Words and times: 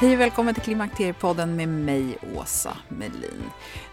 Hej 0.00 0.14
och 0.14 0.20
välkommen 0.20 0.54
till 0.54 0.62
Klimakteriepodden 0.62 1.56
med 1.56 1.68
mig, 1.68 2.18
Åsa 2.36 2.76
Melin. 2.88 3.42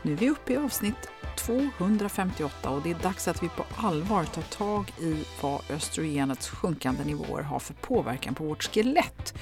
Nu 0.02 0.12
är 0.12 0.16
vi 0.16 0.30
uppe 0.30 0.54
i 0.54 0.58
avsnitt 0.58 1.10
258 1.38 2.70
och 2.70 2.82
det 2.82 2.92
är 2.92 2.96
dags 2.96 3.28
att 3.28 3.44
vi 3.44 3.50
på 3.50 3.66
allvar 3.76 4.24
tar 4.24 4.42
tag 4.42 4.94
i 5.02 5.24
vad 5.42 5.62
östrogenets 5.70 6.50
sjunkande 6.50 7.04
nivåer 7.04 7.42
har 7.42 7.60
för 7.60 7.74
påverkan 7.74 8.36
på 8.36 8.44
vårt 8.44 8.64
skelett 8.64 9.34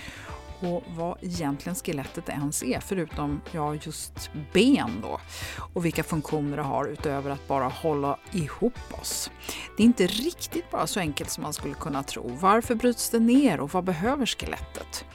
på 0.63 0.83
vad 0.87 1.17
egentligen 1.21 1.75
skelettet 1.75 2.29
ens 2.29 2.63
är, 2.63 2.79
förutom 2.79 3.41
ja, 3.51 3.75
just 3.75 4.31
ben 4.53 4.99
då. 5.01 5.19
Och 5.73 5.85
vilka 5.85 6.03
funktioner 6.03 6.57
det 6.57 6.63
har 6.63 6.85
utöver 6.85 7.31
att 7.31 7.47
bara 7.47 7.67
hålla 7.67 8.19
ihop 8.31 8.99
oss. 9.01 9.31
Det 9.77 9.83
är 9.83 9.85
inte 9.85 10.07
riktigt 10.07 10.71
bara 10.71 10.87
så 10.87 10.99
enkelt 10.99 11.29
som 11.29 11.43
man 11.43 11.53
skulle 11.53 11.73
kunna 11.73 12.03
tro. 12.03 12.37
Varför 12.41 12.75
bryts 12.75 13.09
det 13.09 13.19
ner 13.19 13.59
och 13.59 13.73
vad 13.73 13.83
behöver 13.83 14.25
skelettet? 14.25 15.05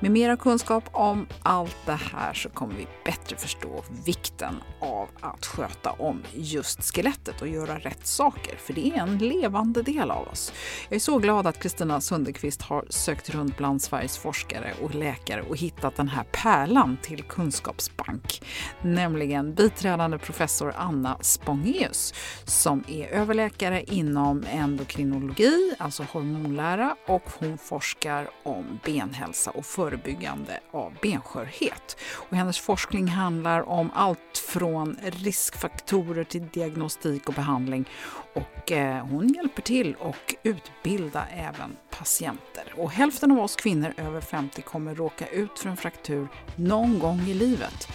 Med 0.00 0.10
mera 0.10 0.36
kunskap 0.36 0.84
om 0.92 1.26
allt 1.42 1.76
det 1.86 2.00
här 2.12 2.34
så 2.34 2.48
kommer 2.48 2.74
vi 2.74 2.86
bättre 3.04 3.36
förstå 3.36 3.84
vikten 4.04 4.54
av 4.80 5.08
att 5.20 5.46
sköta 5.46 5.90
om 5.90 6.22
just 6.34 6.94
skelettet 6.94 7.42
och 7.42 7.48
göra 7.48 7.78
rätt 7.78 8.06
saker, 8.06 8.56
för 8.56 8.72
det 8.72 8.88
är 8.88 9.00
en 9.00 9.18
levande 9.18 9.82
del 9.82 10.10
av 10.10 10.28
oss. 10.28 10.52
Jag 10.88 10.96
är 10.96 11.00
så 11.00 11.18
glad 11.18 11.46
att 11.46 11.62
Kristina 11.62 12.00
Sundekvist 12.00 12.62
har 12.62 12.84
sökt 12.90 13.30
runt 13.30 13.56
bland 13.56 13.82
Sveriges 13.82 14.18
forskare 14.18 14.74
och 14.82 14.94
läkare 14.96 15.42
och 15.42 15.56
hittat 15.56 15.96
den 15.96 16.08
här 16.08 16.24
pärlan 16.24 16.96
till 17.02 17.22
kunskapsbank, 17.22 18.42
nämligen 18.82 19.54
biträdande 19.54 20.18
professor 20.18 20.74
Anna 20.76 21.18
Spångeus 21.20 22.14
som 22.44 22.84
är 22.88 23.08
överläkare 23.08 23.82
inom 23.82 24.44
endokrinologi, 24.50 25.74
alltså 25.78 26.02
hormonlära 26.02 26.96
och 27.06 27.22
hon 27.38 27.58
forskar 27.58 28.30
om 28.42 28.80
benhälsa 28.84 29.50
och 29.50 29.66
förebyggande 29.66 30.60
av 30.70 30.92
benskörhet. 31.02 31.96
Och 32.30 32.36
hennes 32.36 32.58
forskning 32.58 33.08
handlar 33.08 33.68
om 33.68 33.90
allt 33.94 34.38
från 34.48 34.96
riskfaktorer 35.02 36.24
till 36.24 36.48
diagnostik 36.52 37.28
och 37.28 37.34
behandling 37.34 37.88
och 38.34 38.72
eh, 38.72 39.06
hon 39.06 39.28
hjälper 39.28 39.62
till 39.62 39.94
och 39.94 40.34
utbilda 40.42 41.26
även 41.26 41.76
patienter. 41.90 42.74
Och 42.76 42.90
hälften 42.90 43.30
av 43.30 43.38
oss 43.38 43.56
kvinnor 43.56 43.92
över 43.96 44.20
50 44.20 44.62
kommer 44.62 44.85
råka 44.94 45.26
ut 45.26 45.58
för 45.58 45.68
en 45.68 45.76
fraktur 45.76 46.28
någon 46.56 46.98
gång 46.98 47.20
i 47.20 47.34
livet. 47.34 47.88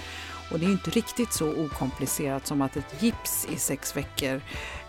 Och 0.52 0.60
det 0.60 0.66
är 0.66 0.72
inte 0.72 0.90
riktigt 0.90 1.34
så 1.34 1.66
okomplicerat 1.66 2.48
som 2.48 2.62
att 2.62 2.78
ett 2.78 3.04
gips 3.04 3.48
i 3.52 3.56
sex 3.56 3.98
veckor 3.98 4.42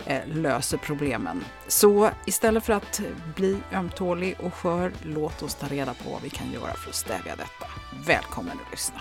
eh, 0.07 0.27
löser 0.27 0.79
problemen. 0.79 1.45
Så 1.69 2.11
istället 2.27 2.65
för 2.65 2.73
att 2.73 3.01
bli 3.37 3.59
ömtålig 3.73 4.37
och 4.41 4.55
skör, 4.55 4.93
låt 5.03 5.43
oss 5.43 5.55
ta 5.55 5.67
reda 5.67 5.95
på 5.95 6.11
vad 6.11 6.23
vi 6.23 6.31
kan 6.31 6.53
göra 6.53 6.75
för 6.75 6.89
att 6.89 6.95
stävja 6.95 7.37
detta. 7.37 7.67
Välkommen 8.07 8.59
att 8.67 8.71
lyssna! 8.71 9.01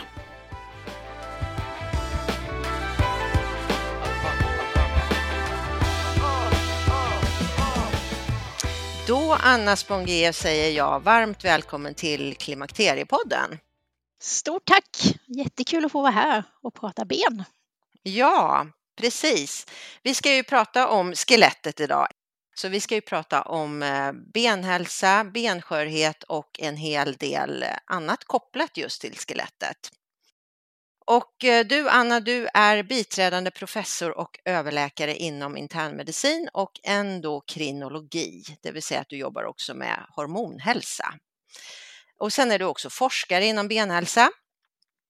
Då, 9.12 9.38
Anna 9.40 9.76
Spångé, 9.76 10.34
säger 10.34 10.72
jag 10.72 11.00
varmt 11.00 11.46
välkommen 11.46 11.94
till 11.94 12.36
Klimakteriepodden. 12.36 13.60
Stort 14.22 14.66
tack! 14.66 15.18
Jättekul 15.26 15.86
att 15.86 15.92
få 15.92 16.02
vara 16.02 16.12
här 16.12 16.44
och 16.64 16.74
prata 16.74 17.06
ben. 17.06 17.44
Ja, 18.04 18.68
precis. 18.98 19.68
Vi 20.04 20.14
ska 20.14 20.34
ju 20.34 20.44
prata 20.44 20.88
om 20.88 21.16
skelettet 21.16 21.80
idag. 21.80 22.08
Så 22.56 22.68
vi 22.68 22.80
ska 22.80 22.96
ju 22.96 23.02
prata 23.02 23.42
om 23.42 23.84
eh, 23.84 24.12
benhälsa, 24.34 25.24
benskörhet 25.24 26.24
och 26.24 26.60
en 26.60 26.78
hel 26.78 27.14
del 27.14 27.66
annat 27.86 28.24
kopplat 28.24 28.78
just 28.78 29.02
till 29.02 29.18
skelettet. 29.18 29.92
Och 31.06 31.44
eh, 31.44 31.66
du 31.66 31.90
Anna, 31.90 32.20
du 32.20 32.48
är 32.54 32.84
biträdande 32.84 33.52
professor 33.52 34.18
och 34.18 34.40
överläkare 34.46 35.16
inom 35.16 35.58
internmedicin 35.58 36.50
och 36.54 36.72
endokrinologi, 36.84 38.44
det 38.62 38.72
vill 38.72 38.84
säga 38.84 39.00
att 39.00 39.10
du 39.10 39.18
jobbar 39.18 39.44
också 39.44 39.74
med 39.74 40.06
hormonhälsa. 40.10 41.14
Och 42.18 42.34
sen 42.34 42.52
är 42.52 42.60
du 42.60 42.66
också 42.66 42.90
forskare 42.90 43.46
inom 43.46 43.68
benhälsa 43.68 44.32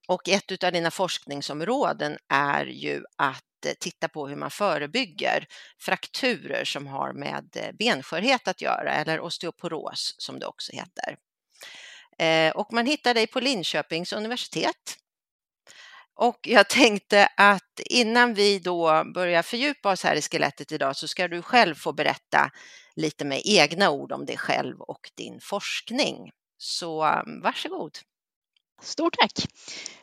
och 0.08 0.30
ett 0.30 0.64
av 0.64 0.72
dina 0.72 0.92
forskningsområden 0.92 2.18
är 2.30 2.66
ju 2.66 3.04
att 3.16 3.66
eh, 3.66 3.74
titta 3.80 4.08
på 4.08 4.28
hur 4.28 4.36
man 4.36 4.52
förebygger 4.52 5.46
frakturer 5.80 6.66
som 6.66 6.88
har 6.88 7.14
med 7.14 7.50
eh, 7.56 7.72
benskörhet 7.80 8.48
att 8.48 8.62
göra 8.62 8.94
eller 8.94 9.20
osteoporos 9.20 10.16
som 10.18 10.40
det 10.40 10.46
också 10.46 10.72
heter. 10.72 11.18
Och 12.54 12.74
man 12.74 12.86
hittar 12.86 13.14
dig 13.14 13.28
på 13.28 13.40
Linköpings 13.40 14.14
universitet 14.14 14.98
och 16.16 16.40
jag 16.42 16.70
tänkte 16.70 17.30
att 17.38 17.80
innan 17.86 18.34
vi 18.34 18.60
då 18.60 19.04
börjar 19.14 19.42
fördjupa 19.42 19.92
oss 19.92 20.04
här 20.04 20.16
i 20.16 20.22
skelettet 20.22 20.72
idag 20.72 20.96
så 20.96 21.08
ska 21.08 21.28
du 21.28 21.42
själv 21.42 21.76
få 21.76 21.94
berätta 21.94 22.52
lite 22.96 23.26
med 23.26 23.42
egna 23.46 23.90
ord 23.90 24.12
om 24.12 24.26
dig 24.26 24.38
själv 24.38 24.82
och 24.82 25.12
din 25.16 25.40
forskning. 25.42 26.32
Så 26.58 27.04
mm, 27.04 27.42
varsågod. 27.42 27.98
Stort 28.82 29.16
tack! 29.20 29.48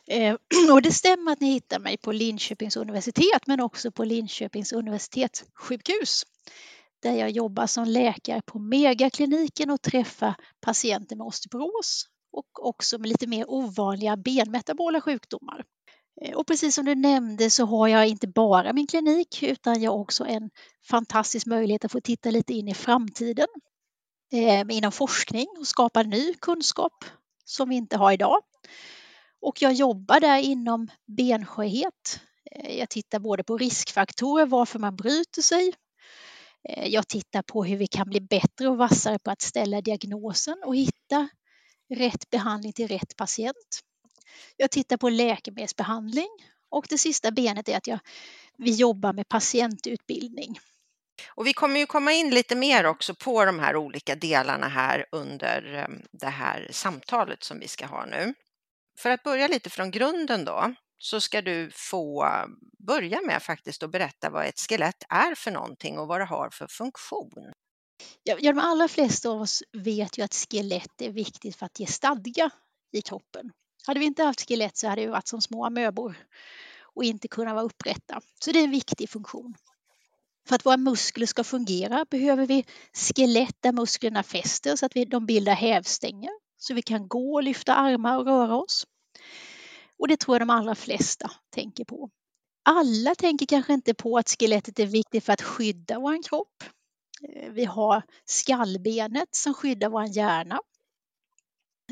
Eh, 0.07 0.35
och 0.73 0.81
det 0.81 0.91
stämmer 0.91 1.31
att 1.31 1.41
ni 1.41 1.51
hittar 1.51 1.79
mig 1.79 1.97
på 1.97 2.11
Linköpings 2.11 2.77
universitet 2.77 3.47
men 3.47 3.61
också 3.61 3.91
på 3.91 4.03
Linköpings 4.03 4.73
universitetssjukhus 4.73 6.23
där 7.01 7.13
jag 7.13 7.29
jobbar 7.29 7.67
som 7.67 7.85
läkare 7.85 8.41
på 8.45 8.59
Megakliniken 8.59 9.69
och 9.69 9.81
träffar 9.81 10.35
patienter 10.61 11.15
med 11.15 11.27
osteoporos 11.27 12.05
och 12.31 12.67
också 12.67 12.97
med 12.97 13.09
lite 13.09 13.27
mer 13.27 13.45
ovanliga 13.47 14.17
benmetabola 14.17 15.01
sjukdomar. 15.01 15.65
Eh, 16.21 16.35
och 16.35 16.47
precis 16.47 16.75
som 16.75 16.85
du 16.85 16.95
nämnde 16.95 17.49
så 17.49 17.65
har 17.65 17.87
jag 17.87 18.07
inte 18.07 18.27
bara 18.27 18.73
min 18.73 18.87
klinik 18.87 19.43
utan 19.43 19.81
jag 19.81 19.91
har 19.91 19.97
också 19.99 20.25
en 20.25 20.49
fantastisk 20.89 21.45
möjlighet 21.45 21.85
att 21.85 21.91
få 21.91 22.01
titta 22.01 22.31
lite 22.31 22.53
in 22.53 22.67
i 22.67 22.73
framtiden. 22.73 23.47
eh, 24.33 24.65
inom 24.69 24.91
forskning 24.91 25.47
och 25.59 25.67
skapa 25.67 26.03
ny 26.03 26.33
kunskap 26.33 27.05
som 27.45 27.69
vi 27.69 27.75
inte 27.75 27.97
har 27.97 28.11
idag. 28.11 28.41
Och 29.41 29.61
jag 29.61 29.73
jobbar 29.73 30.19
där 30.19 30.39
inom 30.39 30.87
benskörhet. 31.07 32.19
Eh, 32.51 32.77
jag 32.79 32.89
tittar 32.89 33.19
både 33.19 33.43
på 33.43 33.57
riskfaktorer, 33.57 34.45
varför 34.45 34.79
man 34.79 34.95
bryter 34.95 35.41
sig. 35.41 35.73
Eh, 36.69 36.87
jag 36.87 37.07
tittar 37.07 37.41
på 37.41 37.63
hur 37.63 37.77
vi 37.77 37.87
kan 37.87 38.09
bli 38.09 38.21
bättre 38.21 38.67
och 38.69 38.77
vassare 38.77 39.19
på 39.19 39.31
att 39.31 39.41
ställa 39.41 39.81
diagnosen 39.81 40.57
och 40.65 40.75
hitta 40.75 41.29
rätt 41.95 42.29
behandling 42.29 42.73
till 42.73 42.87
rätt 42.87 43.15
patient. 43.17 43.79
Jag 44.57 44.71
tittar 44.71 44.97
på 44.97 45.09
läkemedelsbehandling 45.09 46.29
och 46.69 46.85
det 46.89 46.97
sista 46.97 47.31
benet 47.31 47.69
är 47.69 47.77
att 47.77 47.87
jag, 47.87 47.99
vi 48.57 48.71
jobbar 48.71 49.13
med 49.13 49.29
patientutbildning. 49.29 50.59
Och 51.27 51.47
vi 51.47 51.53
kommer 51.53 51.79
ju 51.79 51.85
komma 51.85 52.11
in 52.11 52.29
lite 52.29 52.55
mer 52.55 52.85
också 52.85 53.15
på 53.15 53.45
de 53.45 53.59
här 53.59 53.75
olika 53.75 54.15
delarna 54.15 54.67
här 54.67 55.05
under 55.11 55.73
ehm, 55.73 56.01
det 56.11 56.29
här 56.29 56.67
samtalet 56.71 57.43
som 57.43 57.59
vi 57.59 57.67
ska 57.67 57.85
ha 57.85 58.05
nu. 58.05 58.33
För 58.99 59.09
att 59.09 59.23
börja 59.23 59.47
lite 59.47 59.69
från 59.69 59.91
grunden 59.91 60.45
då, 60.45 60.73
så 60.97 61.21
ska 61.21 61.41
du 61.41 61.71
få 61.73 62.27
börja 62.87 63.21
med 63.21 63.43
faktiskt 63.43 63.83
att 63.83 63.91
berätta 63.91 64.29
vad 64.29 64.45
ett 64.45 64.59
skelett 64.59 65.03
är 65.09 65.35
för 65.35 65.51
någonting 65.51 65.99
och 65.99 66.07
vad 66.07 66.21
det 66.21 66.25
har 66.25 66.49
för 66.49 66.67
funktion. 66.67 67.53
Ja, 68.23 68.37
de 68.41 68.59
allra 68.59 68.87
flesta 68.87 69.29
av 69.29 69.41
oss 69.41 69.63
vet 69.71 70.17
ju 70.17 70.23
att 70.23 70.33
skelett 70.33 71.01
är 71.01 71.09
viktigt 71.09 71.55
för 71.55 71.65
att 71.65 71.79
ge 71.79 71.85
stadga 71.85 72.49
i 72.91 73.01
kroppen. 73.01 73.51
Hade 73.89 73.99
vi 73.99 74.05
inte 74.05 74.23
haft 74.23 74.47
skelett 74.47 74.77
så 74.77 74.87
hade 74.87 75.01
vi 75.01 75.07
varit 75.07 75.27
som 75.27 75.41
små 75.41 75.65
amöbor 75.65 76.15
och 76.81 77.03
inte 77.03 77.27
kunnat 77.27 77.53
vara 77.53 77.65
upprätta. 77.65 78.21
Så 78.39 78.51
det 78.51 78.59
är 78.59 78.63
en 78.63 78.71
viktig 78.71 79.09
funktion. 79.09 79.55
För 80.47 80.55
att 80.55 80.65
våra 80.65 80.77
muskler 80.77 81.25
ska 81.25 81.43
fungera 81.43 82.05
behöver 82.09 82.45
vi 82.45 82.65
skelett 82.93 83.55
där 83.59 83.71
musklerna 83.71 84.23
fäster 84.23 84.75
så 84.75 84.85
att 84.85 84.95
vi, 84.95 85.05
de 85.05 85.25
bildar 85.25 85.53
hävstänger 85.53 86.29
så 86.57 86.73
vi 86.73 86.81
kan 86.81 87.07
gå 87.07 87.33
och 87.33 87.43
lyfta 87.43 87.75
armar 87.75 88.17
och 88.17 88.25
röra 88.25 88.55
oss. 88.55 88.87
Och 89.99 90.07
det 90.07 90.17
tror 90.17 90.35
jag 90.35 90.41
de 90.41 90.49
allra 90.49 90.75
flesta 90.75 91.31
tänker 91.49 91.85
på. 91.85 92.09
Alla 92.63 93.15
tänker 93.15 93.45
kanske 93.45 93.73
inte 93.73 93.93
på 93.93 94.17
att 94.17 94.29
skelettet 94.29 94.79
är 94.79 94.85
viktigt 94.85 95.23
för 95.23 95.33
att 95.33 95.41
skydda 95.41 95.99
vår 95.99 96.23
kropp. 96.23 96.63
Eh, 97.29 97.51
vi 97.51 97.65
har 97.65 98.03
skallbenet 98.25 99.35
som 99.35 99.53
skyddar 99.53 99.89
vår 99.89 100.05
hjärna. 100.05 100.59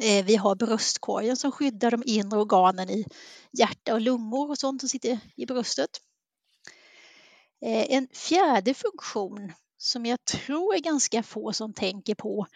Eh, 0.02 0.26
vi 0.26 0.36
har 0.36 0.56
bröstkorgen 0.56 1.38
som 1.38 1.52
skyddar 1.52 1.92
de 1.92 2.04
inre 2.06 2.40
organen 2.40 2.90
i 2.90 3.06
hjärta 3.52 3.94
och 3.94 4.02
lungor 4.02 4.50
och 4.50 4.58
sånt 4.58 4.82
som 4.82 4.90
sitter 4.90 5.20
i 5.36 5.46
bröstet. 5.46 5.90
Eh, 7.66 7.94
en 7.94 8.08
fjärde 8.14 8.74
funktion 8.74 9.54
som 9.78 10.06
jag 10.06 10.26
tror 10.26 10.76
är 10.76 10.80
ganska 10.80 11.24
få 11.24 11.54
som 11.54 11.74
tänker 11.74 12.16
på 12.16 12.48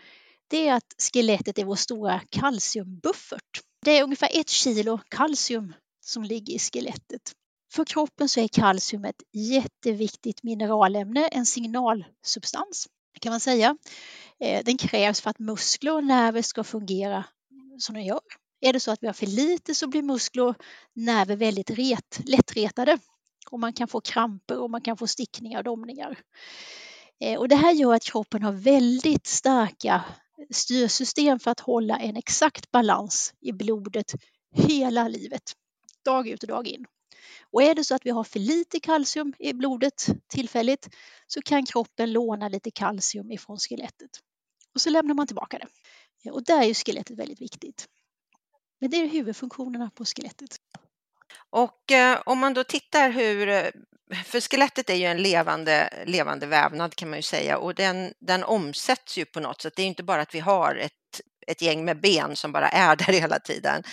det 0.52 0.68
är 0.68 0.74
att 0.74 0.96
skelettet 0.98 1.58
är 1.58 1.66
vår 1.66 1.76
stora 1.76 2.22
kalciumbuffert. 2.30 3.62
Det 3.86 3.92
är 3.92 4.04
ungefär 4.04 4.30
ett 4.34 4.50
kilo 4.50 5.00
kalcium 5.10 5.74
som 6.06 6.24
ligger 6.24 6.54
i 6.54 6.60
skelettet. 6.60 7.32
För 7.74 7.86
kroppen 7.86 8.30
så 8.30 8.40
är 8.40 8.48
kalcium 8.48 9.06
ett 9.06 9.24
jätteviktigt 9.34 10.44
mineralämne, 10.44 11.28
en 11.28 11.46
signalsubstans 11.46 12.88
kan 13.20 13.32
man 13.32 13.40
säga. 13.40 13.78
Eh, 14.40 14.64
den 14.66 14.78
krävs 14.78 15.22
för 15.22 15.30
att 15.30 15.40
muskler 15.40 15.94
och 15.94 16.04
nerver 16.04 16.42
ska 16.42 16.64
fungera 16.64 17.24
som 17.80 17.96
de 17.96 18.02
gör. 18.02 18.22
Är 18.62 18.74
det 18.74 18.80
så 18.80 18.92
att 18.92 19.04
vi 19.04 19.08
har 19.08 19.14
för 19.14 19.28
lite 19.28 19.76
så 19.76 19.88
blir 19.88 20.02
muskler 20.02 20.44
och 20.44 20.56
nerver 20.94 21.36
väldigt 21.36 21.70
ret, 21.70 22.20
lättretade 22.26 22.98
och 23.52 23.60
man 23.60 23.74
kan 23.74 23.88
få 23.88 24.02
kramper 24.02 24.60
och 24.60 24.70
man 24.70 24.82
kan 24.82 24.98
få 24.98 25.08
stickningar 25.08 25.58
och 25.58 25.64
domningar. 25.64 26.20
Eh, 27.20 27.40
och 27.40 27.50
det 27.50 27.56
här 27.56 27.72
gör 27.72 27.94
att 27.94 28.04
kroppen 28.04 28.44
har 28.44 28.52
väldigt 28.52 29.28
starka 29.28 30.04
styrsystem 30.50 31.40
för 31.40 31.52
att 31.52 31.60
hålla 31.60 32.00
en 32.00 32.18
exakt 32.18 32.72
balans 32.72 33.34
i 33.42 33.52
blodet 33.52 34.14
hela 34.56 35.08
livet, 35.08 35.54
dag 36.06 36.28
ut 36.28 36.44
och 36.44 36.50
dag 36.50 36.68
in. 36.68 36.86
Och 37.52 37.64
är 37.64 37.76
det 37.76 37.84
så 37.84 37.96
att 37.96 38.06
vi 38.06 38.10
har 38.10 38.24
för 38.24 38.40
lite 38.40 38.80
kalcium 38.80 39.34
i 39.40 39.54
blodet 39.54 40.08
tillfälligt 40.28 40.90
så 41.28 41.42
kan 41.42 41.66
kroppen 41.66 42.12
låna 42.14 42.48
lite 42.48 42.72
kalcium 42.72 43.32
ifrån 43.32 43.58
skelettet. 43.58 44.10
Och 44.76 44.82
så 44.82 44.90
lämnar 44.90 45.14
man 45.14 45.28
tillbaka 45.28 45.60
det. 45.60 46.32
Och 46.32 46.44
där 46.44 46.62
är 46.62 46.66
ju 46.66 46.74
skelettet 46.74 47.20
väldigt 47.20 47.42
viktigt. 47.42 47.88
Men 48.80 48.90
det 48.90 48.98
är 48.98 49.08
huvudfunktionerna 49.08 49.92
på 49.96 50.06
skelettet. 50.06 50.58
Och 51.50 51.92
eh, 51.92 52.22
om 52.26 52.40
man 52.40 52.54
då 52.54 52.64
tittar 52.64 53.10
hur, 53.10 53.50
eh, 53.50 53.70
för 54.26 54.42
skelettet 54.42 54.90
är 54.90 54.96
ju 54.96 55.06
en 55.06 55.22
levande, 55.22 56.04
levande 56.06 56.48
vävnad 56.48 56.96
kan 56.96 57.10
man 57.10 57.20
ju 57.20 57.24
säga 57.24 57.58
och 57.58 57.76
den, 57.76 58.14
den 58.20 58.44
omsätts 58.44 59.18
ju 59.18 59.26
på 59.26 59.40
något 59.40 59.62
sätt. 59.62 59.74
Det 59.76 59.82
är 59.82 59.88
inte 59.88 60.04
bara 60.04 60.22
att 60.22 60.36
vi 60.36 60.40
har 60.40 60.76
ett, 60.76 61.22
ett 61.48 61.62
gäng 61.62 61.86
med 61.86 62.02
ben 62.02 62.36
som 62.36 62.52
bara 62.52 62.70
är 62.70 62.96
där 63.06 63.14
hela 63.14 63.40
tiden. 63.40 63.84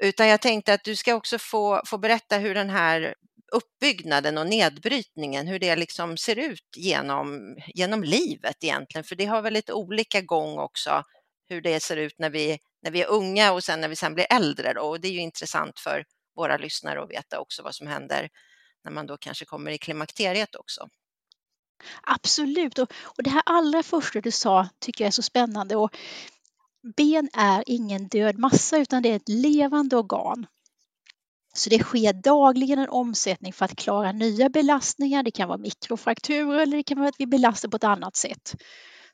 Utan 0.00 0.28
jag 0.28 0.40
tänkte 0.40 0.74
att 0.74 0.84
du 0.84 0.96
ska 0.96 1.14
också 1.14 1.38
få, 1.38 1.82
få 1.86 1.98
berätta 1.98 2.38
hur 2.38 2.54
den 2.54 2.70
här 2.70 3.14
uppbyggnaden 3.52 4.38
och 4.38 4.46
nedbrytningen, 4.46 5.46
hur 5.46 5.58
det 5.58 5.76
liksom 5.76 6.16
ser 6.16 6.38
ut 6.38 6.68
genom, 6.76 7.56
genom 7.74 8.04
livet 8.04 8.64
egentligen. 8.64 9.04
För 9.04 9.16
det 9.16 9.24
har 9.24 9.42
väl 9.42 9.52
lite 9.52 9.72
olika 9.72 10.20
gång 10.20 10.58
också, 10.58 11.02
hur 11.48 11.60
det 11.60 11.80
ser 11.80 11.96
ut 11.96 12.18
när 12.18 12.30
vi, 12.30 12.58
när 12.82 12.90
vi 12.90 13.02
är 13.02 13.06
unga 13.06 13.52
och 13.52 13.64
sen 13.64 13.80
när 13.80 13.88
vi 13.88 13.96
sen 13.96 14.14
blir 14.14 14.26
äldre. 14.30 14.72
Då. 14.72 14.80
Och 14.80 15.00
det 15.00 15.08
är 15.08 15.12
ju 15.12 15.20
intressant 15.20 15.78
för 15.78 16.04
våra 16.36 16.56
lyssnare 16.56 17.02
att 17.02 17.10
veta 17.10 17.40
också 17.40 17.62
vad 17.62 17.74
som 17.74 17.86
händer 17.86 18.28
när 18.84 18.92
man 18.92 19.06
då 19.06 19.16
kanske 19.16 19.44
kommer 19.44 19.70
i 19.70 19.78
klimakteriet 19.78 20.54
också. 20.54 20.88
Absolut, 22.02 22.78
och, 22.78 22.92
och 23.04 23.22
det 23.22 23.30
här 23.30 23.42
allra 23.46 23.82
första 23.82 24.20
du 24.20 24.30
sa 24.30 24.68
tycker 24.78 25.04
jag 25.04 25.08
är 25.08 25.12
så 25.12 25.22
spännande. 25.22 25.76
Och 25.76 25.96
ben 26.96 27.28
är 27.32 27.64
ingen 27.66 28.08
död 28.08 28.38
massa 28.38 28.78
utan 28.78 29.02
det 29.02 29.08
är 29.08 29.16
ett 29.16 29.28
levande 29.28 29.96
organ. 29.96 30.46
Så 31.54 31.70
det 31.70 31.78
sker 31.78 32.12
dagligen 32.12 32.78
en 32.78 32.88
omsättning 32.88 33.52
för 33.52 33.64
att 33.64 33.76
klara 33.76 34.12
nya 34.12 34.48
belastningar. 34.48 35.22
Det 35.22 35.30
kan 35.30 35.48
vara 35.48 35.58
mikrofrakturer 35.58 36.58
eller 36.58 36.76
det 36.76 36.82
kan 36.82 36.98
vara 36.98 37.08
att 37.08 37.14
vi 37.20 37.26
belastar 37.26 37.68
på 37.68 37.76
ett 37.76 37.84
annat 37.84 38.16
sätt. 38.16 38.54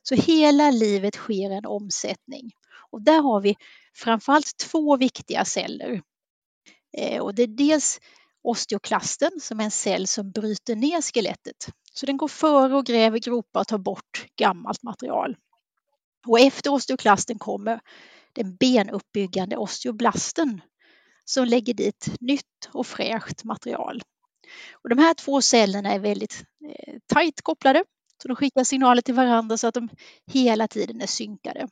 Så 0.03 0.15
hela 0.15 0.71
livet 0.71 1.15
sker 1.15 1.51
en 1.51 1.67
omsättning. 1.67 2.51
Och 2.91 3.03
där 3.03 3.23
har 3.23 3.41
vi 3.41 3.57
framförallt 3.95 4.57
två 4.57 4.97
viktiga 4.97 5.45
celler. 5.45 6.03
Eh, 6.99 7.23
och 7.23 7.35
det 7.35 7.43
är 7.43 7.47
dels 7.47 8.01
osteoklasten 8.43 9.31
som 9.41 9.61
är 9.61 9.65
en 9.65 9.71
cell 9.71 10.07
som 10.07 10.31
bryter 10.31 10.77
ner 10.77 11.03
skelettet. 11.03 11.69
Så 11.93 12.07
den 12.07 12.17
går 12.17 12.29
före 12.29 12.77
och 12.77 12.87
gräver 12.87 13.19
gropar 13.19 13.61
och 13.61 13.69
tar 13.69 13.79
bort 13.79 14.27
gammalt 14.37 14.83
material. 14.83 15.37
Och 16.27 16.41
efter 16.41 16.73
osteoklasten 16.73 17.39
kommer 17.39 17.81
den 18.33 18.57
benuppbyggande 18.57 19.57
osteoblasten 19.57 20.61
som 21.25 21.45
lägger 21.45 21.75
dit 21.75 22.09
nytt 22.21 22.69
och 22.73 22.87
fräscht 22.87 23.45
material. 23.45 24.03
Och 24.73 24.89
de 24.89 24.99
här 24.99 25.15
två 25.15 25.43
cellerna 25.43 25.93
är 25.93 25.99
väldigt 25.99 26.45
eh, 26.69 26.95
tajt 27.07 27.43
kopplade 27.43 27.85
så 28.23 28.29
de 28.29 28.37
skickar 28.37 28.65
signaler 28.65 29.03
till 29.03 29.15
varandra 29.15 29.57
så 29.57 29.67
att 29.67 29.75
de 29.75 29.89
hela 30.33 30.69
tiden 30.69 31.01
är 31.01 31.07
synkade. 31.07 31.69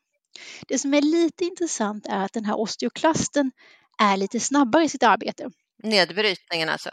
Det 0.69 0.79
som 0.79 0.95
är 0.95 1.03
lite 1.03 1.45
intressant 1.45 2.07
är 2.07 2.25
att 2.25 2.33
den 2.33 2.45
här 2.45 2.61
osteoklasten 2.61 3.53
är 3.99 4.17
lite 4.17 4.41
snabbare 4.41 4.85
i 4.85 4.89
sitt 4.89 5.03
arbete. 5.03 5.51
Nedbrytningen 5.83 6.69
alltså? 6.69 6.91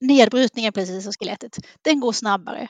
Nedbrytningen 0.00 0.72
precis 0.72 1.06
av 1.06 1.12
skelettet, 1.12 1.58
den 1.82 2.00
går 2.00 2.12
snabbare. 2.12 2.68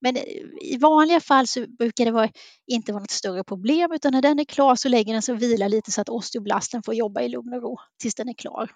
Men 0.00 0.16
eh, 0.16 0.22
i 0.60 0.76
vanliga 0.80 1.20
fall 1.20 1.46
så 1.46 1.66
brukar 1.78 2.04
det 2.04 2.10
vara, 2.10 2.30
inte 2.66 2.92
vara 2.92 3.02
något 3.02 3.10
större 3.10 3.44
problem 3.44 3.92
utan 3.92 4.12
när 4.12 4.22
den 4.22 4.38
är 4.38 4.44
klar 4.44 4.74
så 4.74 4.88
lägger 4.88 5.12
den 5.12 5.22
sig 5.22 5.34
och 5.34 5.42
vilar 5.42 5.68
lite 5.68 5.92
så 5.92 6.00
att 6.00 6.08
osteoblasten 6.08 6.82
får 6.82 6.94
jobba 6.94 7.20
i 7.20 7.28
lugn 7.28 7.54
och 7.54 7.62
ro 7.62 7.76
tills 8.00 8.14
den 8.14 8.28
är 8.28 8.34
klar. 8.34 8.70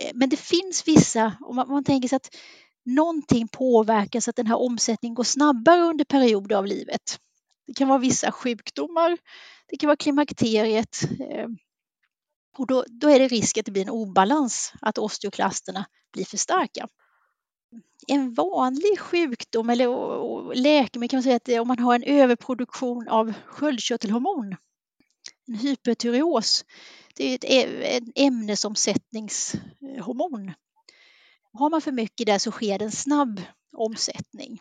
Eh, 0.00 0.10
men 0.14 0.28
det 0.28 0.36
finns 0.36 0.88
vissa, 0.88 1.36
om 1.40 1.56
man, 1.56 1.68
man 1.68 1.84
tänker 1.84 2.08
sig 2.08 2.16
att 2.16 2.30
någonting 2.84 3.48
påverkar 3.48 4.20
så 4.20 4.30
att 4.30 4.36
den 4.36 4.46
här 4.46 4.60
omsättningen 4.60 5.14
går 5.14 5.24
snabbare 5.24 5.80
under 5.80 6.04
perioder 6.04 6.56
av 6.56 6.66
livet. 6.66 7.18
Det 7.66 7.74
kan 7.74 7.88
vara 7.88 7.98
vissa 7.98 8.32
sjukdomar, 8.32 9.18
det 9.68 9.76
kan 9.76 9.86
vara 9.86 9.96
klimakteriet 9.96 11.02
eh, 11.30 11.46
och 12.58 12.66
då, 12.66 12.84
då 12.88 13.08
är 13.08 13.18
det 13.18 13.28
risk 13.28 13.58
att 13.58 13.64
det 13.64 13.72
blir 13.72 13.82
en 13.82 13.90
obalans, 13.90 14.72
att 14.80 14.98
osteoklasterna 14.98 15.86
blir 16.12 16.24
för 16.24 16.36
starka 16.36 16.88
en 18.06 18.34
vanlig 18.34 18.98
sjukdom 18.98 19.70
eller 19.70 20.54
läkemedel 20.54 21.08
kan 21.08 21.16
man 21.16 21.22
säga 21.22 21.36
att 21.36 21.48
om 21.48 21.68
man 21.68 21.78
har 21.78 21.94
en 21.94 22.02
överproduktion 22.02 23.08
av 23.08 23.32
sköldkörtelhormon, 23.46 24.56
en 25.46 25.54
hypertyreos, 25.54 26.64
det 27.16 27.44
är 27.44 27.64
ett 27.82 28.04
ämnesomsättningshormon. 28.14 30.52
Har 31.52 31.70
man 31.70 31.80
för 31.80 31.92
mycket 31.92 32.26
där 32.26 32.38
så 32.38 32.50
sker 32.50 32.78
det 32.78 32.84
en 32.84 32.92
snabb 32.92 33.42
omsättning. 33.72 34.60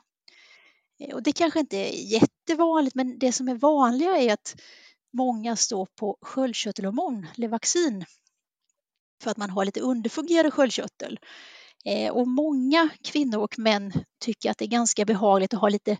Eh, 1.00 1.15
och 1.15 1.24
det 1.24 1.32
kanske 1.32 1.60
inte 1.60 1.77
är 1.77 2.12
jättevanligt, 2.12 2.96
men 2.96 3.20
det 3.20 3.32
som 3.32 3.48
är 3.48 3.55
vanligare 3.55 4.17
är 4.17 4.34
att 4.34 4.55
många 5.13 5.55
står 5.55 5.86
på 5.86 6.17
sköldkörtelhormon, 6.22 7.27
Levaxin, 7.36 8.05
för 9.24 9.32
att 9.32 9.38
man 9.38 9.50
har 9.50 9.65
lite 9.65 9.79
underfungerande 9.79 10.51
sköldkörtel. 10.51 11.20
Eh, 11.85 12.11
och 12.11 12.27
många 12.27 12.89
kvinnor 13.03 13.39
och 13.39 13.59
män 13.59 13.93
tycker 14.19 14.51
att 14.51 14.57
det 14.57 14.65
är 14.65 14.69
ganska 14.69 15.05
behagligt 15.05 15.53
att 15.53 15.61
ha 15.61 15.69
lite, 15.69 15.97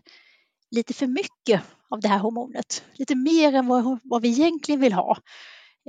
lite 0.70 0.94
för 0.94 1.06
mycket 1.06 1.62
av 1.90 2.00
det 2.00 2.08
här 2.08 2.18
hormonet. 2.18 2.84
Lite 2.92 3.14
mer 3.14 3.54
än 3.54 3.66
vad, 3.66 3.98
vad 4.04 4.22
vi 4.22 4.28
egentligen 4.28 4.80
vill 4.80 4.92
ha. 4.92 5.18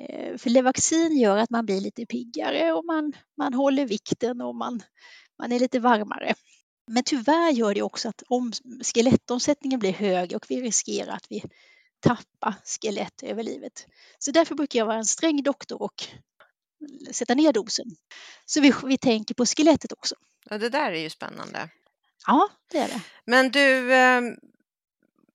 Eh, 0.01 0.37
för 0.37 0.49
Levaxin 0.49 1.17
gör 1.17 1.37
att 1.37 1.49
man 1.49 1.65
blir 1.65 1.81
lite 1.81 2.05
piggare 2.05 2.73
och 2.73 2.85
man, 2.85 3.13
man 3.37 3.53
håller 3.53 3.85
vikten 3.85 4.41
och 4.41 4.55
man, 4.55 4.81
man 5.39 5.51
är 5.51 5.59
lite 5.59 5.79
varmare. 5.79 6.33
Men 6.87 7.03
tyvärr 7.03 7.51
gör 7.51 7.73
det 7.73 7.81
också 7.81 8.09
att 8.09 8.23
om 8.27 8.51
skelettomsättningen 8.83 9.79
blir 9.79 9.93
hög 9.93 10.35
och 10.35 10.45
vi 10.49 10.61
riskerar 10.61 11.13
att 11.13 11.25
vi 11.29 11.43
tappar 11.99 12.53
skelett 12.65 13.23
över 13.23 13.43
livet. 13.43 13.87
Så 14.19 14.31
därför 14.31 14.55
brukar 14.55 14.79
jag 14.79 14.85
vara 14.85 14.97
en 14.97 15.05
sträng 15.05 15.43
doktor 15.43 15.81
och 15.81 16.07
sätta 17.11 17.33
ner 17.33 17.53
dosen. 17.53 17.85
Så 18.45 18.61
vi, 18.61 18.73
vi 18.83 18.97
tänker 18.97 19.33
på 19.33 19.45
skelettet 19.45 19.91
också. 19.91 20.15
Ja, 20.49 20.57
det 20.57 20.69
där 20.69 20.91
är 20.91 20.99
ju 20.99 21.09
spännande. 21.09 21.69
Ja, 22.27 22.49
det 22.71 22.77
är 22.77 22.87
det. 22.87 23.01
Men 23.25 23.51
du, 23.51 23.93
eh, 23.93 24.21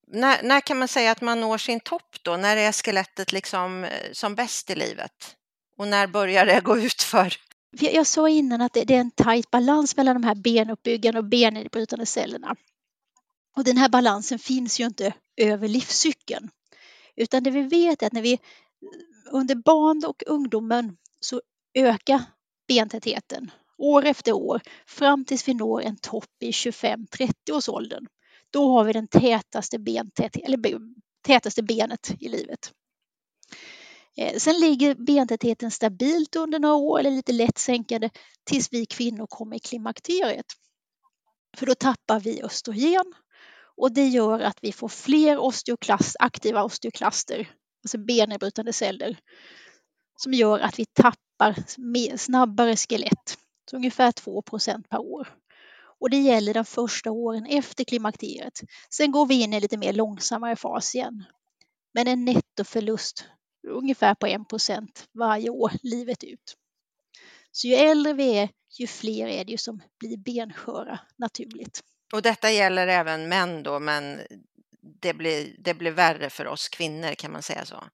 när, 0.06 0.42
när 0.42 0.60
kan 0.60 0.78
man 0.78 0.88
säga 0.88 1.10
att 1.10 1.20
man 1.20 1.40
når 1.40 1.58
sin 1.58 1.80
topp 1.80 2.16
då? 2.22 2.36
När 2.36 2.56
är 2.56 2.72
skelettet 2.72 3.32
liksom 3.32 3.84
eh, 3.84 4.12
som 4.12 4.34
bäst 4.34 4.70
i 4.70 4.74
livet? 4.74 5.36
Och 5.76 5.88
när 5.88 6.06
börjar 6.06 6.46
det 6.46 6.60
gå 6.60 6.78
ut 6.78 7.02
för? 7.02 7.36
Jag 7.70 8.06
sa 8.06 8.28
innan 8.28 8.60
att 8.60 8.72
det 8.72 8.80
är 8.80 9.00
en 9.00 9.10
tajt 9.10 9.50
balans 9.50 9.96
mellan 9.96 10.14
de 10.14 10.26
här 10.26 10.34
benuppbyggande 10.34 11.18
och 11.18 11.24
benbrytande 11.24 12.06
cellerna. 12.06 12.56
Och 13.56 13.64
den 13.64 13.76
här 13.76 13.88
balansen 13.88 14.38
finns 14.38 14.80
ju 14.80 14.84
inte 14.84 15.12
över 15.36 15.68
livscykeln. 15.68 16.50
Utan 17.16 17.42
det 17.42 17.50
vi 17.50 17.62
vet 17.62 18.02
är 18.02 18.06
att 18.06 18.12
när 18.12 18.22
vi 18.22 18.38
under 19.30 19.54
barn 19.54 20.04
och 20.06 20.22
ungdomen 20.26 20.96
så 21.20 21.40
ökar 21.74 22.22
bentätheten 22.68 23.50
år 23.78 24.06
efter 24.06 24.32
år 24.32 24.60
fram 24.86 25.24
tills 25.24 25.48
vi 25.48 25.54
når 25.54 25.82
en 25.82 25.96
topp 25.96 26.30
i 26.40 26.50
25-30 26.50 27.32
års 27.52 27.68
åldern. 27.68 28.06
Då 28.50 28.72
har 28.72 28.84
vi 28.84 28.92
den 28.92 29.08
tätaste, 29.08 29.78
bentäth 29.78 30.38
eller 30.44 30.58
tätaste 31.26 31.62
benet 31.62 32.10
i 32.20 32.28
livet. 32.28 32.72
Eh, 34.16 34.36
sen 34.36 34.60
ligger 34.60 34.94
bentätheten 34.94 35.70
stabilt 35.70 36.36
under 36.36 36.58
några 36.58 36.74
år 36.74 37.00
eller 37.00 37.10
lite 37.10 37.32
lätt 37.32 37.58
sänkande 37.58 38.10
tills 38.44 38.72
vi 38.72 38.86
kvinnor 38.86 39.26
kommer 39.26 39.56
i 39.56 39.60
klimakteriet. 39.60 40.46
För 41.56 41.66
då 41.66 41.74
tappar 41.74 42.20
vi 42.20 42.42
östrogen 42.42 43.14
och 43.76 43.92
det 43.92 44.08
gör 44.08 44.40
att 44.40 44.58
vi 44.62 44.72
får 44.72 44.88
fler 44.88 45.38
osteoklast, 45.38 46.16
aktiva 46.18 46.64
osteoklaster, 46.64 47.50
alltså 47.84 47.98
benbrytande 47.98 48.72
celler, 48.72 49.18
som 50.22 50.34
gör 50.34 50.60
att 50.60 50.78
vi 50.78 50.84
tappar 50.84 52.16
snabbare 52.16 52.76
skelett, 52.76 53.38
så 53.70 53.76
ungefär 53.76 54.12
2% 54.12 54.84
per 54.88 54.98
år. 54.98 55.28
Och 56.00 56.10
det 56.10 56.16
gäller 56.16 56.54
de 56.54 56.64
första 56.64 57.10
åren 57.10 57.46
efter 57.46 57.84
klimakteriet. 57.84 58.60
Sen 58.90 59.12
går 59.12 59.26
vi 59.26 59.42
in 59.42 59.54
i 59.54 59.60
lite 59.60 59.76
mer 59.76 59.92
långsammare 59.92 60.56
fas 60.56 60.94
igen. 60.94 61.24
Men 61.94 62.08
en 62.08 62.24
nettoförlust 62.24 63.24
ungefär 63.68 64.14
på 64.14 64.26
1% 64.26 64.86
varje 65.12 65.50
år 65.50 65.72
livet 65.82 66.24
ut. 66.24 66.56
Så 67.52 67.66
ju 67.66 67.74
äldre 67.74 68.12
vi 68.12 68.38
är, 68.38 68.48
ju 68.78 68.86
fler 68.86 69.26
är 69.26 69.44
det 69.44 69.52
ju 69.52 69.58
som 69.58 69.82
blir 69.98 70.16
bensköra 70.16 70.98
naturligt. 71.16 71.80
Och 72.12 72.22
detta 72.22 72.50
gäller 72.50 72.86
även 72.86 73.28
män 73.28 73.62
då, 73.62 73.80
men 73.80 74.20
det 74.80 75.14
blir, 75.14 75.56
det 75.58 75.74
blir 75.74 75.90
värre 75.90 76.30
för 76.30 76.46
oss 76.46 76.68
kvinnor, 76.68 77.14
kan 77.14 77.32
man 77.32 77.42
säga 77.42 77.64
så? 77.64 77.84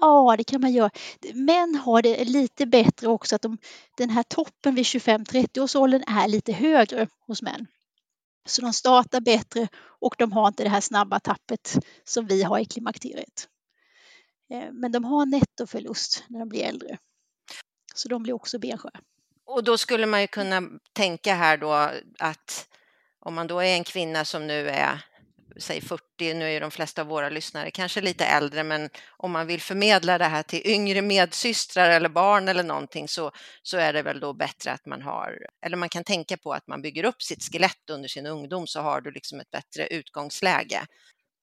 Ja, 0.00 0.34
det 0.38 0.44
kan 0.44 0.60
man 0.60 0.72
göra. 0.72 0.90
Män 1.34 1.74
har 1.74 2.02
det 2.02 2.24
lite 2.24 2.66
bättre 2.66 3.08
också, 3.08 3.36
att 3.36 3.42
de, 3.42 3.58
den 3.96 4.10
här 4.10 4.22
toppen 4.22 4.74
vid 4.74 4.84
25-30 4.84 5.60
års 5.60 5.76
åldern 5.76 6.02
är 6.06 6.28
lite 6.28 6.52
högre 6.52 7.08
hos 7.26 7.42
män. 7.42 7.66
Så 8.46 8.62
de 8.62 8.72
startar 8.72 9.20
bättre 9.20 9.68
och 9.76 10.14
de 10.18 10.32
har 10.32 10.48
inte 10.48 10.62
det 10.62 10.68
här 10.68 10.80
snabba 10.80 11.20
tappet 11.20 11.78
som 12.04 12.26
vi 12.26 12.42
har 12.42 12.58
i 12.58 12.64
klimakteriet. 12.64 13.48
Eh, 14.50 14.72
men 14.72 14.92
de 14.92 15.04
har 15.04 15.26
nettoförlust 15.26 16.24
när 16.28 16.38
de 16.38 16.48
blir 16.48 16.64
äldre. 16.64 16.98
Så 17.94 18.08
de 18.08 18.22
blir 18.22 18.32
också 18.32 18.58
bensköra. 18.58 19.00
Och 19.46 19.64
då 19.64 19.78
skulle 19.78 20.06
man 20.06 20.20
ju 20.20 20.26
kunna 20.26 20.62
tänka 20.92 21.34
här 21.34 21.56
då 21.56 21.90
att 22.18 22.68
om 23.20 23.34
man 23.34 23.46
då 23.46 23.58
är 23.58 23.74
en 23.74 23.84
kvinna 23.84 24.24
som 24.24 24.46
nu 24.46 24.68
är 24.68 25.04
säg 25.58 25.80
40, 25.80 26.34
nu 26.34 26.44
är 26.44 26.50
ju 26.50 26.60
de 26.60 26.70
flesta 26.70 27.02
av 27.02 27.08
våra 27.08 27.28
lyssnare 27.28 27.70
kanske 27.70 28.00
lite 28.00 28.24
äldre, 28.24 28.64
men 28.64 28.90
om 29.16 29.32
man 29.32 29.46
vill 29.46 29.60
förmedla 29.60 30.18
det 30.18 30.24
här 30.24 30.42
till 30.42 30.62
yngre 30.64 31.02
medsystrar 31.02 31.90
eller 31.90 32.08
barn 32.08 32.48
eller 32.48 32.62
någonting 32.62 33.08
så, 33.08 33.30
så 33.62 33.76
är 33.76 33.92
det 33.92 34.02
väl 34.02 34.20
då 34.20 34.32
bättre 34.32 34.72
att 34.72 34.86
man 34.86 35.02
har, 35.02 35.38
eller 35.66 35.76
man 35.76 35.88
kan 35.88 36.04
tänka 36.04 36.36
på 36.36 36.52
att 36.52 36.66
man 36.66 36.82
bygger 36.82 37.04
upp 37.04 37.22
sitt 37.22 37.42
skelett 37.42 37.90
under 37.90 38.08
sin 38.08 38.26
ungdom 38.26 38.66
så 38.66 38.80
har 38.80 39.00
du 39.00 39.10
liksom 39.10 39.40
ett 39.40 39.50
bättre 39.50 39.86
utgångsläge. 39.86 40.86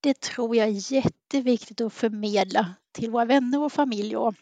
Det 0.02 0.20
tror 0.20 0.56
jag 0.56 0.68
är 0.68 0.94
jätteviktigt 0.94 1.82
att 1.82 1.94
förmedla 1.94 2.76
till 2.92 3.12
våra 3.12 3.26
vänner 3.26 3.64
och 3.64 3.74
familj. 3.74 4.18
Och 4.18 4.36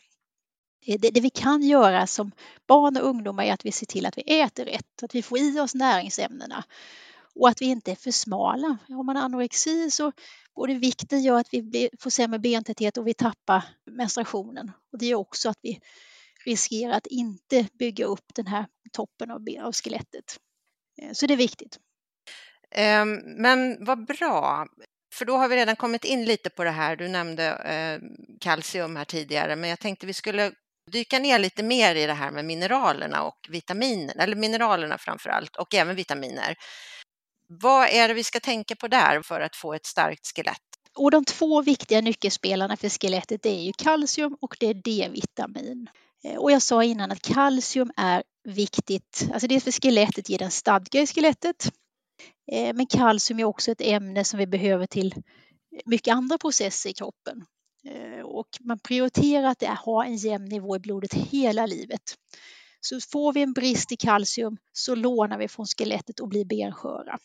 det, 0.86 1.10
det 1.10 1.22
vi 1.22 1.30
kan 1.30 1.64
göra 1.64 2.08
som 2.08 2.32
barn 2.68 2.98
och 2.98 3.08
ungdomar 3.08 3.44
är 3.44 3.54
att 3.54 3.66
vi 3.66 3.72
ser 3.72 3.86
till 3.86 4.06
att 4.06 4.18
vi 4.18 4.42
äter 4.42 4.66
rätt, 4.66 5.04
att 5.04 5.16
vi 5.16 5.22
får 5.22 5.38
i 5.38 5.60
oss 5.60 5.76
näringsämnena 5.76 6.64
och 7.36 7.50
att 7.50 7.62
vi 7.62 7.66
inte 7.66 7.92
är 7.92 7.96
för 7.96 8.12
smala. 8.12 8.78
Har 8.88 9.04
man 9.04 9.18
anorexi 9.18 9.92
så 9.92 10.12
både 10.56 10.74
vikten 10.74 11.24
gör 11.24 11.40
att 11.40 11.48
vi 11.52 11.90
får 12.00 12.10
sämre 12.10 12.40
bentäthet 12.40 12.98
och 12.98 13.08
vi 13.08 13.14
tappar 13.14 13.64
menstruationen. 13.92 14.72
Och 14.92 15.00
det 15.00 15.06
gör 15.06 15.18
också 15.18 15.50
att 15.50 15.60
vi 15.62 15.80
riskerar 16.46 16.94
att 16.94 17.08
inte 17.08 17.68
bygga 17.80 18.06
upp 18.06 18.26
den 18.36 18.48
här 18.48 18.66
toppen 18.92 19.32
av, 19.32 19.46
av 19.62 19.74
skelettet. 19.74 20.38
Eh, 21.02 21.12
så 21.14 21.28
det 21.28 21.34
är 21.34 21.38
viktigt. 21.38 21.80
Ehm, 22.76 23.20
men 23.26 23.86
vad 23.86 24.06
bra, 24.06 24.68
för 25.14 25.26
då 25.26 25.38
har 25.38 25.48
vi 25.48 25.56
redan 25.56 25.76
kommit 25.76 26.06
in 26.06 26.26
lite 26.26 26.50
på 26.50 26.64
det 26.64 26.72
här. 26.72 26.96
Du 26.96 27.08
nämnde 27.08 27.48
eh, 27.48 28.00
kalcium 28.40 28.96
här 28.96 29.06
tidigare, 29.06 29.56
men 29.56 29.70
jag 29.70 29.80
tänkte 29.80 30.06
vi 30.06 30.14
skulle 30.14 30.52
dyka 30.92 31.20
ner 31.20 31.40
lite 31.40 31.64
mer 31.64 31.96
i 31.96 32.06
det 32.06 32.14
här 32.14 32.32
med 32.32 32.46
mineralerna 32.46 33.24
och 33.24 33.38
vitaminer, 33.50 34.18
eller 34.20 34.36
mineralerna 34.36 34.98
framför 34.98 35.30
allt, 35.30 35.56
och 35.56 35.74
även 35.74 35.96
vitaminer. 35.96 36.56
Vad 37.60 37.88
är 37.88 38.08
det 38.08 38.14
vi 38.14 38.24
ska 38.24 38.40
tänka 38.40 38.76
på 38.76 38.88
där 38.88 39.22
för 39.22 39.42
att 39.42 39.56
få 39.56 39.74
ett 39.74 39.86
starkt 39.86 40.36
skelett? 40.36 40.58
Och 40.98 41.12
de 41.12 41.26
två 41.26 41.62
viktiga 41.62 42.02
nyckelspelarna 42.02 42.78
för 42.78 42.90
skelettet 42.90 43.46
är 43.46 43.62
ju 43.62 43.74
kalcium 43.78 44.38
och 44.42 44.56
det 44.60 44.68
är 44.68 44.74
D-vitamin. 44.74 45.88
Eh, 46.24 46.36
och 46.36 46.52
jag 46.52 46.62
sa 46.62 46.84
innan 46.84 47.12
att 47.12 47.22
kalcium 47.22 47.92
är 47.98 48.24
viktigt, 48.44 49.28
alltså 49.34 49.48
dels 49.48 49.64
för 49.64 49.72
skelettet 49.72 50.30
ger 50.30 50.38
den 50.38 50.52
stadga 50.52 51.02
i 51.02 51.08
skelettet. 51.08 51.72
Eh, 52.52 52.74
men 52.76 52.86
kalcium 52.86 53.40
är 53.40 53.44
också 53.44 53.72
ett 53.72 53.82
ämne 53.82 54.24
som 54.24 54.40
vi 54.40 54.48
behöver 54.48 54.88
till 54.88 55.16
mycket 55.86 56.14
andra 56.14 56.38
processer 56.38 56.90
i 56.90 56.94
kroppen. 56.94 57.46
Eh, 57.86 58.26
och 58.26 58.48
man 58.60 58.80
prioriterar 58.80 59.48
att 59.48 59.64
ha 59.64 60.06
en 60.06 60.16
jämn 60.16 60.46
nivå 60.46 60.76
i 60.76 60.80
blodet 60.80 61.14
hela 61.14 61.66
livet. 61.66 62.16
Så 62.80 63.00
får 63.12 63.34
vi 63.34 63.42
en 63.42 63.54
brist 63.54 63.92
i 63.92 63.96
kalcium 63.96 64.58
så 64.72 64.96
lånar 64.96 65.38
vi 65.38 65.48
från 65.48 65.66
skelettet 65.66 66.20
och 66.20 66.30
blir 66.30 66.46
bensköra. 66.46 67.20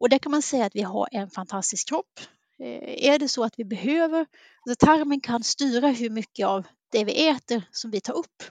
Och 0.00 0.08
där 0.08 0.18
kan 0.18 0.32
man 0.32 0.42
säga 0.42 0.64
att 0.64 0.74
vi 0.76 0.82
har 0.82 1.08
en 1.12 1.30
fantastisk 1.30 1.88
kropp. 1.88 2.20
Eh, 2.62 3.10
är 3.10 3.18
det 3.18 3.28
så 3.28 3.44
att 3.44 3.54
vi 3.56 3.64
behöver, 3.64 4.26
alltså 4.66 4.86
tarmen 4.86 5.20
kan 5.20 5.44
styra 5.44 5.88
hur 5.88 6.10
mycket 6.10 6.46
av 6.46 6.66
det 6.92 7.04
vi 7.04 7.28
äter 7.28 7.62
som 7.70 7.90
vi 7.90 8.00
tar 8.00 8.14
upp. 8.14 8.42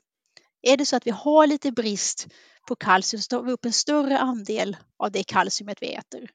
Är 0.62 0.78
det 0.78 0.86
så 0.86 0.96
att 0.96 1.08
vi 1.08 1.12
har 1.12 1.48
lite 1.48 1.72
brist 1.72 2.28
på 2.68 2.76
kalcium 2.76 3.22
så 3.22 3.28
tar 3.28 3.44
vi 3.44 3.52
upp 3.52 3.66
en 3.66 3.74
större 3.74 4.20
andel 4.20 4.78
av 4.98 5.12
det 5.12 5.24
kalciumet 5.24 5.82
vi 5.82 5.94
äter. 5.94 6.30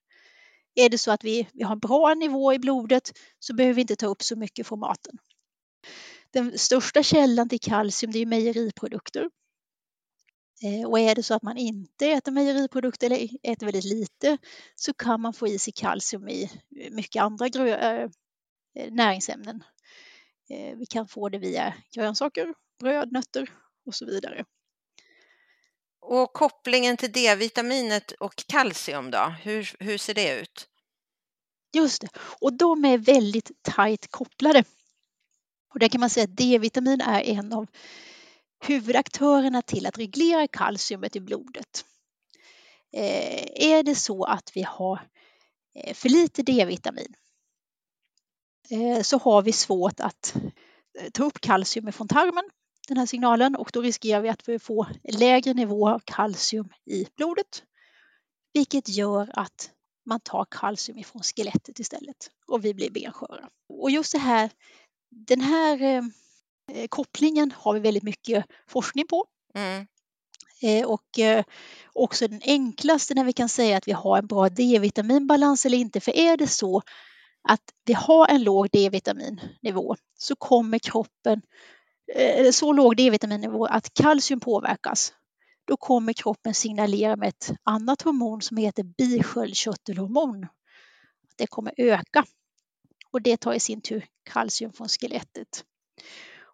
Är 0.75 0.89
det 0.89 0.99
så 0.99 1.11
att 1.11 1.25
vi, 1.25 1.49
vi 1.53 1.63
har 1.63 1.73
en 1.73 1.79
bra 1.79 2.15
nivå 2.15 2.53
i 2.53 2.59
blodet 2.59 3.13
så 3.39 3.55
behöver 3.55 3.75
vi 3.75 3.81
inte 3.81 3.97
ta 3.97 4.07
upp 4.07 4.23
så 4.23 4.37
mycket 4.37 4.67
från 4.67 4.79
maten. 4.79 5.19
Den 6.31 6.59
största 6.59 7.03
källan 7.03 7.49
till 7.49 7.61
kalcium 7.61 8.13
det 8.13 8.19
är 8.19 8.27
mejeriprodukter. 8.27 9.31
Eh, 10.63 10.89
och 10.89 10.99
är 10.99 11.15
det 11.15 11.23
så 11.23 11.35
att 11.35 11.43
man 11.43 11.57
inte 11.57 12.07
äter 12.07 12.33
mejeriprodukter 12.33 13.07
eller 13.07 13.29
äter 13.43 13.67
väldigt 13.67 13.85
lite 13.85 14.39
så 14.75 14.95
kan 14.95 15.21
man 15.21 15.33
få 15.33 15.49
i 15.49 15.59
sig 15.59 15.73
kalcium 15.73 16.29
i 16.29 16.51
mycket 16.91 17.23
andra 17.23 17.47
äh, 17.47 18.11
näringsämnen. 18.91 19.65
Vi 20.77 20.87
kan 20.87 21.09
få 21.09 21.29
det 21.29 21.39
via 21.39 21.75
grönsaker, 21.95 22.55
bröd, 22.81 23.13
nötter 23.13 23.51
och 23.87 23.95
så 23.95 24.07
vidare. 24.07 24.45
Och 26.01 26.33
kopplingen 26.33 26.97
till 26.97 27.13
D-vitaminet 27.13 28.13
och 28.13 28.37
kalcium 28.37 29.11
då, 29.11 29.35
hur, 29.43 29.77
hur 29.79 29.99
ser 29.99 30.15
det 30.15 30.41
ut? 30.41 30.69
Just 31.75 32.01
det, 32.01 32.09
och 32.41 32.53
de 32.53 32.85
är 32.85 32.99
väldigt 32.99 33.51
tajt 33.63 34.11
kopplade. 34.11 34.65
Och 35.75 35.79
där 35.79 35.89
kan 35.89 36.01
man 36.01 36.11
säga 36.11 36.25
att 36.25 36.37
D-vitamin 36.37 37.01
är 37.01 37.21
en 37.21 37.53
av 37.53 37.67
huvudaktörerna 38.63 39.63
till 39.63 39.87
att 39.87 39.99
reglera 39.99 40.49
kalciumet 40.49 41.17
i 41.17 41.21
blodet. 41.21 41.85
Eh, 42.93 43.71
är 43.71 43.83
det 43.83 43.95
så 43.95 44.25
att 44.25 44.57
vi 44.57 44.63
har 44.63 45.09
eh, 45.75 45.95
för 45.95 46.09
lite 46.09 46.43
D-vitamin 46.43 47.15
eh, 48.71 49.03
så 49.03 49.19
har 49.19 49.43
vi 49.43 49.53
svårt 49.53 50.01
att 50.01 50.35
eh, 50.99 51.11
ta 51.13 51.25
upp 51.25 51.41
kalcium 51.41 51.93
från 51.93 52.09
tarmen, 52.09 52.45
den 52.89 52.97
här 52.97 53.07
signalen, 53.07 53.57
och 53.57 53.71
då 53.73 53.83
riskerar 53.83 54.21
vi 54.21 54.29
att 54.29 54.49
vi 54.49 54.59
får 54.59 54.87
lägre 55.05 55.55
nivå 55.55 55.89
av 55.89 56.03
kalcium 56.05 56.69
i 56.85 57.07
blodet, 57.17 57.63
vilket 58.53 58.89
gör 58.89 59.31
att 59.33 59.71
man 60.07 60.21
tar 60.21 60.47
kalcium 60.51 60.99
ifrån 60.99 61.23
skelettet 61.23 61.79
istället 61.79 62.31
och 62.47 62.65
vi 62.65 62.75
blir 62.75 62.91
bensköra. 62.91 63.49
Och 63.69 63.91
just 63.91 64.13
det 64.13 64.19
här, 64.19 64.51
den 65.11 65.41
här 65.41 65.83
eh, 65.83 66.03
kopplingen 66.89 67.53
har 67.57 67.75
vi 67.75 67.81
väldigt 67.81 68.03
mycket 68.03 68.45
forskning 68.69 69.07
på. 69.07 69.27
Mm. 69.55 69.87
Eh, 70.63 70.87
och 70.87 71.19
eh, 71.19 71.45
också 71.93 72.29
den 72.29 72.41
enklaste 72.45 73.15
när 73.15 73.25
vi 73.25 73.33
kan 73.33 73.49
säga 73.49 73.77
att 73.77 73.89
vi 73.89 73.93
har 73.93 74.19
en 74.19 74.27
bra 74.27 74.49
D-vitaminbalans 74.49 75.67
eller 75.67 75.79
inte. 75.79 76.01
För 76.01 76.17
är 76.17 76.37
det 76.37 76.47
så 76.47 76.83
att 77.49 77.63
vi 77.85 77.93
har 77.93 78.29
en 78.29 78.43
låg 78.43 78.69
D-vitaminnivå 78.71 79.97
så 80.19 80.37
kommer 80.37 80.79
kroppen, 80.79 81.43
eh, 82.15 82.51
så 82.51 82.73
låg 82.73 82.97
D-vitaminnivå 82.97 83.67
att 83.67 83.95
kalcium 83.95 84.41
påverkas. 84.41 85.15
Då 85.65 85.77
kommer 85.77 86.13
kroppen 86.13 86.55
signalera 86.55 87.17
med 87.17 87.29
ett 87.29 87.53
annat 87.63 88.03
hormon 88.03 88.43
som 88.43 88.57
heter 88.57 88.83
bisköldkörtelhormon. 88.83 90.47
Det 91.37 91.47
kommer 91.47 91.75
öka 91.77 92.25
och 93.11 93.23
det 93.23 93.37
tar 93.37 93.53
i 93.55 93.61
sin 93.61 93.81
tur 93.81 94.07
kalcium 94.25 94.73
från 94.73 94.89
skelettet. 94.89 95.65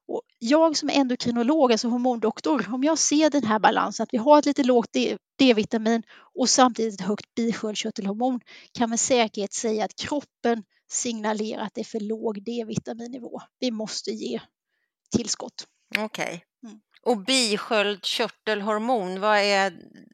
Och 0.09 0.23
jag 0.39 0.77
som 0.77 0.91
är 0.91 0.95
endokrinolog, 0.95 1.73
alltså 1.73 1.89
hormondoktor, 1.89 2.75
om 2.75 2.85
jag 2.85 2.99
ser 2.99 3.31
den 3.31 3.45
här 3.45 3.59
balansen, 3.59 4.05
att 4.05 4.13
vi 4.13 4.19
har 4.19 4.39
ett 4.39 4.47
lite 4.47 4.63
lågt 4.63 4.93
D-vitamin 5.39 6.03
och 6.35 6.51
samtidigt 6.51 7.01
ett 7.01 7.07
högt 7.07 7.35
bisköldkörtelhormon, 7.35 8.41
kan 8.73 8.91
med 8.91 9.01
säkerhet 9.01 9.53
säga 9.53 9.85
att 9.85 9.95
kroppen 9.95 10.63
signalerar 10.91 11.63
att 11.63 11.75
det 11.75 11.81
är 11.81 11.85
för 11.85 12.01
låg 12.01 12.45
D-vitaminnivå. 12.45 13.41
Vi 13.61 13.71
måste 13.71 14.11
ge 14.11 14.41
tillskott. 15.17 15.67
Okej. 15.99 16.05
Okay. 16.05 16.41
Mm. 16.67 16.81
Och 17.03 17.25
bisköldkörtelhormon, 17.25 19.21
vad 19.21 19.39
är 19.39 19.73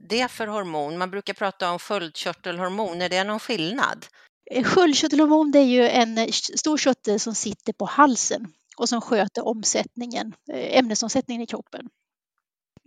det 0.09 0.29
för 0.29 0.47
hormon? 0.47 0.99
Man 0.99 1.11
brukar 1.11 1.35
prata 1.35 1.71
om 1.71 1.79
sköldkörtelhormon, 1.79 3.03
är 3.03 3.09
det 3.09 3.25
någon 3.25 3.41
skillnad? 3.41 4.07
Eh, 4.51 4.65
sköldkörtelhormon 4.65 5.51
det 5.51 5.59
är 5.59 5.65
ju 5.65 5.89
en 5.89 6.33
stor 6.33 6.79
körtel 6.79 7.21
som 7.21 7.35
sitter 7.35 7.73
på 7.73 7.85
halsen 7.85 8.53
och 8.77 8.89
som 8.89 9.01
sköter 9.01 9.47
omsättningen, 9.47 10.35
eh, 10.53 10.79
ämnesomsättningen 10.79 11.43
i 11.43 11.47
kroppen. 11.47 11.89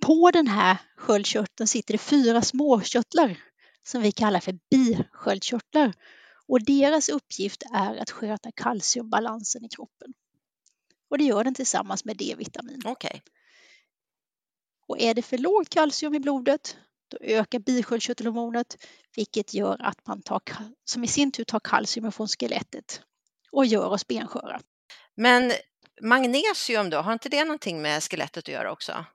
På 0.02 0.32
den 0.32 0.48
här 0.48 0.78
sköldkörteln 0.98 1.68
sitter 1.68 1.94
det 1.94 1.98
fyra 1.98 2.42
småkörtlar 2.42 3.38
som 3.84 4.02
vi 4.02 4.12
kallar 4.12 4.40
för 4.40 4.60
bisköldkörtlar 4.70 5.94
och 6.48 6.66
deras 6.66 7.10
uppgift 7.10 7.64
är 7.74 7.98
att 7.98 8.12
sköta 8.12 8.52
kalciumbalansen 8.52 9.66
i 9.66 9.70
kroppen. 9.70 10.14
Och 11.10 11.18
det 11.18 11.24
gör 11.24 11.44
den 11.44 11.54
tillsammans 11.54 12.06
med 12.06 12.18
D-vitamin. 12.18 12.82
Okay. 12.86 13.20
Och 14.88 15.00
är 15.00 15.14
det 15.14 15.22
för 15.22 15.38
lågt 15.38 15.70
kalcium 15.70 16.16
i 16.16 16.20
blodet 16.20 16.78
då 17.08 17.18
ökar 17.22 17.60
bisköldkörtelhormonet 17.60 18.78
vilket 19.16 19.54
gör 19.54 19.82
att 19.82 20.08
man 20.08 20.22
tar, 20.22 20.42
som 20.86 21.04
i 21.04 21.08
sin 21.08 21.32
tur 21.32 21.44
tar 21.44 21.60
kalcium 21.60 22.12
från 22.12 22.28
skelettet 22.28 23.02
och 23.52 23.66
gör 23.66 23.88
oss 23.88 24.08
bensköra. 24.08 24.62
Men 25.16 25.52
magnesium 26.02 26.90
då, 26.90 26.98
har 26.98 27.14
inte 27.14 27.30
det 27.30 27.44
någonting 27.44 27.82
med 27.82 28.04
skelettet 28.04 28.44
att 28.44 28.54
göra 28.54 28.72
också? 28.72 29.06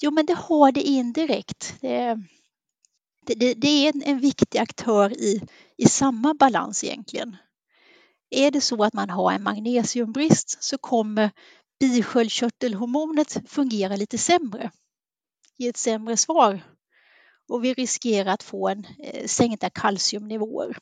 Jo, 0.00 0.10
men 0.10 0.26
det 0.26 0.34
har 0.34 0.72
det 0.72 0.82
indirekt. 0.82 1.74
Det, 1.80 2.16
det, 3.26 3.54
det 3.54 3.68
är 3.68 3.92
en, 3.94 4.02
en, 4.02 4.18
viktig 4.18 4.58
aktör 4.58 5.12
i, 5.12 5.42
i 5.76 5.88
samma 5.88 6.34
balans 6.34 6.84
egentligen. 6.84 7.36
Är 8.30 8.50
det 8.50 8.60
så 8.60 8.84
att 8.84 8.94
man 8.94 9.10
har 9.10 9.32
en 9.32 9.42
magnesiumbrist 9.42 10.62
så 10.62 10.78
kommer 10.78 11.30
bisköldkörtelhormonet 11.80 13.42
fungera 13.46 13.96
lite 13.96 14.18
sämre, 14.18 14.70
ge 15.56 15.68
ett 15.68 15.76
sämre 15.76 16.16
svar 16.16 16.60
och 17.48 17.64
vi 17.64 17.74
riskerar 17.74 18.32
att 18.32 18.42
få 18.42 18.68
en 18.68 18.86
eh, 18.98 19.26
sänkta 19.26 19.70
kalciumnivåer. 19.70 20.78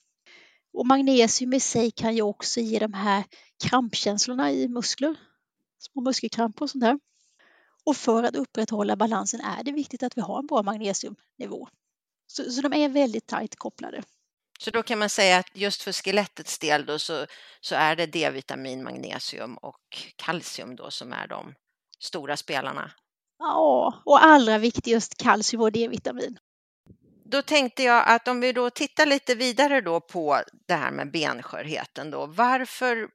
Och 0.72 0.86
magnesium 0.86 1.52
i 1.52 1.60
sig 1.60 1.90
kan 1.90 2.16
ju 2.16 2.22
också 2.22 2.60
ge 2.60 2.78
de 2.78 2.94
här 2.94 3.24
krampkänslorna 3.64 4.52
i 4.52 4.68
muskler, 4.68 5.16
små 5.78 6.02
muskelkramp 6.02 6.62
och 6.62 6.70
sånt 6.70 6.84
där. 6.84 6.98
Och 7.84 7.96
för 7.96 8.22
att 8.22 8.36
upprätthålla 8.36 8.96
balansen 8.96 9.40
är 9.40 9.64
det 9.64 9.72
viktigt 9.72 10.02
att 10.02 10.16
vi 10.16 10.20
har 10.20 10.38
en 10.38 10.46
bra 10.46 10.62
magnesiumnivå. 10.62 11.68
Så, 12.26 12.50
så 12.50 12.60
de 12.60 12.72
är 12.72 12.88
väldigt 12.88 13.26
tajt 13.26 13.56
kopplade. 13.56 14.02
Så 14.58 14.70
då 14.70 14.82
kan 14.82 14.98
man 14.98 15.10
säga 15.10 15.38
att 15.38 15.50
just 15.54 15.82
för 15.82 15.92
skelettets 15.92 16.58
del 16.58 16.86
då 16.86 16.98
så, 16.98 17.26
så 17.60 17.74
är 17.74 17.96
det 17.96 18.06
D-vitamin, 18.06 18.82
magnesium 18.82 19.56
och 19.56 20.12
kalcium 20.16 20.76
då 20.76 20.90
som 20.90 21.12
är 21.12 21.26
de 21.26 21.54
stora 21.98 22.36
spelarna? 22.36 22.92
Ja, 23.38 24.02
och 24.04 24.24
allra 24.24 24.58
viktigast 24.58 25.16
kalcium 25.16 25.62
och 25.62 25.72
D-vitamin. 25.72 26.38
Då 27.24 27.42
tänkte 27.42 27.82
jag 27.82 28.08
att 28.08 28.28
om 28.28 28.40
vi 28.40 28.52
då 28.52 28.70
tittar 28.70 29.06
lite 29.06 29.34
vidare 29.34 29.80
då 29.80 30.00
på 30.00 30.40
det 30.66 30.74
här 30.74 30.90
med 30.90 31.10
benskörheten 31.10 32.10
då, 32.10 32.26
varför 32.26 33.08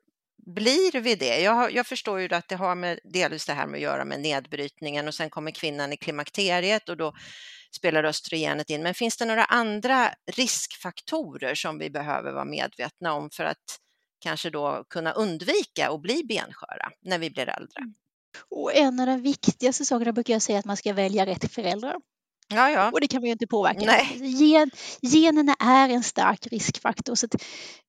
blir 0.46 1.02
vi 1.02 1.16
det? 1.16 1.42
Jag, 1.42 1.74
jag, 1.74 1.88
förstår 1.88 2.20
ju 2.20 2.34
att 2.34 2.48
det 2.48 2.56
har 2.56 2.76
med 2.76 3.00
delvis 3.04 3.46
det 3.46 3.54
här 3.54 3.68
med 3.68 3.78
att 3.78 3.82
göra 3.82 4.06
med 4.06 4.20
nedbrytningen 4.20 5.08
och 5.08 5.14
sen 5.14 5.30
kommer 5.30 5.52
kvinnan 5.52 5.94
i 5.94 5.98
klimakteriet 5.98 6.90
och 6.90 6.98
då 6.98 7.14
spelar 7.76 8.04
östrogenet 8.04 8.70
in. 8.70 8.84
Men 8.84 8.94
finns 8.94 9.18
det 9.18 9.26
några 9.26 9.46
andra 9.46 10.14
riskfaktorer 10.32 11.56
som 11.56 11.80
vi 11.80 11.90
behöver 11.90 12.32
vara 12.32 12.46
medvetna 12.46 13.14
om 13.14 13.30
för 13.30 13.44
att 13.44 13.80
kanske 14.20 14.50
då 14.50 14.86
kunna 14.90 15.12
undvika 15.12 15.90
att 15.90 16.02
bli 16.02 16.24
bensköra 16.24 16.92
när 17.02 17.20
vi 17.20 17.30
blir 17.30 17.50
äldre? 17.50 17.80
Mm. 17.80 17.94
Och 18.50 18.76
en 18.76 19.00
av 19.00 19.08
de 19.08 19.22
viktigaste 19.22 19.86
sakerna 19.86 20.12
brukar 20.12 20.34
jag 20.34 20.42
säga 20.42 20.60
att 20.60 20.66
man 20.66 20.78
ska 20.78 20.94
välja 20.94 21.26
rätt 21.26 21.54
föräldrar. 21.54 21.96
Ja, 22.52 22.70
ja. 22.72 22.92
Och 22.92 23.02
det 23.02 23.08
kan 23.08 23.22
vi 23.22 23.28
ju 23.28 23.32
inte 23.32 23.48
påverka. 23.48 23.86
Nej. 23.86 24.18
Gen, 24.22 24.72
generna 25.02 25.56
är 25.60 25.90
en 25.90 26.04
stark 26.04 26.48
riskfaktor 26.48 27.16
så 27.16 27.28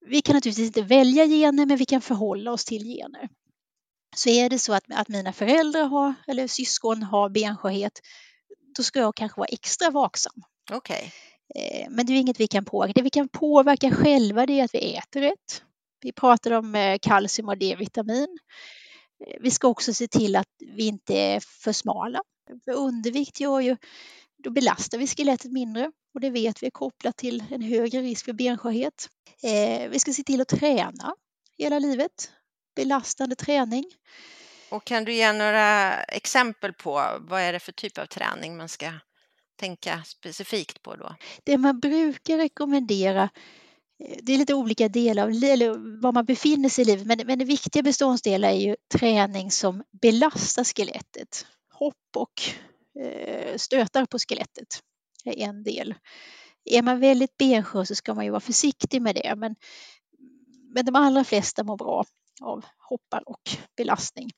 vi 0.07 0.23
kan 0.23 0.35
naturligtvis 0.35 0.67
inte 0.67 0.83
välja 0.83 1.27
gener 1.27 1.67
men 1.67 1.77
vi 1.77 1.85
kan 1.87 2.01
förhålla 2.01 2.53
oss 2.53 2.65
till 2.65 2.85
gener. 2.85 3.29
Så 4.17 4.29
är 4.29 4.51
det 4.51 4.59
så 4.59 4.73
att, 4.73 4.85
att 4.95 5.09
mina 5.09 5.33
föräldrar 5.33 5.85
har, 5.85 6.15
eller 6.27 6.47
syskon 6.47 7.03
har 7.03 7.29
benskörhet 7.29 8.01
då 8.77 8.83
ska 8.83 9.01
jag 9.01 9.15
kanske 9.15 9.41
vara 9.41 9.49
extra 9.49 9.91
vaksam. 9.91 10.43
Okay. 10.73 11.03
Eh, 11.55 11.87
men 11.91 12.07
det 12.07 12.13
är 12.13 12.17
inget 12.21 12.41
vi 12.41 12.47
kan 12.47 12.65
påverka. 12.65 12.93
Det 12.93 13.03
vi 13.03 13.11
kan 13.11 13.29
påverka 13.29 13.91
själva 13.91 14.47
det 14.47 14.61
är 14.61 14.65
att 14.65 14.75
vi 14.75 14.95
äter 14.95 15.21
rätt. 15.21 15.63
Vi 16.01 16.13
pratar 16.13 16.51
om 16.51 16.75
eh, 16.75 16.99
kalcium 17.03 17.49
och 17.49 17.59
D-vitamin. 17.59 18.39
Eh, 19.27 19.37
vi 19.41 19.51
ska 19.51 19.69
också 19.69 19.95
se 19.95 20.09
till 20.09 20.37
att 20.37 20.49
vi 20.77 20.87
inte 20.87 21.15
är 21.15 21.41
för 21.41 21.73
smala. 21.73 22.23
För 22.65 22.73
undervikt 22.73 23.41
gör 23.41 23.61
ju 23.61 23.77
då 24.43 24.51
belastar 24.51 24.99
vi 24.99 25.07
skelettet 25.07 25.53
mindre 25.53 25.93
och 26.15 26.21
det 26.21 26.31
vet 26.31 26.63
vi 26.63 26.67
är 26.67 26.71
kopplat 26.71 27.17
till 27.17 27.45
en 27.51 27.63
högre 27.63 28.01
risk 28.03 28.25
för 28.25 28.33
benskörhet. 28.33 29.09
Eh, 29.43 29.89
vi 29.91 29.99
ska 29.99 30.13
se 30.13 30.23
till 30.23 30.41
att 30.41 30.49
träna 30.49 31.15
hela 31.59 31.79
livet, 31.79 32.31
belastande 32.77 33.37
träning. 33.37 33.85
Och 34.71 34.85
kan 34.85 35.05
du 35.05 35.13
ge 35.13 35.33
några 35.33 35.95
exempel 36.03 36.73
på 36.73 37.19
vad 37.21 37.41
är 37.41 37.53
det 37.53 37.61
för 37.61 37.73
typ 37.73 37.99
av 37.99 38.07
träning 38.07 38.57
man 38.57 38.69
ska 38.69 38.93
tänka 39.57 40.03
specifikt 40.05 40.83
på 40.83 40.97
då? 40.97 41.17
Det 41.45 41.59
man 41.59 41.81
brukar 41.81 42.37
rekommendera 42.37 43.23
eh, 44.05 44.19
det 44.23 44.33
är 44.33 44.39
lite 44.39 44.55
olika 44.55 44.89
delar 44.89 45.23
av 45.23 45.31
eller 45.31 46.01
var 46.01 46.13
man 46.13 46.25
befinner 46.25 46.69
sig 46.69 46.83
i 46.83 46.85
livet 46.85 47.07
men, 47.07 47.27
men 47.27 47.39
det 47.39 47.45
viktiga 47.45 47.83
beståndsdelar 47.83 48.49
är 48.49 48.61
ju 48.61 48.77
träning 48.95 49.51
som 49.51 49.83
belastar 50.03 50.65
skelettet. 50.65 51.47
Hopp 51.73 52.17
och 52.17 52.43
Eh, 53.01 53.57
stötar 53.57 54.07
på 54.07 54.19
skelettet 54.19 54.83
är 55.25 55.39
en 55.39 55.63
del. 55.63 55.95
Är 56.65 56.83
man 56.83 57.01
väldigt 57.01 57.37
benskör 57.37 57.85
så 57.85 57.95
ska 57.95 58.15
man 58.15 58.25
ju 58.25 58.31
vara 58.31 58.41
försiktig 58.41 59.03
med 59.03 59.15
det 59.15 59.35
men, 59.37 59.57
men 60.75 60.85
de 60.85 60.97
allra 60.97 61.25
flesta 61.25 61.65
mår 61.65 61.77
bra 61.77 62.05
av 62.43 62.65
hoppar 62.89 63.29
och 63.29 63.43
belastning. 63.77 64.31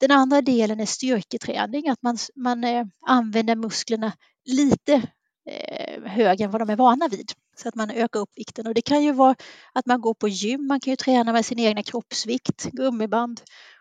Den 0.00 0.10
andra 0.10 0.42
delen 0.42 0.80
är 0.80 0.86
styrketräning, 0.86 1.88
att 1.88 2.02
man, 2.02 2.18
man 2.36 2.64
eh, 2.64 2.86
använder 3.06 3.56
musklerna 3.56 4.12
lite 4.44 5.02
eh, 5.50 6.02
högre 6.02 6.44
än 6.44 6.50
vad 6.50 6.60
de 6.60 6.70
är 6.70 6.76
vana 6.76 7.08
vid. 7.08 7.32
Så 7.56 7.68
att 7.68 7.74
man 7.74 7.90
ökar 7.90 8.20
upp 8.20 8.30
vikten 8.36 8.66
och 8.66 8.74
det 8.74 8.82
kan 8.82 9.02
ju 9.02 9.12
vara 9.12 9.34
att 9.72 9.86
man 9.86 10.00
går 10.00 10.14
på 10.14 10.28
gym, 10.28 10.66
man 10.66 10.80
kan 10.80 10.90
ju 10.90 10.96
träna 10.96 11.32
med 11.32 11.46
sin 11.46 11.58
egna 11.58 11.82
kroppsvikt, 11.82 12.62
gummiband 12.72 13.40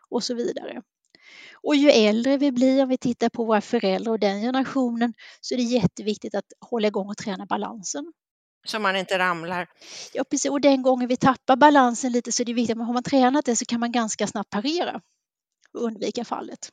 och 0.10 0.24
så 0.24 0.34
vidare. 0.34 0.82
Och 1.54 1.76
ju 1.76 1.89
äldre 1.89 2.38
vi 2.38 2.52
blir, 2.52 2.84
om 2.84 2.89
vi 2.89 2.98
tittar 2.98 3.30
på 3.30 3.46
våra 3.46 3.62
föräldrar 3.62 4.12
och 4.12 4.20
den 4.20 4.41
generationen, 4.41 5.13
så 5.41 5.54
är 5.54 5.58
det 5.58 5.63
jätteviktigt 5.63 6.36
att 6.36 6.46
hålla 6.60 6.88
igång 6.88 7.10
och 7.10 7.17
träna 7.17 7.46
balansen. 7.46 8.13
Så 8.67 8.80
man 8.80 8.96
inte 8.96 9.20
ramlar? 9.20 9.67
Ja, 10.13 10.24
precis. 10.24 10.52
Och 10.52 10.62
den 10.62 10.82
gången 10.82 11.08
vi 11.08 11.17
tappar 11.17 11.56
balansen 11.56 12.12
lite 12.12 12.32
så 12.32 12.44
är 12.44 12.46
det 12.46 12.54
viktigt 12.54 12.78
att 12.78 12.86
har 12.86 12.94
man 12.94 13.04
tränat 13.04 13.46
det 13.46 13.56
så 13.56 13.65
kan 13.65 13.80
man 13.80 13.91
ganska 13.91 14.28
snabbt 14.28 14.50
parera 14.50 15.02
och 15.74 15.82
undvika 15.82 16.26
fallet. 16.26 16.72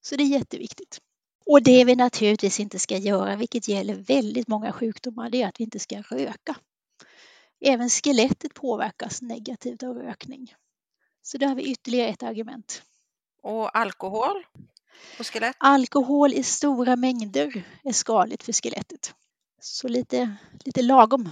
Så 0.00 0.16
det 0.16 0.22
är 0.22 0.26
jätteviktigt. 0.26 0.98
Och 1.46 1.62
det 1.62 1.84
vi 1.84 1.96
naturligtvis 1.96 2.60
inte 2.60 2.78
ska 2.78 2.96
göra, 2.96 3.36
vilket 3.36 3.68
gäller 3.68 3.94
väldigt 3.94 4.48
många 4.48 4.72
sjukdomar, 4.72 5.30
det 5.30 5.42
är 5.42 5.48
att 5.48 5.60
vi 5.60 5.64
inte 5.64 5.78
ska 5.78 6.02
röka. 6.02 6.56
Även 7.60 7.88
skelettet 7.88 8.54
påverkas 8.54 9.22
negativt 9.22 9.82
av 9.82 9.96
rökning. 9.96 10.54
Så 11.22 11.38
där 11.38 11.46
har 11.46 11.54
vi 11.54 11.70
ytterligare 11.70 12.08
ett 12.08 12.22
argument. 12.22 12.82
Och 13.46 13.78
alkohol 13.78 14.46
på 15.16 15.24
skelett? 15.24 15.56
Alkohol 15.58 16.32
i 16.32 16.42
stora 16.42 16.96
mängder 16.96 17.64
är 17.84 17.92
skadligt 17.92 18.42
för 18.42 18.52
skelettet. 18.52 19.14
Så 19.60 19.88
lite, 19.88 20.36
lite 20.64 20.82
lagom. 20.82 21.30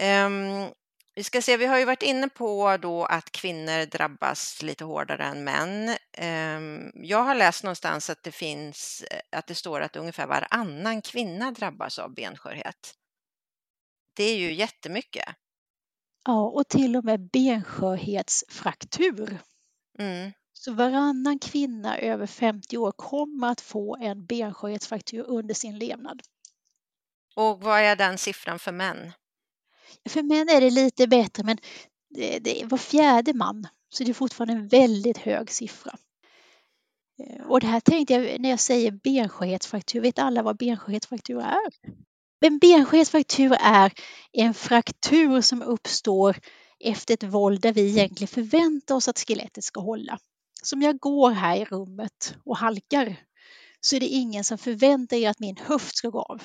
Um, 0.00 0.68
vi 1.14 1.24
ska 1.24 1.42
se, 1.42 1.56
vi 1.56 1.66
har 1.66 1.78
ju 1.78 1.84
varit 1.84 2.02
inne 2.02 2.28
på 2.28 2.76
då 2.76 3.04
att 3.04 3.32
kvinnor 3.32 3.86
drabbas 3.86 4.62
lite 4.62 4.84
hårdare 4.84 5.24
än 5.24 5.44
män. 5.44 5.96
Um, 6.18 6.92
jag 6.94 7.22
har 7.22 7.34
läst 7.34 7.64
någonstans 7.64 8.10
att 8.10 8.22
det 8.22 8.32
finns, 8.32 9.04
att 9.32 9.46
det 9.46 9.54
står 9.54 9.80
att 9.80 9.96
ungefär 9.96 10.26
varannan 10.26 11.02
kvinna 11.02 11.50
drabbas 11.50 11.98
av 11.98 12.14
benskörhet. 12.14 12.94
Det 14.14 14.24
är 14.24 14.36
ju 14.36 14.52
jättemycket. 14.52 15.28
Ja, 16.24 16.48
och 16.48 16.68
till 16.68 16.96
och 16.96 17.04
med 17.04 17.30
benskörhetsfraktur. 17.30 19.38
Mm. 19.98 20.32
Så 20.64 20.72
varannan 20.72 21.38
kvinna 21.38 21.98
över 21.98 22.26
50 22.26 22.76
år 22.76 22.92
kommer 22.92 23.48
att 23.48 23.60
få 23.60 23.96
en 23.96 24.26
benskörhetsfraktur 24.26 25.24
under 25.26 25.54
sin 25.54 25.78
levnad. 25.78 26.22
Och 27.36 27.60
vad 27.60 27.80
är 27.80 27.96
den 27.96 28.18
siffran 28.18 28.58
för 28.58 28.72
män? 28.72 29.12
För 30.08 30.22
män 30.22 30.48
är 30.48 30.60
det 30.60 30.70
lite 30.70 31.06
bättre, 31.06 31.42
men 31.44 31.58
det, 32.10 32.38
det 32.38 32.64
var 32.64 32.78
fjärde 32.78 33.34
man. 33.34 33.68
Så 33.88 34.04
det 34.04 34.10
är 34.10 34.14
fortfarande 34.14 34.54
en 34.54 34.68
väldigt 34.68 35.18
hög 35.18 35.50
siffra. 35.50 35.98
Eh, 37.22 37.46
och 37.46 37.60
det 37.60 37.66
här 37.66 37.80
tänkte 37.80 38.14
jag 38.14 38.40
när 38.40 38.50
jag 38.50 38.60
säger 38.60 38.90
benskörhetsfraktur, 38.90 40.00
vet 40.00 40.18
alla 40.18 40.42
vad 40.42 40.56
benskörhetsfraktur 40.56 41.40
är? 41.40 41.70
En 42.40 42.58
benskörhetsfraktur 42.58 43.56
är 43.60 43.92
en 44.32 44.54
fraktur 44.54 45.40
som 45.40 45.62
uppstår 45.62 46.36
efter 46.80 47.14
ett 47.14 47.22
våld 47.22 47.60
där 47.60 47.72
vi 47.72 47.90
egentligen 47.90 48.28
förväntar 48.28 48.94
oss 48.94 49.08
att 49.08 49.18
skelettet 49.18 49.64
ska 49.64 49.80
hålla. 49.80 50.18
Som 50.62 50.82
jag 50.82 50.98
går 50.98 51.30
här 51.30 51.56
i 51.56 51.64
rummet 51.64 52.36
och 52.44 52.56
halkar 52.56 53.16
så 53.80 53.96
är 53.96 54.00
det 54.00 54.06
ingen 54.06 54.44
som 54.44 54.58
förväntar 54.58 55.16
er 55.16 55.30
att 55.30 55.38
min 55.40 55.56
höft 55.56 55.96
ska 55.96 56.08
gå 56.08 56.22
av. 56.22 56.42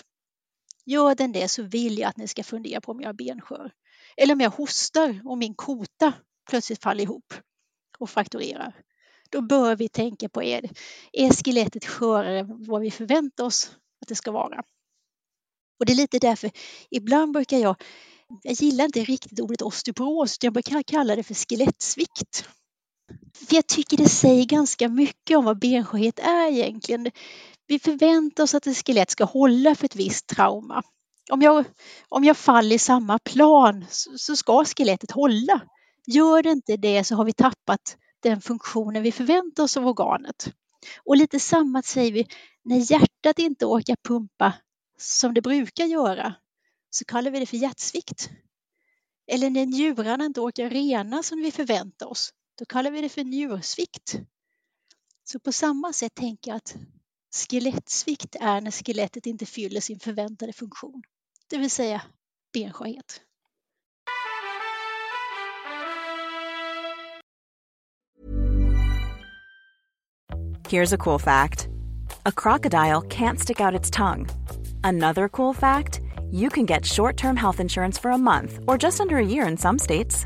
Gör 0.85 1.15
den 1.15 1.31
det 1.31 1.47
så 1.47 1.63
vill 1.63 1.99
jag 1.99 2.09
att 2.09 2.17
ni 2.17 2.27
ska 2.27 2.43
fundera 2.43 2.81
på 2.81 2.91
om 2.91 3.01
jag 3.01 3.09
är 3.09 3.13
benskör. 3.13 3.71
Eller 4.17 4.33
om 4.33 4.41
jag 4.41 4.49
hostar 4.49 5.21
och 5.25 5.37
min 5.37 5.55
kota 5.55 6.13
plötsligt 6.49 6.83
faller 6.83 7.03
ihop 7.03 7.33
och 7.99 8.09
frakturerar. 8.09 8.81
Då 9.29 9.41
bör 9.41 9.75
vi 9.75 9.89
tänka 9.89 10.29
på 10.29 10.43
är, 10.43 10.69
är 11.11 11.29
skelettet 11.29 11.85
skörare 11.85 12.39
än 12.39 12.65
vad 12.65 12.81
vi 12.81 12.91
förväntar 12.91 13.43
oss 13.43 13.71
att 14.01 14.07
det 14.07 14.15
ska 14.15 14.31
vara. 14.31 14.63
Och 15.79 15.85
det 15.85 15.93
är 15.93 15.95
lite 15.95 16.19
därför, 16.19 16.51
ibland 16.89 17.33
brukar 17.33 17.57
jag, 17.57 17.81
jag 18.43 18.53
gillar 18.53 18.85
inte 18.85 19.03
riktigt 19.03 19.39
ordet 19.39 19.61
osteoporos, 19.61 20.37
jag 20.41 20.53
brukar 20.53 20.83
kalla 20.83 21.15
det 21.15 21.23
för 21.23 21.33
skelettsvikt. 21.33 22.45
För 23.47 23.55
jag 23.55 23.67
tycker 23.67 23.97
det 23.97 24.09
säger 24.09 24.45
ganska 24.45 24.89
mycket 24.89 25.37
om 25.37 25.45
vad 25.45 25.59
benskörhet 25.59 26.19
är 26.19 26.51
egentligen. 26.51 27.11
Vi 27.67 27.79
förväntar 27.79 28.43
oss 28.43 28.55
att 28.55 28.67
ett 28.67 28.85
skelett 28.85 29.11
ska 29.11 29.23
hålla 29.23 29.75
för 29.75 29.85
ett 29.85 29.95
visst 29.95 30.27
trauma. 30.27 30.83
Om 31.31 31.41
jag, 31.41 31.65
om 32.09 32.23
jag 32.23 32.37
faller 32.37 32.75
i 32.75 32.79
samma 32.79 33.19
plan 33.19 33.85
så 33.89 34.35
ska 34.35 34.65
skelettet 34.65 35.11
hålla. 35.11 35.61
Gör 36.07 36.43
det 36.43 36.49
inte 36.49 36.77
det 36.77 37.03
så 37.03 37.15
har 37.15 37.25
vi 37.25 37.33
tappat 37.33 37.97
den 38.23 38.41
funktionen 38.41 39.03
vi 39.03 39.11
förväntar 39.11 39.63
oss 39.63 39.77
av 39.77 39.87
organet. 39.87 40.53
Och 41.03 41.17
lite 41.17 41.39
samma 41.39 41.81
säger 41.81 42.11
vi 42.11 42.27
när 42.63 42.91
hjärtat 42.91 43.39
inte 43.39 43.65
orkar 43.65 43.95
pumpa 44.07 44.53
som 44.97 45.33
det 45.33 45.41
brukar 45.41 45.85
göra 45.85 46.35
så 46.89 47.05
kallar 47.05 47.31
vi 47.31 47.39
det 47.39 47.45
för 47.45 47.57
hjärtsvikt. 47.57 48.29
Eller 49.27 49.49
när 49.49 49.65
njurarna 49.65 50.25
inte 50.25 50.41
orkar 50.41 50.69
rena 50.69 51.23
som 51.23 51.41
vi 51.41 51.51
förväntar 51.51 52.05
oss, 52.05 52.33
då 52.55 52.65
kallar 52.65 52.91
vi 52.91 53.01
det 53.01 53.09
för 53.09 53.23
njursvikt. 53.23 54.15
Så 55.23 55.39
på 55.39 55.51
samma 55.51 55.93
sätt 55.93 56.15
tänker 56.15 56.51
jag 56.51 56.57
att 56.57 56.75
skelettsvikt 57.35 58.35
är 58.39 58.61
när 58.61 58.71
skelettet 58.71 59.25
inte 59.25 59.45
fyller 59.45 59.81
sin 59.81 59.99
förväntade 59.99 60.53
funktion, 60.53 61.03
det 61.47 61.57
vill 61.57 61.71
säga 61.71 62.01
benskörhet. 62.53 63.21
Here's 70.69 70.93
a 70.93 70.97
cool 70.97 71.19
fact. 71.19 71.67
A 72.25 72.31
crocodile 72.31 73.01
can't 73.01 73.39
stick 73.39 73.59
out 73.59 73.79
its 73.79 73.91
tongue. 73.91 74.27
Another 74.83 75.29
cool 75.29 75.53
fact, 75.53 76.01
you 76.31 76.49
can 76.49 76.65
get 76.65 76.85
short-term 76.85 77.37
health 77.37 77.59
insurance 77.59 77.99
for 78.01 78.11
a 78.11 78.17
month 78.17 78.59
or 78.67 78.77
just 78.77 78.99
under 78.99 79.17
a 79.17 79.25
year 79.25 79.47
in 79.47 79.57
some 79.57 79.79
states. 79.79 80.25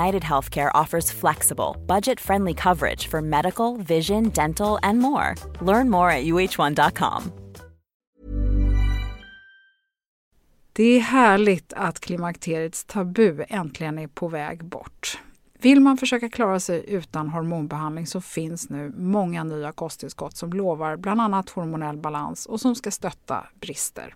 United 0.01 0.23
Healthcare 0.23 0.71
offers 0.83 1.11
flexible, 1.11 1.75
budget 1.87 2.19
friendly 2.19 2.53
coverage 2.53 3.07
for 3.07 3.21
medical, 3.21 3.77
vision, 3.77 4.29
dental, 4.29 4.79
and 4.83 4.99
more. 4.99 5.35
Learn 5.61 5.89
more 5.89 6.11
at 6.11 6.23
uh1.com. 6.23 7.31
Det 10.73 10.83
är 10.83 10.99
härligt 10.99 11.73
att 11.73 11.99
klimakteriets 11.99 12.85
tabu 12.85 13.43
äntligen 13.49 13.99
är 13.99 14.07
på 14.07 14.27
väg 14.27 14.65
bort. 14.65 15.19
Vill 15.61 15.79
man 15.79 15.97
försöka 15.97 16.29
klara 16.29 16.59
sig 16.59 16.85
utan 16.87 17.29
hormonbehandling 17.29 18.07
så 18.07 18.21
finns 18.21 18.69
nu 18.69 18.93
många 18.97 19.43
nya 19.43 19.71
kosttillskott 19.71 20.37
som 20.37 20.53
lovar 20.53 20.97
bland 20.97 21.21
annat 21.21 21.49
hormonell 21.49 21.97
balans 21.97 22.45
och 22.45 22.61
som 22.61 22.75
ska 22.75 22.91
stötta 22.91 23.47
brister. 23.59 24.15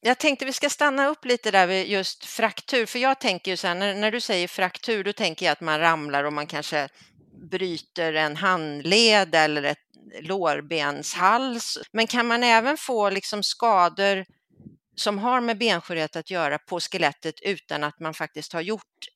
Jag 0.00 0.18
tänkte 0.18 0.44
vi 0.44 0.52
ska 0.52 0.70
stanna 0.70 1.06
upp 1.06 1.24
lite 1.24 1.50
där 1.50 1.66
vid 1.66 1.88
just 1.88 2.24
fraktur, 2.24 2.86
för 2.86 2.98
jag 2.98 3.20
tänker 3.20 3.50
ju 3.50 3.56
så 3.56 3.66
här, 3.66 3.74
när, 3.74 3.94
när 3.94 4.10
du 4.10 4.20
säger 4.20 4.48
fraktur, 4.48 5.04
då 5.04 5.12
tänker 5.12 5.46
jag 5.46 5.52
att 5.52 5.60
man 5.60 5.80
ramlar 5.80 6.24
och 6.24 6.32
man 6.32 6.46
kanske 6.46 6.88
bryter 7.50 8.12
en 8.12 8.36
handled 8.36 9.34
eller 9.34 9.62
ett 9.62 9.78
lårbenshals. 10.20 11.78
Men 11.92 12.06
kan 12.06 12.26
man 12.26 12.44
även 12.44 12.76
få 12.76 13.10
liksom 13.10 13.42
skador 13.42 14.24
som 14.94 15.18
har 15.18 15.40
med 15.40 15.58
benskörhet 15.58 16.16
att 16.16 16.30
göra 16.30 16.58
på 16.58 16.80
skelettet 16.80 17.34
utan 17.42 17.84
att 17.84 18.00
man 18.00 18.14
faktiskt 18.14 18.52
har 18.52 18.60
gjort 18.60 19.08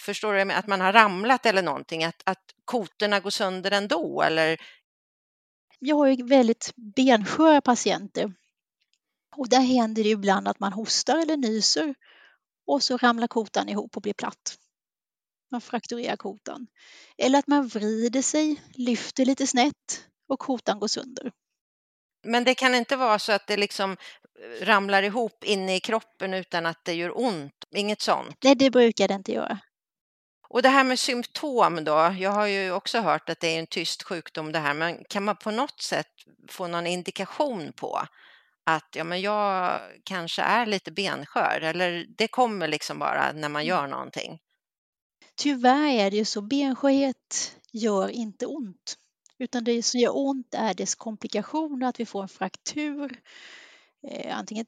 Förstår 0.00 0.34
du? 0.34 0.52
Att 0.52 0.66
man 0.66 0.80
har 0.80 0.92
ramlat 0.92 1.46
eller 1.46 1.62
någonting, 1.62 2.04
att, 2.04 2.22
att 2.24 2.42
kotorna 2.64 3.20
går 3.20 3.30
sönder 3.30 3.70
ändå 3.70 4.22
eller? 4.22 4.60
Jag 5.78 5.96
har 5.96 6.06
ju 6.06 6.26
väldigt 6.26 6.72
bensköra 6.96 7.60
patienter 7.60 8.32
och 9.36 9.48
där 9.48 9.60
händer 9.60 10.04
det 10.04 10.10
ibland 10.10 10.48
att 10.48 10.60
man 10.60 10.72
hostar 10.72 11.18
eller 11.18 11.36
nyser 11.36 11.94
och 12.66 12.82
så 12.82 12.96
ramlar 12.96 13.26
kotan 13.26 13.68
ihop 13.68 13.96
och 13.96 14.02
blir 14.02 14.14
platt. 14.14 14.56
Man 15.50 15.60
frakturerar 15.60 16.16
kotan. 16.16 16.66
Eller 17.18 17.38
att 17.38 17.46
man 17.46 17.68
vrider 17.68 18.22
sig, 18.22 18.62
lyfter 18.74 19.24
lite 19.24 19.46
snett 19.46 20.06
och 20.28 20.38
kotan 20.38 20.78
går 20.78 20.88
sönder. 20.88 21.32
Men 22.24 22.44
det 22.44 22.54
kan 22.54 22.74
inte 22.74 22.96
vara 22.96 23.18
så 23.18 23.32
att 23.32 23.46
det 23.46 23.56
liksom 23.56 23.90
eh, 23.90 24.66
ramlar 24.66 25.02
ihop 25.02 25.44
inne 25.44 25.76
i 25.76 25.80
kroppen 25.80 26.34
utan 26.34 26.66
att 26.66 26.84
det 26.84 26.94
gör 26.94 27.20
ont? 27.20 27.64
Inget 27.70 28.00
sånt? 28.00 28.36
Nej, 28.44 28.54
det 28.54 28.70
brukar 28.70 29.08
det 29.08 29.14
inte 29.14 29.32
göra. 29.32 29.58
Och 30.48 30.62
det 30.62 30.68
här 30.68 30.84
med 30.84 30.98
symptom 30.98 31.84
då, 31.84 32.14
jag 32.18 32.30
har 32.30 32.46
ju 32.46 32.72
också 32.72 33.00
hört 33.00 33.28
att 33.28 33.40
det 33.40 33.48
är 33.48 33.58
en 33.58 33.66
tyst 33.66 34.02
sjukdom 34.02 34.52
det 34.52 34.58
här, 34.58 34.74
men 34.74 35.04
kan 35.08 35.24
man 35.24 35.36
på 35.36 35.50
något 35.50 35.80
sätt 35.80 36.06
få 36.48 36.66
någon 36.66 36.86
indikation 36.86 37.72
på 37.72 38.06
att 38.64 38.88
ja, 38.96 39.04
men 39.04 39.20
jag 39.20 39.80
kanske 40.04 40.42
är 40.42 40.66
lite 40.66 40.92
benskör 40.92 41.60
eller 41.60 42.06
det 42.08 42.28
kommer 42.28 42.68
liksom 42.68 42.98
bara 42.98 43.32
när 43.32 43.48
man 43.48 43.66
gör 43.66 43.86
någonting? 43.86 44.38
Tyvärr 45.36 45.88
är 45.88 46.10
det 46.10 46.16
ju 46.16 46.24
så, 46.24 46.42
benskörhet 46.42 47.56
gör 47.72 48.08
inte 48.08 48.46
ont. 48.46 48.96
Utan 49.38 49.64
det 49.64 49.82
som 49.82 50.00
gör 50.00 50.16
ont 50.16 50.54
är 50.54 50.74
dess 50.74 50.94
komplikationer, 50.94 51.86
att 51.86 52.00
vi 52.00 52.06
får 52.06 52.22
en 52.22 52.28
fraktur, 52.28 53.20
eh, 54.08 54.38
antingen 54.38 54.66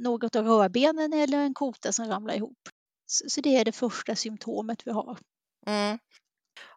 något 0.00 0.36
av 0.36 0.46
rörbenen 0.46 1.12
eller 1.12 1.38
en 1.38 1.54
kota 1.54 1.92
som 1.92 2.08
ramlar 2.08 2.34
ihop. 2.34 2.68
Så, 3.06 3.24
så 3.28 3.40
det 3.40 3.56
är 3.56 3.64
det 3.64 3.72
första 3.72 4.16
symptomet 4.16 4.86
vi 4.86 4.90
har. 4.90 5.18
Mm. 5.66 5.98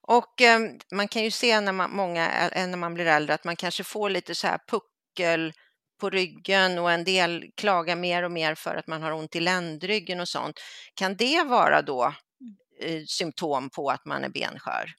Och 0.01 0.41
eh, 0.41 0.59
man 0.91 1.07
kan 1.07 1.23
ju 1.23 1.31
se 1.31 1.61
när 1.61 1.71
man, 1.71 1.95
många, 1.95 2.49
när 2.55 2.77
man 2.77 2.93
blir 2.93 3.05
äldre 3.05 3.33
att 3.33 3.43
man 3.43 3.55
kanske 3.55 3.83
får 3.83 4.09
lite 4.09 4.35
så 4.35 4.47
här 4.47 4.59
puckel 4.67 5.53
på 5.97 6.09
ryggen 6.09 6.79
och 6.79 6.91
en 6.91 7.03
del 7.03 7.45
klagar 7.55 7.95
mer 7.95 8.23
och 8.23 8.31
mer 8.31 8.55
för 8.55 8.75
att 8.75 8.87
man 8.87 9.01
har 9.01 9.11
ont 9.11 9.35
i 9.35 9.39
ländryggen 9.39 10.19
och 10.19 10.27
sånt. 10.27 10.59
Kan 10.93 11.15
det 11.15 11.43
vara 11.43 11.81
då 11.81 12.03
mm. 12.03 12.95
eh, 12.99 13.03
symptom 13.07 13.69
på 13.69 13.89
att 13.89 14.05
man 14.05 14.23
är 14.23 14.29
benskör? 14.29 14.93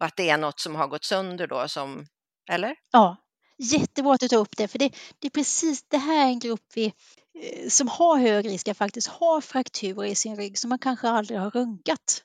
Och 0.00 0.06
att 0.06 0.16
det 0.16 0.30
är 0.30 0.38
något 0.38 0.60
som 0.60 0.74
har 0.74 0.88
gått 0.88 1.04
sönder 1.04 1.46
då, 1.46 1.68
som, 1.68 2.06
eller? 2.50 2.74
Ja, 2.92 3.16
jättebra 3.58 4.14
att 4.14 4.20
du 4.20 4.28
tar 4.28 4.38
upp 4.38 4.56
det, 4.56 4.68
för 4.68 4.78
det, 4.78 4.94
det 5.18 5.26
är 5.26 5.30
precis 5.30 5.82
det 5.88 5.98
här 5.98 6.26
är 6.26 6.28
en 6.28 6.38
grupp 6.38 6.66
vi, 6.74 6.84
eh, 6.84 7.68
som 7.68 7.88
har 7.88 8.18
hög 8.18 8.46
risk 8.46 8.68
att 8.68 8.76
faktiskt 8.76 9.08
ha 9.08 9.40
frakturer 9.40 10.04
i 10.04 10.14
sin 10.14 10.36
rygg 10.36 10.58
som 10.58 10.68
man 10.68 10.78
kanske 10.78 11.08
aldrig 11.08 11.38
har 11.38 11.50
runkat. 11.50 12.22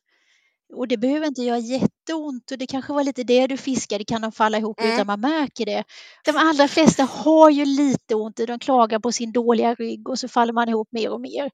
Och 0.74 0.88
det 0.88 0.98
behöver 0.98 1.28
inte 1.28 1.42
göra 1.42 1.58
jätteont 1.58 2.52
och 2.52 2.58
det 2.58 2.68
kanske 2.68 2.94
var 2.94 3.04
lite 3.04 3.24
det 3.24 3.48
du 3.48 3.58
fiskade, 3.58 4.06
kan 4.06 4.22
de 4.22 4.32
falla 4.32 4.58
ihop 4.58 4.80
mm. 4.80 4.94
utan 4.94 5.08
man 5.08 5.20
märker 5.20 5.66
det. 5.66 5.84
De 6.26 6.32
allra 6.36 6.68
flesta 6.68 7.04
har 7.04 7.50
ju 7.50 7.66
lite 7.66 8.16
ont, 8.16 8.38
de 8.48 8.60
klagar 8.60 9.00
på 9.00 9.12
sin 9.12 9.32
dåliga 9.32 9.74
rygg 9.74 10.10
och 10.10 10.20
så 10.20 10.28
faller 10.28 10.54
man 10.54 10.70
ihop 10.70 10.88
mer 10.92 11.10
och 11.10 11.22
mer. 11.22 11.52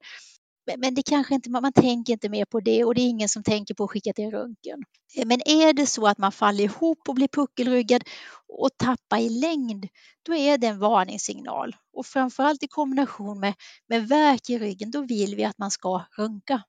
Men 0.78 0.94
det 0.94 1.02
kanske 1.02 1.34
inte, 1.34 1.50
man 1.50 1.72
tänker 1.72 2.12
inte 2.12 2.28
mer 2.28 2.44
på 2.44 2.60
det 2.60 2.84
och 2.84 2.94
det 2.94 3.00
är 3.00 3.08
ingen 3.08 3.28
som 3.28 3.42
tänker 3.42 3.74
på 3.74 3.84
att 3.84 3.90
skicka 3.90 4.12
till 4.12 4.30
röntgen. 4.30 4.82
Men 5.24 5.40
är 5.48 5.72
det 5.72 5.86
så 5.86 6.06
att 6.06 6.18
man 6.18 6.32
faller 6.32 6.64
ihop 6.64 6.98
och 7.08 7.14
blir 7.14 7.28
puckelryggad 7.28 8.04
och 8.48 8.70
tappar 8.76 9.18
i 9.18 9.28
längd, 9.28 9.88
då 10.22 10.34
är 10.34 10.58
det 10.58 10.66
en 10.66 10.78
varningssignal. 10.78 11.76
Och 11.92 12.06
framförallt 12.06 12.62
i 12.62 12.68
kombination 12.68 13.40
med, 13.40 13.54
med 13.88 14.08
värk 14.08 14.50
i 14.50 14.58
ryggen, 14.58 14.90
då 14.90 15.02
vill 15.02 15.36
vi 15.36 15.44
att 15.44 15.58
man 15.58 15.70
ska 15.70 16.04
runka. 16.18 16.62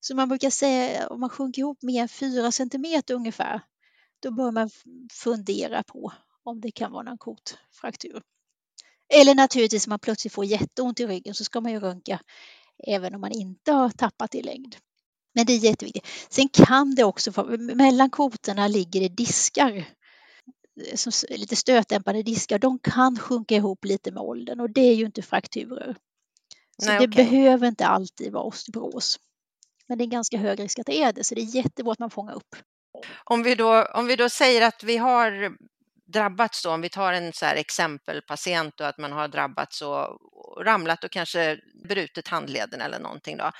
Så 0.00 0.14
man 0.16 0.28
brukar 0.28 0.50
säga 0.50 1.06
om 1.06 1.20
man 1.20 1.30
sjunker 1.30 1.62
ihop 1.62 1.82
mer 1.82 2.02
än 2.02 2.08
4 2.08 2.52
centimeter 2.52 3.14
ungefär, 3.14 3.60
då 4.20 4.30
bör 4.30 4.50
man 4.50 4.70
fundera 5.12 5.82
på 5.82 6.12
om 6.42 6.60
det 6.60 6.70
kan 6.70 6.92
vara 6.92 7.10
en 7.10 7.18
kotfraktur. 7.18 8.22
Eller 9.14 9.34
naturligtvis 9.34 9.86
om 9.86 9.90
man 9.90 9.98
plötsligt 9.98 10.32
får 10.32 10.44
jätteont 10.44 11.00
i 11.00 11.06
ryggen 11.06 11.34
så 11.34 11.44
ska 11.44 11.60
man 11.60 11.72
ju 11.72 11.80
runka 11.80 12.20
även 12.86 13.14
om 13.14 13.20
man 13.20 13.32
inte 13.32 13.72
har 13.72 13.90
tappat 13.90 14.34
i 14.34 14.42
längd. 14.42 14.76
Men 15.34 15.46
det 15.46 15.52
är 15.52 15.58
jätteviktigt. 15.58 16.06
Sen 16.28 16.48
kan 16.48 16.94
det 16.94 17.04
också, 17.04 17.46
mellan 17.58 18.10
kotorna 18.10 18.68
ligger 18.68 19.00
det 19.00 19.08
diskar, 19.08 19.84
som 20.94 21.12
lite 21.28 21.56
stötdämpande 21.56 22.22
diskar. 22.22 22.58
De 22.58 22.78
kan 22.78 23.18
sjunka 23.18 23.54
ihop 23.54 23.84
lite 23.84 24.12
med 24.12 24.22
åldern 24.22 24.60
och 24.60 24.70
det 24.70 24.80
är 24.80 24.94
ju 24.94 25.06
inte 25.06 25.22
frakturer. 25.22 25.96
Så 26.82 26.86
Nej, 26.86 26.98
det 26.98 27.08
okay. 27.08 27.24
behöver 27.24 27.68
inte 27.68 27.86
alltid 27.86 28.32
vara 28.32 28.44
osteoporos. 28.44 29.20
Men 29.88 29.98
det 29.98 30.04
är 30.04 30.06
ganska 30.06 30.38
hög 30.38 30.60
risk 30.60 30.78
att 30.78 30.86
det 30.86 31.02
är 31.02 31.12
det, 31.12 31.24
så 31.24 31.34
det 31.34 31.40
är 31.40 31.56
jättebra 31.56 31.92
att 31.92 31.98
man 31.98 32.10
fångar 32.10 32.34
upp. 32.34 32.56
Om 33.24 33.42
vi 33.42 33.54
då, 33.54 33.84
om 33.84 34.06
vi 34.06 34.16
då 34.16 34.28
säger 34.28 34.62
att 34.62 34.82
vi 34.82 34.96
har 34.96 35.56
drabbats 36.12 36.62
då, 36.62 36.70
om 36.70 36.80
vi 36.80 36.88
tar 36.88 37.12
en 37.12 37.32
så 37.32 37.46
här 37.46 37.56
exempelpatient 37.56 38.80
och 38.80 38.86
att 38.86 38.98
man 38.98 39.12
har 39.12 39.28
drabbats 39.28 39.82
och, 39.82 40.20
ramlat 40.64 41.04
och 41.04 41.10
kanske 41.10 41.58
brutit 41.88 42.28
handleden 42.28 42.80
eller 42.80 42.98
någonting 42.98 43.36
då. 43.36 43.50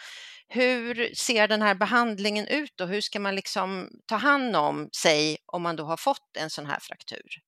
Hur 0.48 1.14
ser 1.14 1.48
den 1.48 1.62
här 1.62 1.74
behandlingen 1.74 2.46
ut 2.46 2.80
och 2.80 2.88
hur 2.88 3.00
ska 3.00 3.20
man 3.20 3.34
liksom 3.34 3.88
ta 4.06 4.16
hand 4.16 4.56
om 4.56 4.88
sig 4.96 5.36
om 5.46 5.62
man 5.62 5.76
då 5.76 5.84
har 5.84 5.96
fått 5.96 6.36
en 6.38 6.50
sån 6.50 6.66
här 6.66 6.78
fraktur? 6.80 7.45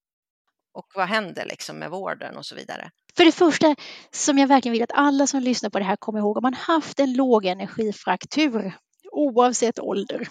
Och 0.79 0.87
vad 0.95 1.09
händer 1.09 1.47
liksom 1.47 1.79
med 1.79 1.91
vården 1.91 2.37
och 2.37 2.47
så 2.47 2.55
vidare? 2.55 2.91
För 3.17 3.25
det 3.25 3.33
första 3.33 3.77
som 4.11 4.39
jag 4.39 4.49
verkligen 4.49 4.73
vill 4.73 4.83
att 4.83 4.93
alla 4.95 5.27
som 5.27 5.41
lyssnar 5.41 5.71
på 5.71 5.79
det 5.79 5.85
här 5.85 5.97
kommer 5.97 6.19
ihåg, 6.19 6.37
om 6.37 6.43
man 6.43 6.55
haft 6.55 7.01
en 7.01 7.13
lågenergifraktur 7.13 8.73
oavsett 9.13 9.79
ålder, 9.79 10.29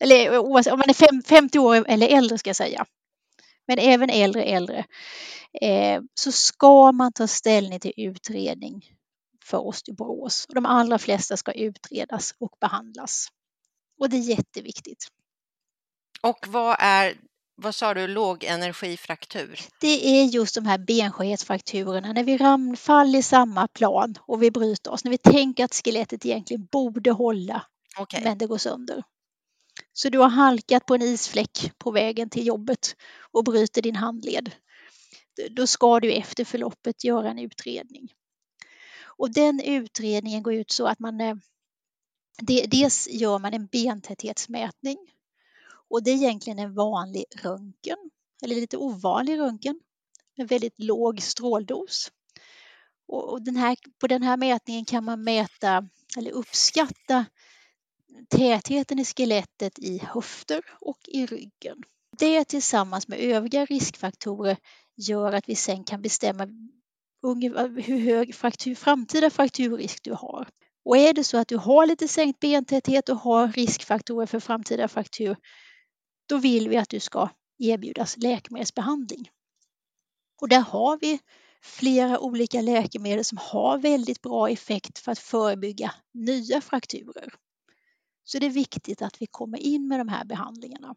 eller 0.00 0.38
oavsett, 0.38 0.72
om 0.72 0.78
man 0.78 0.90
är 0.90 1.22
50 1.22 1.58
år 1.58 1.84
eller 1.88 2.08
äldre 2.08 2.38
ska 2.38 2.48
jag 2.48 2.56
säga, 2.56 2.84
men 3.66 3.78
även 3.78 4.10
äldre 4.10 4.42
äldre, 4.42 4.84
eh, 5.60 6.02
så 6.14 6.32
ska 6.32 6.92
man 6.92 7.12
ta 7.12 7.26
ställning 7.26 7.80
till 7.80 7.92
utredning 7.96 8.84
för 9.44 9.66
osteoporos. 9.66 10.46
De 10.48 10.66
allra 10.66 10.98
flesta 10.98 11.36
ska 11.36 11.52
utredas 11.52 12.34
och 12.38 12.56
behandlas. 12.60 13.28
Och 14.00 14.10
det 14.10 14.16
är 14.16 14.20
jätteviktigt. 14.20 15.06
Och 16.22 16.46
vad 16.48 16.76
är, 16.78 17.14
vad 17.56 17.74
sa 17.74 17.94
du, 17.94 18.06
lågenergifraktur? 18.06 19.60
Det 19.80 20.06
är 20.06 20.24
just 20.24 20.54
de 20.54 20.66
här 20.66 20.78
benskörhetsfrakturerna 20.78 22.12
när 22.12 22.24
vi 22.24 22.76
faller 22.76 23.18
i 23.18 23.22
samma 23.22 23.68
plan 23.68 24.18
och 24.20 24.42
vi 24.42 24.50
bryter 24.50 24.90
oss. 24.90 25.04
När 25.04 25.10
vi 25.10 25.18
tänker 25.18 25.64
att 25.64 25.74
skelettet 25.74 26.26
egentligen 26.26 26.68
borde 26.72 27.10
hålla 27.10 27.66
okay. 27.98 28.24
men 28.24 28.38
det 28.38 28.46
går 28.46 28.58
sönder. 28.58 29.02
Så 29.92 30.08
du 30.08 30.18
har 30.18 30.28
halkat 30.28 30.86
på 30.86 30.94
en 30.94 31.02
isfläck 31.02 31.72
på 31.78 31.90
vägen 31.90 32.30
till 32.30 32.46
jobbet 32.46 32.96
och 33.32 33.44
bryter 33.44 33.82
din 33.82 33.96
handled. 33.96 34.52
Då 35.50 35.66
ska 35.66 36.00
du 36.00 36.12
efter 36.12 36.44
förloppet 36.44 37.04
göra 37.04 37.30
en 37.30 37.38
utredning. 37.38 38.12
Och 39.02 39.32
den 39.32 39.60
utredningen 39.60 40.42
går 40.42 40.54
ut 40.54 40.70
så 40.70 40.86
att 40.86 40.98
man 40.98 41.20
eh, 41.20 41.36
dels 42.66 43.08
gör 43.08 43.38
man 43.38 43.54
en 43.54 43.66
bentäthetsmätning 43.66 45.13
och 45.94 46.02
det 46.02 46.10
är 46.10 46.14
egentligen 46.14 46.58
en 46.58 46.74
vanlig 46.74 47.24
röntgen 47.42 47.96
eller 48.42 48.54
lite 48.54 48.76
ovanlig 48.76 49.38
röntgen 49.38 49.80
med 50.36 50.48
väldigt 50.48 50.78
låg 50.78 51.22
stråldos. 51.22 52.12
Och 53.06 53.42
den 53.42 53.56
här, 53.56 53.76
på 54.00 54.06
den 54.06 54.22
här 54.22 54.36
mätningen 54.36 54.84
kan 54.84 55.04
man 55.04 55.24
mäta 55.24 55.88
eller 56.18 56.30
uppskatta 56.30 57.24
tätheten 58.28 58.98
i 58.98 59.04
skelettet 59.04 59.78
i 59.78 59.98
höfter 59.98 60.62
och 60.80 60.98
i 61.08 61.26
ryggen. 61.26 61.82
Det 62.18 62.44
tillsammans 62.44 63.08
med 63.08 63.18
övriga 63.18 63.64
riskfaktorer 63.64 64.56
gör 64.96 65.32
att 65.32 65.48
vi 65.48 65.54
sen 65.54 65.84
kan 65.84 66.02
bestämma 66.02 66.46
hur 67.84 67.98
hög 67.98 68.34
fraktur, 68.34 68.74
framtida 68.74 69.30
frakturrisk 69.30 70.04
du 70.04 70.12
har. 70.12 70.48
Och 70.84 70.96
är 70.96 71.12
det 71.12 71.24
så 71.24 71.38
att 71.38 71.48
du 71.48 71.56
har 71.56 71.86
lite 71.86 72.08
sänkt 72.08 72.40
bentäthet 72.40 73.08
och 73.08 73.18
har 73.18 73.48
riskfaktorer 73.48 74.26
för 74.26 74.40
framtida 74.40 74.88
fraktur, 74.88 75.36
då 76.26 76.38
vill 76.38 76.68
vi 76.68 76.76
att 76.76 76.88
du 76.88 77.00
ska 77.00 77.28
erbjudas 77.58 78.16
läkemedelsbehandling. 78.16 79.30
Och 80.40 80.48
där 80.48 80.60
har 80.60 80.98
vi 81.00 81.20
flera 81.62 82.20
olika 82.20 82.60
läkemedel 82.60 83.24
som 83.24 83.38
har 83.38 83.78
väldigt 83.78 84.22
bra 84.22 84.50
effekt 84.50 84.98
för 84.98 85.12
att 85.12 85.18
förebygga 85.18 85.94
nya 86.14 86.60
frakturer. 86.60 87.34
Så 88.24 88.38
det 88.38 88.46
är 88.46 88.50
viktigt 88.50 89.02
att 89.02 89.22
vi 89.22 89.26
kommer 89.26 89.58
in 89.58 89.88
med 89.88 90.00
de 90.00 90.08
här 90.08 90.24
behandlingarna. 90.24 90.94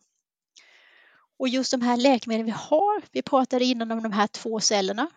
Och 1.39 1.47
just 1.47 1.71
de 1.71 1.81
här 1.81 1.97
läkemedlen 1.97 2.45
vi 2.45 2.51
har, 2.51 3.03
vi 3.11 3.21
pratade 3.21 3.65
innan 3.65 3.91
om 3.91 4.03
de 4.03 4.11
här 4.11 4.27
två 4.27 4.59
cellerna. 4.59 5.09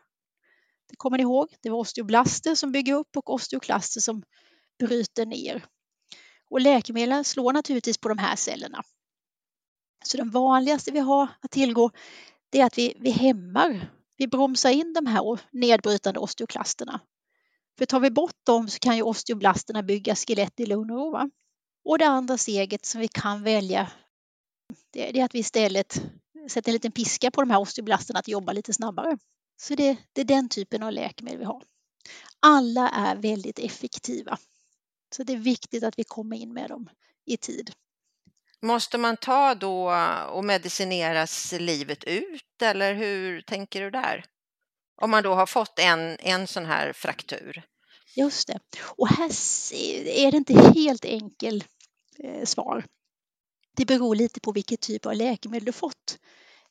Det 0.89 0.97
kommer 0.97 1.17
ni 1.17 1.23
ihåg? 1.23 1.55
Det 1.61 1.71
var 1.71 1.79
osteoblaster 1.79 2.55
som 2.55 2.73
bygger 2.73 2.95
upp 2.95 3.17
och 3.17 3.35
osteoklaster 3.35 4.01
som 4.01 4.23
bryter 4.79 5.27
ner. 5.27 5.67
Och 6.51 6.61
läkemedlen 6.61 7.25
slår 7.25 7.53
naturligtvis 7.53 7.99
på 7.99 8.09
de 8.09 8.19
här 8.19 8.37
cellerna. 8.37 8.83
Så 10.05 10.17
den 10.17 10.31
vanligaste 10.31 10.91
vi 10.91 10.99
har 10.99 11.29
att 11.41 11.51
tillgå 11.51 11.91
det 12.51 12.61
är 12.61 12.65
att 12.65 12.79
vi, 12.79 12.95
vi 13.01 13.11
hämmar, 13.11 13.91
vi 14.17 14.27
bromsar 14.27 14.71
in 14.71 14.93
de 14.93 15.07
här 15.07 15.41
nedbrytande 15.51 16.21
osteoklasterna. 16.21 17.01
För 17.79 17.87
tar 17.87 18.01
vi 18.01 18.11
bort 18.11 18.47
dem 18.47 18.69
så 18.69 18.79
kan 18.79 18.97
ju 18.97 19.03
osteoblasterna 19.03 19.83
bygga 19.83 20.15
skelett 20.15 20.61
i 20.61 20.67
lugn 20.67 20.91
och 20.91 20.97
ro. 20.97 21.31
Och 21.85 21.99
det 21.99 22.07
andra 22.07 22.39
steget 22.39 22.87
som 22.87 23.01
vi 23.01 23.09
kan 23.09 23.43
välja 23.43 23.91
det 24.91 25.21
är 25.21 25.25
att 25.25 25.35
vi 25.35 25.39
istället 25.39 26.03
sätter 26.49 26.71
en 26.71 26.73
liten 26.73 26.93
piska 26.93 27.31
på 27.31 27.41
de 27.41 27.51
här 27.51 27.61
osteoblasterna 27.61 28.19
att 28.19 28.29
jobba 28.29 28.53
lite 28.53 28.73
snabbare. 28.73 29.19
Så 29.57 29.75
det, 29.75 29.97
det 30.13 30.21
är 30.21 30.25
den 30.25 30.49
typen 30.49 30.83
av 30.83 30.93
läkemedel 30.93 31.39
vi 31.39 31.45
har. 31.45 31.63
Alla 32.41 32.89
är 32.89 33.17
väldigt 33.17 33.59
effektiva. 33.59 34.39
Så 35.17 35.23
det 35.23 35.33
är 35.33 35.37
viktigt 35.37 35.85
att 35.85 35.99
vi 35.99 36.05
kommer 36.05 36.37
in 36.37 36.53
med 36.53 36.71
dem 36.71 36.91
i 37.25 37.37
tid. 37.37 37.73
Måste 38.63 38.99
man 38.99 39.17
ta 39.17 39.55
då 39.55 39.93
och 40.31 40.45
medicineras 40.45 41.53
livet 41.53 42.05
ut 42.05 42.63
eller 42.63 42.95
hur 42.95 43.41
tänker 43.41 43.81
du 43.81 43.91
där? 43.91 44.25
Om 45.03 45.11
man 45.11 45.23
då 45.23 45.35
har 45.35 45.47
fått 45.47 45.79
en, 45.79 46.17
en 46.19 46.47
sån 46.47 46.67
här 46.67 46.93
fraktur. 46.93 47.63
Just 48.17 48.49
det. 48.49 48.61
Och 48.97 49.09
här 49.09 49.31
är 50.07 50.31
det 50.31 50.37
inte 50.37 50.73
helt 50.75 51.05
enkel 51.05 51.65
eh, 52.19 52.45
svar. 52.45 52.85
Det 53.77 53.85
beror 53.85 54.15
lite 54.15 54.41
på 54.41 54.53
vilket 54.53 54.81
typ 54.81 55.07
av 55.07 55.15
läkemedel 55.15 55.65
du 55.65 55.73
fått. 55.73 56.19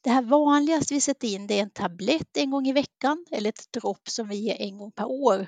Det 0.02 0.10
här 0.10 0.22
vanligaste 0.22 0.94
vi 0.94 1.02
sätter 1.02 1.28
in 1.28 1.48
det 1.48 1.60
är 1.60 1.64
en 1.64 1.70
tablett 1.70 2.38
en 2.38 2.52
gång 2.52 2.68
i 2.68 2.74
veckan 2.74 3.26
eller 3.32 3.50
ett 3.50 3.72
dropp 3.72 4.10
som 4.10 4.28
vi 4.28 4.36
ger 4.36 4.62
en 4.62 4.78
gång 4.78 4.92
per 4.92 5.06
år. 5.06 5.48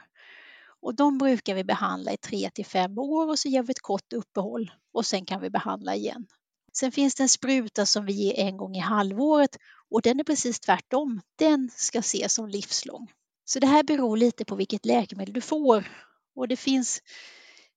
Och 0.82 0.96
de 0.96 1.18
brukar 1.18 1.56
vi 1.56 1.64
behandla 1.64 2.14
i 2.14 2.18
tre 2.18 2.50
till 2.50 2.66
fem 2.66 2.98
år 2.98 3.30
och 3.30 3.40
så 3.40 3.50
gör 3.50 3.64
vi 3.64 3.72
ett 3.72 3.82
kort 3.82 4.14
uppehåll 4.14 4.72
och 4.94 5.06
sen 5.06 5.26
kan 5.26 5.42
vi 5.42 5.50
behandla 5.50 5.96
igen. 5.96 6.28
Sen 6.74 6.92
finns 6.92 7.16
det 7.16 7.24
en 7.24 7.30
spruta 7.30 7.86
som 7.86 8.06
vi 8.06 8.14
ger 8.14 8.34
en 8.40 8.58
gång 8.58 8.76
i 8.76 8.80
halvåret 8.80 9.58
och 9.90 10.02
den 10.02 10.20
är 10.20 10.24
precis 10.24 10.60
tvärtom. 10.60 11.22
Den 11.36 11.70
ska 11.76 12.00
ses 12.00 12.34
som 12.34 12.48
livslång. 12.48 13.12
Så 13.46 13.60
det 13.60 13.68
här 13.68 13.84
beror 13.84 14.18
lite 14.18 14.46
på 14.46 14.56
vilket 14.56 14.86
läkemedel 14.86 15.34
du 15.34 15.42
får 15.42 15.88
och 16.36 16.48
det 16.48 16.58
finns, 16.58 17.02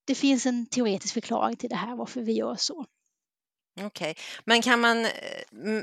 det 0.04 0.14
finns 0.14 0.46
en 0.46 0.66
teoretisk 0.66 1.14
förklaring 1.14 1.56
till 1.56 1.70
det 1.70 1.76
här 1.76 1.96
varför 1.96 2.20
vi 2.22 2.32
gör 2.32 2.56
så. 2.56 2.86
Okej, 3.80 4.16
men 4.44 4.62
kan 4.62 4.80
man, 4.80 5.06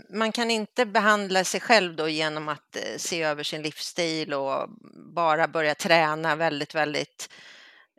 man 0.10 0.32
kan 0.32 0.52
inte 0.52 0.86
behandla 0.86 1.44
sig 1.44 1.60
själv 1.60 1.96
då 1.96 2.10
genom 2.10 2.50
att 2.50 2.76
eh, 2.76 2.98
se 2.98 3.24
över 3.24 3.44
sin 3.44 3.62
livsstil 3.62 4.34
och 4.34 4.70
bara 5.16 5.48
börja 5.48 5.76
träna 5.76 6.36
väldigt, 6.36 6.76
väldigt 6.76 7.30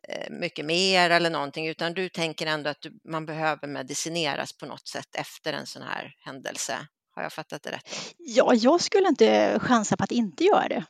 eh, 0.08 0.30
mycket 0.30 0.64
mer 0.64 1.10
eller 1.10 1.30
någonting, 1.30 1.68
utan 1.68 1.94
du 1.94 2.08
tänker 2.08 2.46
ändå 2.46 2.70
att 2.70 2.86
man 3.04 3.26
behöver 3.26 3.68
medicineras 3.68 4.52
på 4.52 4.66
något 4.66 4.88
sätt 4.88 5.14
efter 5.14 5.52
en 5.52 5.66
sån 5.66 5.82
här 5.82 6.14
händelse. 6.24 6.86
Har 7.14 7.22
jag 7.22 7.32
fattat 7.32 7.62
det 7.62 7.70
rätt? 7.70 8.14
Ja, 8.18 8.54
jag 8.54 8.80
skulle 8.80 9.08
inte 9.08 9.58
chansa 9.62 9.96
på 9.96 10.04
att 10.04 10.12
inte 10.12 10.44
göra 10.44 10.68
det. 10.68 10.84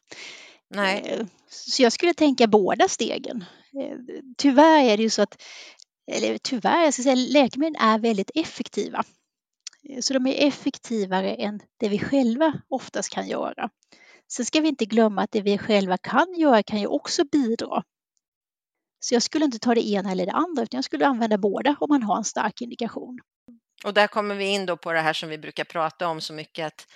Nej. 0.71 1.03
Eh, 1.07 1.27
så 1.49 1.83
jag 1.83 1.93
skulle 1.93 2.15
tänka 2.15 2.47
båda 2.47 2.89
stegen. 2.89 3.45
Tyvärr 4.39 4.85
är 4.85 4.97
det 4.97 5.03
ju 5.03 5.11
så 5.11 5.23
att 5.23 5.43
eller 6.07 6.39
tyvärr, 6.39 6.85
jag 6.85 6.95
ska 6.95 7.03
säga 7.03 7.15
läkemedel 7.15 7.77
är 7.81 7.99
väldigt 7.99 8.31
effektiva. 8.35 9.05
Eh, 9.89 10.01
så 10.01 10.15
de 10.15 10.27
är 10.27 10.47
effektivare 10.47 11.35
än 11.35 11.61
det 11.81 11.89
vi 11.89 11.99
själva 11.99 12.53
oftast 12.69 13.13
kan 13.13 13.29
göra. 13.29 13.71
Sen 14.33 14.47
ska 14.47 14.61
vi 14.61 14.69
inte 14.69 14.85
glömma 14.85 15.23
att 15.23 15.33
det 15.33 15.41
vi 15.41 15.59
själva 15.59 15.99
kan 15.99 16.35
göra 16.39 16.63
kan 16.63 16.81
ju 16.81 16.87
också 16.87 17.25
bidra. 17.25 17.83
Så 19.01 19.15
jag 19.15 19.23
skulle 19.23 19.45
inte 19.45 19.59
ta 19.59 19.75
det 19.75 19.89
ena 19.89 20.11
eller 20.11 20.27
det 20.27 20.33
andra 20.33 20.63
utan 20.63 20.79
jag 20.79 20.85
skulle 20.85 21.07
använda 21.07 21.39
båda 21.39 21.77
om 21.81 21.87
man 21.89 22.03
har 22.03 22.17
en 22.17 22.25
stark 22.25 22.61
indikation. 22.61 23.19
Och 23.85 23.95
där 23.95 24.07
kommer 24.07 24.35
vi 24.35 24.45
in 24.45 24.67
då 24.67 24.77
på 24.77 24.93
det 24.93 25.01
här 25.01 25.13
som 25.13 25.29
vi 25.29 25.39
brukar 25.39 25.65
prata 25.65 26.09
om 26.09 26.21
så 26.21 26.33
mycket 26.33 26.67
att 26.67 26.87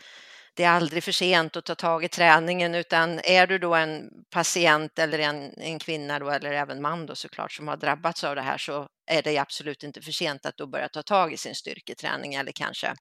det 0.55 0.65
är 0.65 0.71
aldrig 0.71 1.05
för 1.05 1.13
sent 1.13 1.57
att 1.57 1.65
ta 1.65 1.75
tag 1.75 2.05
i 2.05 2.09
träningen 2.09 2.75
utan 2.75 3.21
är 3.25 3.47
du 3.47 3.59
då 3.59 3.75
en 3.75 4.11
patient 4.31 4.99
eller 4.99 5.19
en, 5.19 5.55
en 5.57 5.79
kvinna 5.79 6.19
då, 6.19 6.31
eller 6.31 6.53
även 6.53 6.83
man 6.83 7.07
då 7.07 7.15
såklart 7.15 7.53
som 7.53 7.69
har 7.69 7.77
drabbats 7.77 8.25
av 8.25 8.35
det 8.35 8.43
här 8.43 8.59
så 8.59 8.89
är 9.07 9.23
det 9.23 9.39
absolut 9.39 9.83
inte 9.83 10.03
för 10.03 10.13
sent 10.13 10.47
att 10.47 10.57
då 10.57 10.67
börja 10.67 10.89
ta 10.89 11.03
tag 11.03 11.33
i 11.33 11.37
sin 11.37 11.55
styrketräning 11.55 12.35
eller 12.35 12.53
kanske 12.53 12.95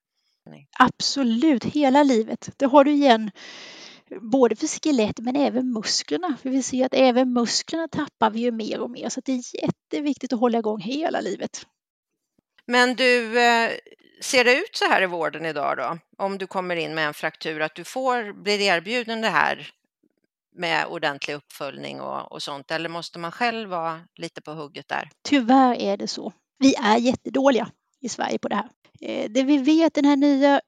Absolut, 0.80 1.64
hela 1.64 2.04
livet. 2.04 2.50
Det 2.58 2.66
har 2.66 2.84
du 2.84 2.92
igen 2.92 3.32
både 4.22 4.56
för 4.56 4.68
skelett 4.68 5.20
men 5.20 5.36
även 5.36 5.74
musklerna. 5.74 6.38
För 6.42 6.50
vi 6.50 6.64
ser 6.64 6.86
att 6.86 6.94
även 6.94 7.34
musklerna 7.34 7.88
tappar 7.88 8.32
vi 8.32 8.40
ju 8.40 8.52
mer 8.52 8.80
och 8.80 8.90
mer 8.90 9.10
så 9.10 9.22
det 9.26 9.32
är 9.32 9.62
jätteviktigt 9.62 10.34
att 10.34 10.40
hålla 10.40 10.58
igång 10.58 10.80
hela 10.80 11.22
livet. 11.22 11.66
Men 12.68 12.96
du, 12.96 13.40
eh, 13.40 13.72
ser 14.22 14.44
det 14.44 14.58
ut 14.58 14.76
så 14.76 14.86
här 14.86 15.02
i 15.02 15.06
vården 15.06 15.46
idag 15.46 15.78
då? 15.78 15.98
Om 16.18 16.38
du 16.38 16.48
kommer 16.48 16.76
in 16.76 16.96
med 16.96 17.08
en 17.08 17.14
fraktur, 17.14 17.62
att 17.62 17.76
du 17.76 17.84
får, 17.84 18.44
blir 18.44 18.62
erbjuden 18.62 19.22
det 19.22 19.30
här 19.30 19.72
med 20.56 20.86
ordentlig 20.86 21.34
uppföljning 21.36 22.02
och, 22.02 22.32
och 22.32 22.44
sånt, 22.44 22.72
eller 22.72 22.90
måste 22.90 23.20
man 23.20 23.32
själv 23.32 23.70
vara 23.70 24.02
lite 24.16 24.42
på 24.42 24.52
hugget 24.52 24.88
där? 24.88 25.10
Tyvärr 25.22 25.76
är 25.76 25.98
det 25.98 26.08
så. 26.08 26.34
Vi 26.58 26.76
är 26.76 26.98
jättedåliga 26.98 27.72
i 28.02 28.10
Sverige 28.10 28.38
på 28.38 28.48
det 28.48 28.56
här. 28.56 28.70
Eh, 29.02 29.32
det 29.32 29.44
vi 29.44 29.58
vet, 29.58 29.94
den 29.94 30.06
här 30.06 30.16
nya 30.16 30.62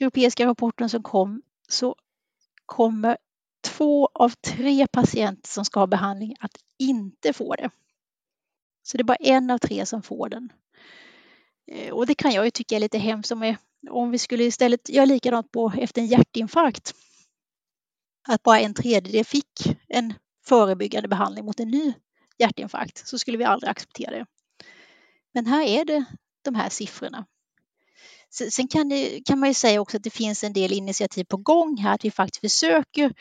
europeiska 0.00 0.46
rapporten 0.46 0.88
som 0.88 1.02
kom, 1.02 1.42
så 1.68 1.96
kommer 2.66 3.16
två 3.64 4.10
av 4.14 4.28
tre 4.30 4.86
patienter 4.86 5.48
som 5.48 5.64
ska 5.64 5.80
ha 5.80 5.86
behandling 5.86 6.36
att 6.40 6.56
inte 6.78 7.32
få 7.32 7.54
det. 7.54 7.70
Så 8.82 8.96
det 8.96 9.02
är 9.02 9.04
bara 9.04 9.16
en 9.20 9.50
av 9.50 9.58
tre 9.58 9.86
som 9.86 10.02
får 10.02 10.28
den. 10.28 10.52
Eh, 11.72 11.92
och 11.92 12.06
det 12.06 12.14
kan 12.14 12.32
jag 12.32 12.44
ju 12.44 12.50
tycka 12.50 12.76
är 12.76 12.80
lite 12.80 12.98
hemskt 12.98 13.32
om, 13.32 13.56
om 13.90 14.10
vi 14.10 14.18
skulle 14.18 14.44
istället 14.44 14.88
göra 14.88 15.04
likadant 15.04 15.52
på 15.52 15.72
efter 15.78 16.00
en 16.00 16.06
hjärtinfarkt. 16.06 16.94
Att 18.28 18.42
bara 18.42 18.60
en 18.60 18.74
tredjedel 18.74 19.24
fick 19.24 19.76
en 19.88 20.14
förebyggande 20.44 21.08
behandling 21.08 21.44
mot 21.44 21.60
en 21.60 21.68
ny 21.68 21.92
hjärtinfarkt 22.38 23.08
så 23.08 23.18
skulle 23.18 23.38
vi 23.38 23.44
aldrig 23.44 23.70
acceptera 23.70 24.10
det. 24.10 24.26
Men 25.32 25.46
här 25.46 25.62
är 25.62 25.84
det 25.84 26.04
de 26.42 26.54
här 26.54 26.68
siffrorna. 26.68 27.26
Sen 28.50 28.68
kan, 28.68 28.88
det, 28.88 29.20
kan 29.24 29.38
man 29.38 29.48
ju 29.48 29.54
säga 29.54 29.80
också 29.80 29.96
att 29.96 30.02
det 30.02 30.10
finns 30.10 30.44
en 30.44 30.52
del 30.52 30.72
initiativ 30.72 31.24
på 31.24 31.36
gång 31.36 31.76
här, 31.76 31.94
att 31.94 32.04
vi 32.04 32.10
faktiskt 32.10 32.40
försöker 32.40 33.14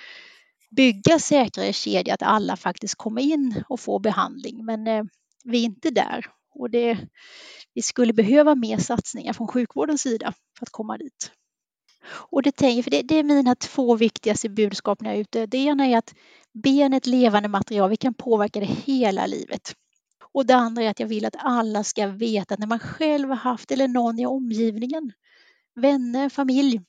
bygga 0.69 1.19
säkrare 1.19 1.73
kedjor, 1.73 2.13
att 2.13 2.23
alla 2.23 2.57
faktiskt 2.57 2.95
kommer 2.95 3.21
in 3.21 3.63
och 3.69 3.79
får 3.79 3.99
behandling. 3.99 4.65
Men 4.65 4.87
eh, 4.87 5.03
vi 5.43 5.59
är 5.59 5.63
inte 5.63 5.89
där 5.89 6.25
och 6.53 6.69
det, 6.69 6.97
vi 7.73 7.81
skulle 7.81 8.13
behöva 8.13 8.55
mer 8.55 8.77
satsningar 8.77 9.33
från 9.33 9.47
sjukvårdens 9.47 10.01
sida 10.01 10.33
för 10.57 10.65
att 10.65 10.71
komma 10.71 10.97
dit. 10.97 11.31
Och 12.05 12.43
det, 12.43 12.55
tänker, 12.55 12.83
för 12.83 12.91
det, 12.91 13.01
det 13.01 13.15
är 13.15 13.23
mina 13.23 13.55
två 13.55 13.95
viktigaste 13.95 14.49
budskap 14.49 15.01
när 15.01 15.09
jag 15.09 15.17
är 15.17 15.21
ute. 15.21 15.45
Det 15.45 15.57
ena 15.57 15.85
är 15.85 15.97
att 15.97 16.13
ben 16.53 16.93
är 16.93 16.97
ett 16.97 17.07
levande 17.07 17.49
material, 17.49 17.89
vi 17.89 17.97
kan 17.97 18.13
påverka 18.13 18.59
det 18.59 18.65
hela 18.65 19.25
livet. 19.25 19.75
Och 20.33 20.45
det 20.45 20.55
andra 20.55 20.83
är 20.83 20.89
att 20.89 20.99
jag 20.99 21.07
vill 21.07 21.25
att 21.25 21.35
alla 21.37 21.83
ska 21.83 22.07
veta 22.07 22.53
att 22.53 22.59
när 22.59 22.67
man 22.67 22.79
själv 22.79 23.29
har 23.29 23.35
haft, 23.35 23.71
eller 23.71 23.87
någon 23.87 24.19
i 24.19 24.25
omgivningen, 24.25 25.11
vänner, 25.75 26.29
familj, 26.29 26.81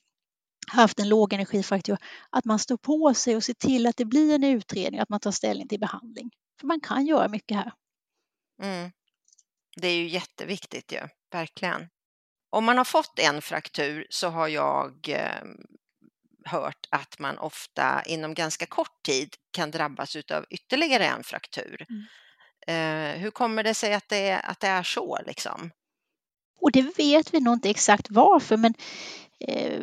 haft 0.73 1.01
en 1.01 1.09
lågenergifraktur, 1.09 1.99
att 2.31 2.45
man 2.45 2.59
står 2.59 2.77
på 2.77 3.15
sig 3.15 3.37
och 3.37 3.45
ser 3.45 3.55
till 3.55 3.87
att 3.87 3.97
det 3.97 4.05
blir 4.05 4.35
en 4.35 4.45
utredning, 4.45 5.01
att 5.01 5.09
man 5.09 5.21
tar 5.21 5.31
ställning 5.31 5.69
till 5.69 5.81
behandling. 5.81 6.31
För 6.61 6.67
man 6.67 6.81
kan 6.81 7.07
göra 7.07 7.29
mycket 7.29 7.57
här. 7.57 7.73
Mm. 8.63 8.91
Det 9.77 9.89
är 9.89 9.97
ju 9.97 10.09
jätteviktigt 10.09 10.93
ju, 10.93 11.01
verkligen. 11.33 11.89
Om 12.51 12.65
man 12.65 12.79
har 12.79 12.85
fått 12.85 13.19
en 13.19 13.43
fraktur 13.43 14.07
så 14.11 14.29
har 14.29 14.49
jag 14.49 15.09
eh, 15.09 15.45
hört 16.45 16.87
att 16.91 17.19
man 17.19 17.39
ofta 17.39 18.03
inom 18.03 18.35
ganska 18.35 18.67
kort 18.67 19.03
tid 19.03 19.35
kan 19.51 19.71
drabbas 19.71 20.17
av 20.17 20.47
ytterligare 20.51 21.07
en 21.07 21.25
fraktur. 21.25 21.87
Mm. 21.89 22.05
Eh, 22.67 23.21
hur 23.21 23.31
kommer 23.31 23.63
det 23.65 23.75
sig 23.75 23.95
att 23.95 24.09
det, 24.09 24.41
att 24.41 24.61
det 24.61 24.67
är 24.67 24.83
så 24.83 25.19
liksom? 25.27 25.71
Och 26.61 26.73
det 26.73 26.99
vet 26.99 27.35
vi 27.35 27.41
nog 27.41 27.55
inte 27.55 27.71
exakt 27.71 28.07
varför 28.11 28.57
men 28.57 28.75
eh, 29.41 29.81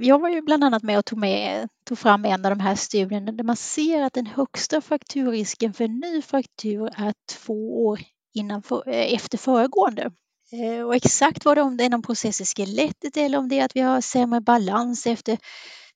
jag 0.00 0.18
var 0.18 0.28
ju 0.28 0.42
bland 0.42 0.64
annat 0.64 0.82
med 0.82 0.98
och 0.98 1.04
tog, 1.04 1.18
med, 1.18 1.68
tog 1.84 1.98
fram 1.98 2.24
en 2.24 2.44
av 2.44 2.50
de 2.50 2.60
här 2.60 2.74
studierna 2.74 3.32
där 3.32 3.44
man 3.44 3.56
ser 3.56 4.02
att 4.02 4.12
den 4.12 4.26
högsta 4.26 4.80
frakturrisken 4.80 5.72
för 5.72 5.84
en 5.84 6.00
ny 6.00 6.22
fraktur 6.22 6.90
är 6.96 7.14
två 7.32 7.86
år 7.86 8.00
innan 8.34 8.62
för, 8.62 8.88
efter 8.88 9.38
föregående. 9.38 10.10
Eh, 10.52 10.82
och 10.82 10.94
exakt 10.94 11.44
vad 11.44 11.56
det 11.56 11.60
är, 11.60 11.64
om 11.64 11.76
det 11.76 11.84
är 11.84 11.90
någon 11.90 12.02
process 12.02 12.40
i 12.40 12.44
skelettet 12.44 13.16
eller 13.16 13.38
om 13.38 13.48
det 13.48 13.58
är 13.58 13.64
att 13.64 13.76
vi 13.76 13.80
har 13.80 14.00
sämre 14.00 14.40
balans 14.40 15.06
efter, 15.06 15.38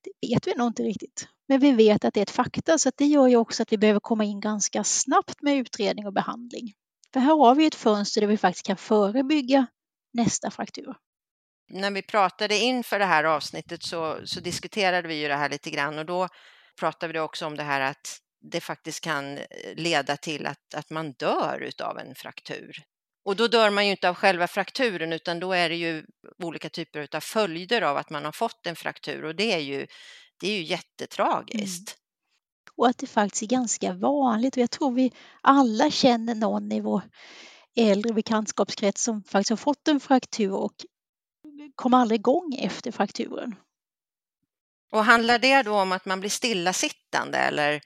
det 0.00 0.28
vet 0.28 0.46
vi 0.46 0.54
nog 0.54 0.66
inte 0.66 0.82
riktigt. 0.82 1.28
Men 1.48 1.60
vi 1.60 1.72
vet 1.72 2.04
att 2.04 2.14
det 2.14 2.20
är 2.20 2.22
ett 2.22 2.30
fakta 2.30 2.78
så 2.78 2.90
det 2.96 3.06
gör 3.06 3.28
ju 3.28 3.36
också 3.36 3.62
att 3.62 3.72
vi 3.72 3.78
behöver 3.78 4.00
komma 4.00 4.24
in 4.24 4.40
ganska 4.40 4.84
snabbt 4.84 5.42
med 5.42 5.56
utredning 5.56 6.06
och 6.06 6.12
behandling. 6.12 6.72
För 7.12 7.20
här 7.20 7.36
har 7.36 7.54
vi 7.54 7.66
ett 7.66 7.74
fönster 7.74 8.20
där 8.20 8.28
vi 8.28 8.36
faktiskt 8.36 8.66
kan 8.66 8.76
förebygga 8.76 9.66
nästa 10.12 10.50
fraktur. 10.50 10.94
När 11.70 11.90
vi 11.90 12.02
pratade 12.02 12.58
inför 12.58 12.98
det 12.98 13.04
här 13.04 13.24
avsnittet 13.24 13.82
så, 13.82 14.20
så 14.24 14.40
diskuterade 14.40 15.08
vi 15.08 15.14
ju 15.14 15.28
det 15.28 15.36
här 15.36 15.48
lite 15.50 15.70
grann 15.70 15.98
och 15.98 16.06
då 16.06 16.28
pratade 16.80 17.12
vi 17.12 17.18
också 17.18 17.46
om 17.46 17.56
det 17.56 17.62
här 17.62 17.80
att 17.80 18.18
det 18.40 18.60
faktiskt 18.60 19.00
kan 19.00 19.38
leda 19.74 20.16
till 20.16 20.46
att, 20.46 20.74
att 20.74 20.90
man 20.90 21.12
dör 21.12 21.70
av 21.82 21.98
en 21.98 22.14
fraktur. 22.14 22.84
Och 23.24 23.36
då 23.36 23.48
dör 23.48 23.70
man 23.70 23.84
ju 23.84 23.90
inte 23.90 24.08
av 24.08 24.14
själva 24.14 24.46
frakturen 24.46 25.12
utan 25.12 25.40
då 25.40 25.52
är 25.52 25.68
det 25.68 25.76
ju 25.76 26.04
olika 26.42 26.68
typer 26.68 27.16
av 27.16 27.20
följder 27.20 27.82
av 27.82 27.96
att 27.96 28.10
man 28.10 28.24
har 28.24 28.32
fått 28.32 28.66
en 28.66 28.76
fraktur 28.76 29.24
och 29.24 29.34
det 29.34 29.52
är 29.52 29.58
ju, 29.58 29.86
det 30.40 30.48
är 30.48 30.56
ju 30.56 30.62
jättetragiskt. 30.62 31.88
Mm. 31.88 32.00
Och 32.76 32.88
att 32.88 32.98
det 32.98 33.06
faktiskt 33.06 33.42
är 33.42 33.46
ganska 33.46 33.92
vanligt 33.92 34.56
och 34.56 34.62
jag 34.62 34.70
tror 34.70 34.92
vi 34.92 35.12
alla 35.40 35.90
känner 35.90 36.34
någon 36.34 36.72
i 36.72 36.80
vår 36.80 37.02
äldre 37.76 38.14
bekantskapskrets 38.14 39.04
som 39.04 39.22
faktiskt 39.22 39.50
har 39.50 39.56
fått 39.56 39.88
en 39.88 40.00
fraktur 40.00 40.52
och 40.52 40.74
kom 41.74 41.94
aldrig 41.94 42.20
igång 42.20 42.54
efter 42.58 42.92
frakturen. 42.92 43.54
Och 44.92 45.04
handlar 45.04 45.38
det 45.38 45.62
då 45.62 45.80
om 45.80 45.92
att 45.92 46.04
man 46.04 46.20
blir 46.20 46.30
stillasittande 46.30 47.38
eller 47.38 47.80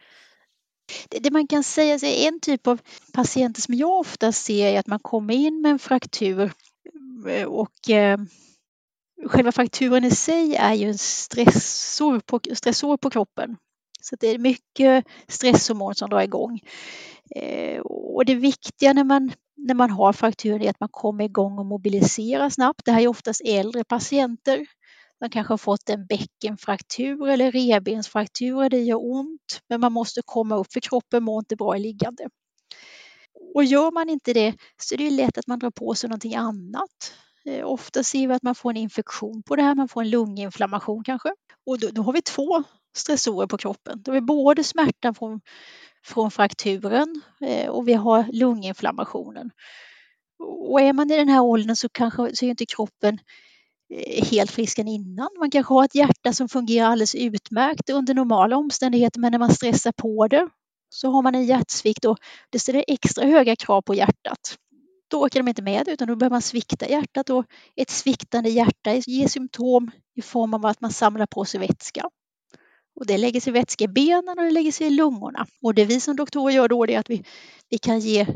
det, 1.09 1.31
man 1.31 1.47
kan 1.47 1.65
säga 1.65 1.95
är 1.95 2.29
en 2.29 2.41
typ 2.41 2.67
av 2.67 2.81
patienter 3.13 3.61
som 3.61 3.75
jag 3.75 3.99
ofta 3.99 4.33
ser 4.33 4.67
är 4.67 4.79
att 4.79 4.87
man 4.87 5.01
kommer 5.01 5.35
in 5.35 5.61
med 5.61 5.71
en 5.71 5.79
fraktur 5.79 6.53
eh, 7.29 7.47
och 7.47 7.91
eh, 7.91 8.19
själva 9.27 9.53
frakturen 9.53 10.05
i 10.05 10.11
sig 10.11 10.57
är 10.57 10.75
ju 10.75 10.89
en 10.89 10.99
stressor 10.99 12.21
på, 12.21 12.41
stressor 12.53 12.97
på 12.97 13.11
kroppen. 13.11 13.57
Så 14.01 14.17
det 14.21 14.27
är 14.27 14.39
mycket 14.39 15.05
stresshormon 15.29 15.95
som 15.95 16.11
drar 16.11 16.21
igång. 16.21 16.61
Eh, 17.37 17.81
och 17.81 18.25
det 18.25 18.35
viktiga 18.35 18.93
när 18.93 19.05
man, 19.05 19.33
när 19.57 19.75
man 19.75 19.91
har 19.91 20.13
frakturen 20.13 20.63
är 20.63 20.71
att 20.71 20.81
man 20.81 20.89
kommer 20.89 21.25
igång 21.25 21.59
och 21.59 21.67
mobiliserar 21.67 22.51
snabbt. 22.51 22.85
Det 22.85 22.93
här 22.93 23.01
är 23.01 23.09
oftast 23.09 23.41
äldre 23.45 23.85
patienter. 23.85 24.67
De 25.21 25.31
kanske 25.31 25.53
har 25.53 25.59
fått 25.59 25.89
en 25.89 26.07
bäckenfraktur 26.07 27.29
eller 27.29 27.53
revbensfraktur. 27.53 28.69
Det 28.69 28.81
gör 28.81 29.11
ont, 29.13 29.61
men 29.69 29.81
man 29.81 29.93
måste 29.93 30.21
komma 30.25 30.57
upp 30.57 30.73
för 30.73 30.81
kroppen 30.81 31.25
mår 31.25 31.39
inte 31.39 31.57
bra 31.57 31.77
i 31.77 31.81
liggande. 31.81 32.29
Och 33.55 33.65
gör 33.65 33.91
man 33.91 34.09
inte 34.09 34.33
det 34.33 34.55
så 34.77 34.95
är 34.95 34.99
det 34.99 35.11
lätt 35.11 35.39
att 35.39 35.47
man 35.47 35.59
drar 35.59 35.71
på 35.71 35.95
sig 35.95 36.09
någonting 36.09 36.35
annat. 36.35 37.15
Eh, 37.45 37.67
ofta 37.67 38.05
ser 38.05 38.29
vi 38.29 38.35
att 38.35 38.43
man 38.43 38.55
får 38.55 38.71
en 38.71 38.77
infektion 38.77 39.43
på 39.43 39.57
det 39.57 39.63
här, 39.63 39.75
man 39.75 39.89
får 39.89 40.01
en 40.01 40.11
lunginflammation 40.11 41.05
kanske. 41.05 41.29
Och 41.67 41.79
då, 41.81 41.89
då 41.93 42.03
har 42.03 42.13
vi 42.13 42.23
två 42.23 42.65
stressorer 42.97 43.47
på 43.47 43.57
kroppen. 43.57 44.03
Då 44.03 44.11
har 44.13 44.15
vi 44.15 44.21
både 44.21 44.65
smärtan 44.65 45.15
från, 45.15 45.41
från 46.07 46.31
frakturen 46.31 47.23
eh, 47.41 47.69
och 47.69 47.89
vi 47.89 47.93
har 47.93 48.25
lunginflammationen. 48.33 49.51
Och 50.71 50.81
är 50.81 50.93
man 50.93 51.11
i 51.11 51.17
den 51.17 51.29
här 51.29 51.41
åldern 51.41 51.77
så 51.77 51.89
kanske 51.89 52.37
så 52.37 52.45
är 52.45 52.51
inte 52.51 52.67
kroppen 52.67 53.19
Eh, 53.91 54.25
helt 54.25 54.51
frisk 54.51 54.79
än 54.79 54.89
innan. 54.89 55.29
Man 55.39 55.51
kanske 55.51 55.75
har 55.75 55.85
ett 55.85 55.95
hjärta 55.95 56.33
som 56.33 56.49
fungerar 56.49 56.89
alldeles 56.89 57.15
utmärkt 57.15 57.91
under 57.91 58.15
normala 58.15 58.57
omständigheter 58.57 59.21
men 59.21 59.33
när 59.33 59.39
man 59.39 59.55
stressar 59.55 59.93
på 59.93 60.29
det 60.29 60.49
så 60.89 61.11
har 61.11 61.23
man 61.23 61.35
en 61.35 61.47
hjärtsvikt 61.47 62.05
och 62.05 62.19
det 62.51 62.59
ställer 62.59 62.85
extra 62.89 63.25
höga 63.25 63.57
krav 63.57 63.83
på 63.83 63.95
hjärtat. 63.95 64.57
Då 65.11 65.23
orkar 65.23 65.41
de 65.41 65.49
inte 65.49 65.63
med 65.63 65.89
utan 65.89 66.09
då 66.09 66.17
börjar 66.17 66.31
man 66.31 66.43
svikta 66.43 66.89
hjärtat 66.89 67.31
och 67.31 67.45
ett 67.77 67.91
sviktande 67.91 68.51
hjärta 68.51 68.95
ger 68.95 69.29
symptom 69.29 69.91
i 70.15 70.23
form 70.23 70.55
av 70.55 70.67
att 70.67 70.81
man 70.81 70.91
samlar 70.91 71.27
på 71.27 71.45
sig 71.45 71.61
vätska. 71.61 72.11
Och 73.01 73.07
det 73.07 73.19
lägger 73.19 73.41
sig 73.41 73.53
vätska 73.53 73.85
i 73.85 73.89
benen 73.89 74.39
och 74.39 74.45
det 74.45 74.51
lägger 74.51 74.73
sig 74.73 74.87
i 74.87 74.91
lungorna. 74.91 75.47
Och 75.63 75.75
det 75.75 75.85
vi 75.85 76.01
som 76.01 76.17
doktorer 76.17 76.55
gör 76.55 76.69
då 76.69 76.87
är 76.87 76.99
att 76.99 77.11
vi, 77.11 77.25
vi 77.71 77.79
kan 77.79 78.01
ge 78.01 78.27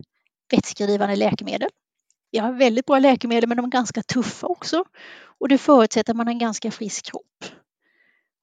vätskedrivande 0.50 1.16
läkemedel. 1.16 1.68
Vi 2.32 2.38
har 2.38 2.52
väldigt 2.52 2.86
bra 2.86 2.98
läkemedel 2.98 3.48
men 3.48 3.56
de 3.56 3.66
är 3.66 3.70
ganska 3.70 4.02
tuffa 4.02 4.46
också. 4.46 4.84
Och 5.38 5.48
det 5.48 5.58
förutsätter 5.58 6.12
att 6.12 6.16
man 6.16 6.26
har 6.26 6.32
en 6.32 6.38
ganska 6.38 6.70
frisk 6.70 7.04
kropp. 7.04 7.44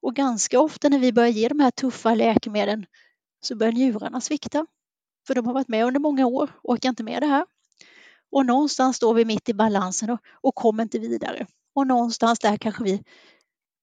Och 0.01 0.15
ganska 0.15 0.59
ofta 0.59 0.89
när 0.89 0.99
vi 0.99 1.13
börjar 1.13 1.29
ge 1.29 1.47
de 1.47 1.59
här 1.59 1.71
tuffa 1.71 2.15
läkemedlen 2.15 2.85
så 3.41 3.55
börjar 3.55 3.73
njurarna 3.73 4.21
svikta. 4.21 4.65
För 5.27 5.35
de 5.35 5.45
har 5.45 5.53
varit 5.53 5.67
med 5.67 5.85
under 5.85 5.99
många 5.99 6.25
år 6.25 6.49
och 6.63 6.73
orkar 6.73 6.89
inte 6.89 7.03
med 7.03 7.21
det 7.21 7.27
här. 7.27 7.45
Och 8.31 8.45
någonstans 8.45 8.97
står 8.97 9.13
vi 9.13 9.25
mitt 9.25 9.49
i 9.49 9.53
balansen 9.53 10.09
och, 10.09 10.19
och 10.41 10.55
kommer 10.55 10.83
inte 10.83 10.99
vidare. 10.99 11.47
Och 11.75 11.87
någonstans 11.87 12.39
där 12.39 12.57
kanske 12.57 12.83
vi 12.83 13.03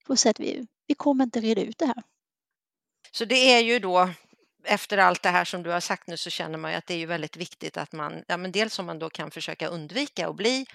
får 0.06 0.16
se 0.16 0.28
att 0.28 0.40
vi, 0.40 0.66
vi 0.86 0.94
kommer 0.94 1.24
inte 1.24 1.40
reda 1.40 1.62
ut 1.62 1.78
det 1.78 1.86
här. 1.86 2.02
Så 3.12 3.24
det 3.24 3.52
är 3.52 3.60
ju 3.60 3.78
då 3.78 4.10
efter 4.66 4.98
allt 4.98 5.22
det 5.22 5.28
här 5.28 5.44
som 5.44 5.62
du 5.62 5.70
har 5.70 5.80
sagt 5.80 6.06
nu 6.06 6.16
så 6.16 6.30
känner 6.30 6.58
man 6.58 6.70
ju 6.70 6.76
att 6.76 6.86
det 6.86 6.94
är 6.94 6.98
ju 6.98 7.06
väldigt 7.06 7.36
viktigt 7.36 7.76
att 7.76 7.92
man, 7.92 8.22
ja 8.28 8.36
men 8.36 8.52
dels 8.52 8.78
om 8.78 8.86
man 8.86 8.98
då 8.98 9.10
kan 9.10 9.30
försöka 9.30 9.68
undvika 9.68 10.28
att 10.28 10.36
bli 10.36 10.66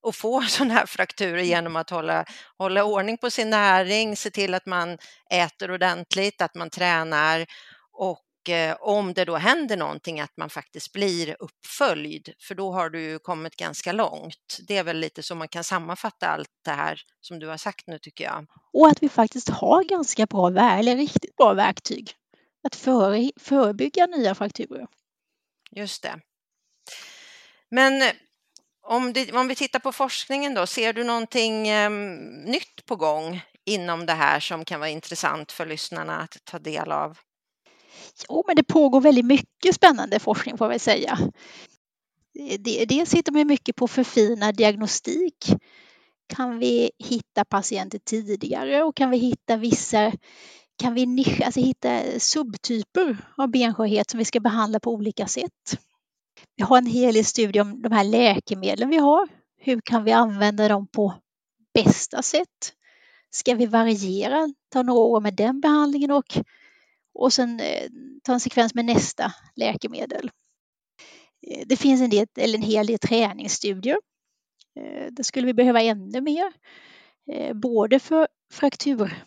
och 0.00 0.14
få 0.14 0.42
sådana 0.48 0.74
här 0.74 0.86
frakturer 0.86 1.42
genom 1.42 1.76
att 1.76 1.90
hålla, 1.90 2.24
hålla 2.58 2.84
ordning 2.84 3.18
på 3.18 3.30
sin 3.30 3.50
näring, 3.50 4.16
se 4.16 4.30
till 4.30 4.54
att 4.54 4.66
man 4.66 4.98
äter 5.30 5.70
ordentligt, 5.70 6.42
att 6.42 6.54
man 6.54 6.70
tränar 6.70 7.46
och 7.92 8.48
eh, 8.48 8.76
om 8.80 9.14
det 9.14 9.24
då 9.24 9.36
händer 9.36 9.76
någonting 9.76 10.20
att 10.20 10.36
man 10.36 10.50
faktiskt 10.50 10.92
blir 10.92 11.36
uppföljd, 11.38 12.32
för 12.48 12.54
då 12.54 12.72
har 12.72 12.90
du 12.90 13.00
ju 13.00 13.18
kommit 13.18 13.56
ganska 13.56 13.92
långt. 13.92 14.58
Det 14.68 14.76
är 14.76 14.84
väl 14.84 14.98
lite 14.98 15.22
så 15.22 15.34
man 15.34 15.48
kan 15.48 15.64
sammanfatta 15.64 16.26
allt 16.26 16.48
det 16.64 16.70
här 16.70 17.00
som 17.20 17.38
du 17.38 17.46
har 17.46 17.56
sagt 17.56 17.86
nu 17.86 17.98
tycker 17.98 18.24
jag. 18.24 18.46
Och 18.72 18.88
att 18.88 19.02
vi 19.02 19.08
faktiskt 19.08 19.48
har 19.48 19.84
ganska 19.84 20.26
bra, 20.26 20.48
eller 20.48 20.96
riktigt 20.96 21.36
bra 21.36 21.52
verktyg 21.52 22.14
att 22.68 22.76
före, 22.76 23.30
förebygga 23.36 24.06
nya 24.06 24.34
frakturer. 24.34 24.86
Just 25.70 26.02
det. 26.02 26.20
Men 27.70 28.02
eh, 28.02 28.12
om, 28.82 29.12
det, 29.12 29.32
om 29.32 29.48
vi 29.48 29.54
tittar 29.54 29.78
på 29.78 29.92
forskningen 29.92 30.54
då, 30.54 30.66
ser 30.66 30.92
du 30.92 31.04
någonting 31.04 31.68
eh, 31.68 31.90
nytt 32.46 32.86
på 32.86 32.96
gång 32.96 33.40
inom 33.64 34.06
det 34.06 34.12
här 34.12 34.40
som 34.40 34.64
kan 34.64 34.80
vara 34.80 34.90
intressant 34.90 35.52
för 35.52 35.66
lyssnarna 35.66 36.20
att 36.20 36.44
ta 36.44 36.58
del 36.58 36.92
av? 36.92 37.18
Jo, 38.28 38.44
men 38.46 38.56
det 38.56 38.64
pågår 38.64 39.00
väldigt 39.00 39.24
mycket 39.24 39.74
spännande 39.74 40.18
forskning 40.18 40.58
får 40.58 40.68
vi 40.68 40.78
säga. 40.78 41.18
Dels 42.88 43.10
sitter 43.10 43.32
man 43.32 43.46
mycket 43.46 43.76
på 43.76 43.88
förfinad 43.88 44.56
diagnostik. 44.56 45.46
Kan 46.34 46.58
vi 46.58 46.90
hitta 46.98 47.44
patienter 47.44 47.98
tidigare 47.98 48.82
och 48.82 48.96
kan 48.96 49.10
vi 49.10 49.18
hitta 49.18 49.56
vissa 49.56 50.12
kan 50.78 50.94
vi 50.94 51.06
nischa, 51.06 51.44
alltså 51.44 51.60
hitta 51.60 52.20
subtyper 52.20 53.16
av 53.36 53.50
benskörhet 53.50 54.10
som 54.10 54.18
vi 54.18 54.24
ska 54.24 54.40
behandla 54.40 54.80
på 54.80 54.92
olika 54.92 55.26
sätt. 55.26 55.78
Vi 56.56 56.62
har 56.62 56.78
en 56.78 56.86
hel 56.86 57.14
del 57.14 57.24
studier 57.24 57.62
om 57.62 57.82
de 57.82 57.92
här 57.92 58.04
läkemedlen 58.04 58.88
vi 58.88 58.96
har. 58.96 59.28
Hur 59.56 59.80
kan 59.80 60.04
vi 60.04 60.12
använda 60.12 60.68
dem 60.68 60.86
på 60.86 61.14
bästa 61.74 62.22
sätt? 62.22 62.72
Ska 63.30 63.54
vi 63.54 63.66
variera, 63.66 64.48
ta 64.68 64.82
några 64.82 65.00
år 65.00 65.20
med 65.20 65.34
den 65.34 65.60
behandlingen 65.60 66.10
och, 66.10 66.38
och 67.14 67.32
sen 67.32 67.60
eh, 67.60 67.88
ta 68.22 68.32
en 68.32 68.40
sekvens 68.40 68.74
med 68.74 68.84
nästa 68.84 69.32
läkemedel? 69.56 70.30
Eh, 71.46 71.66
det 71.66 71.76
finns 71.76 72.00
en, 72.00 72.10
del, 72.10 72.26
eller 72.36 72.58
en 72.58 72.64
hel 72.64 72.86
del 72.86 72.98
träningsstudier. 72.98 73.98
Eh, 74.80 75.06
det 75.10 75.24
skulle 75.24 75.46
vi 75.46 75.54
behöva 75.54 75.82
ännu 75.82 76.20
mer, 76.20 76.52
både 77.54 77.98
för 77.98 78.28
fraktur 78.52 79.24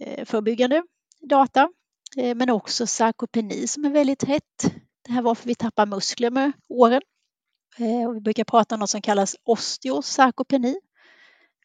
Eh, 0.00 0.24
förebyggande 0.24 0.82
data, 1.20 1.68
eh, 2.16 2.34
men 2.34 2.50
också 2.50 2.86
sarkopeni 2.86 3.66
som 3.66 3.84
är 3.84 3.90
väldigt 3.90 4.24
hett. 4.24 4.74
Det 5.06 5.12
här 5.12 5.22
varför 5.22 5.46
vi 5.46 5.54
tappar 5.54 5.86
muskler 5.86 6.30
med 6.30 6.52
åren. 6.68 7.02
Eh, 7.78 8.08
och 8.08 8.16
vi 8.16 8.20
brukar 8.20 8.44
prata 8.44 8.74
om 8.74 8.78
något 8.78 8.90
som 8.90 9.02
kallas 9.02 9.36
osteosarkopeni. 9.44 10.80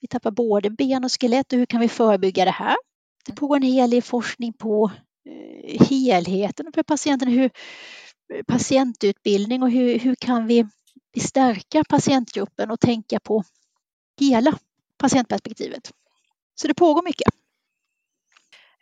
Vi 0.01 0.07
tappar 0.07 0.32
både 0.32 0.69
ben 0.69 1.03
och 1.03 1.11
skelett 1.11 1.53
och 1.53 1.59
hur 1.59 1.65
kan 1.65 1.82
vi 1.82 1.89
förebygga 1.89 2.45
det 2.45 2.51
här? 2.51 2.75
Det 3.25 3.34
pågår 3.34 3.55
en 3.55 3.61
hel 3.61 3.89
del 3.89 4.01
forskning 4.01 4.53
på 4.53 4.91
helheten 5.89 6.71
för 6.73 6.84
patienten, 6.84 7.28
hur, 7.28 7.49
patientutbildning 8.47 9.63
och 9.63 9.71
hur, 9.71 9.99
hur 9.99 10.15
kan 10.15 10.47
vi 10.47 10.67
stärka 11.21 11.84
patientgruppen 11.89 12.71
och 12.71 12.80
tänka 12.80 13.19
på 13.19 13.43
hela 14.19 14.57
patientperspektivet. 14.97 15.91
Så 16.55 16.67
det 16.67 16.73
pågår 16.73 17.03
mycket. 17.03 17.34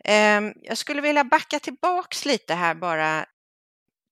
Ehm, 0.08 0.52
jag 0.62 0.78
skulle 0.78 1.00
vilja 1.00 1.24
backa 1.24 1.58
tillbaks 1.60 2.24
lite 2.24 2.54
här 2.54 2.74
bara. 2.74 3.26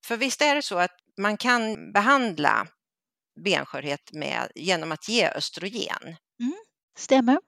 För 0.07 0.17
visst 0.17 0.43
är 0.43 0.55
det 0.55 0.63
så 0.63 0.79
att 0.79 0.97
man 1.19 1.37
kan 1.37 1.93
behandla 1.93 2.67
benskörhet 3.45 4.13
med, 4.13 4.53
genom 4.55 4.93
att 4.93 5.09
ge 5.09 5.29
östrogen? 5.29 6.17
Mm, 6.41 6.55
stämmer. 6.99 7.39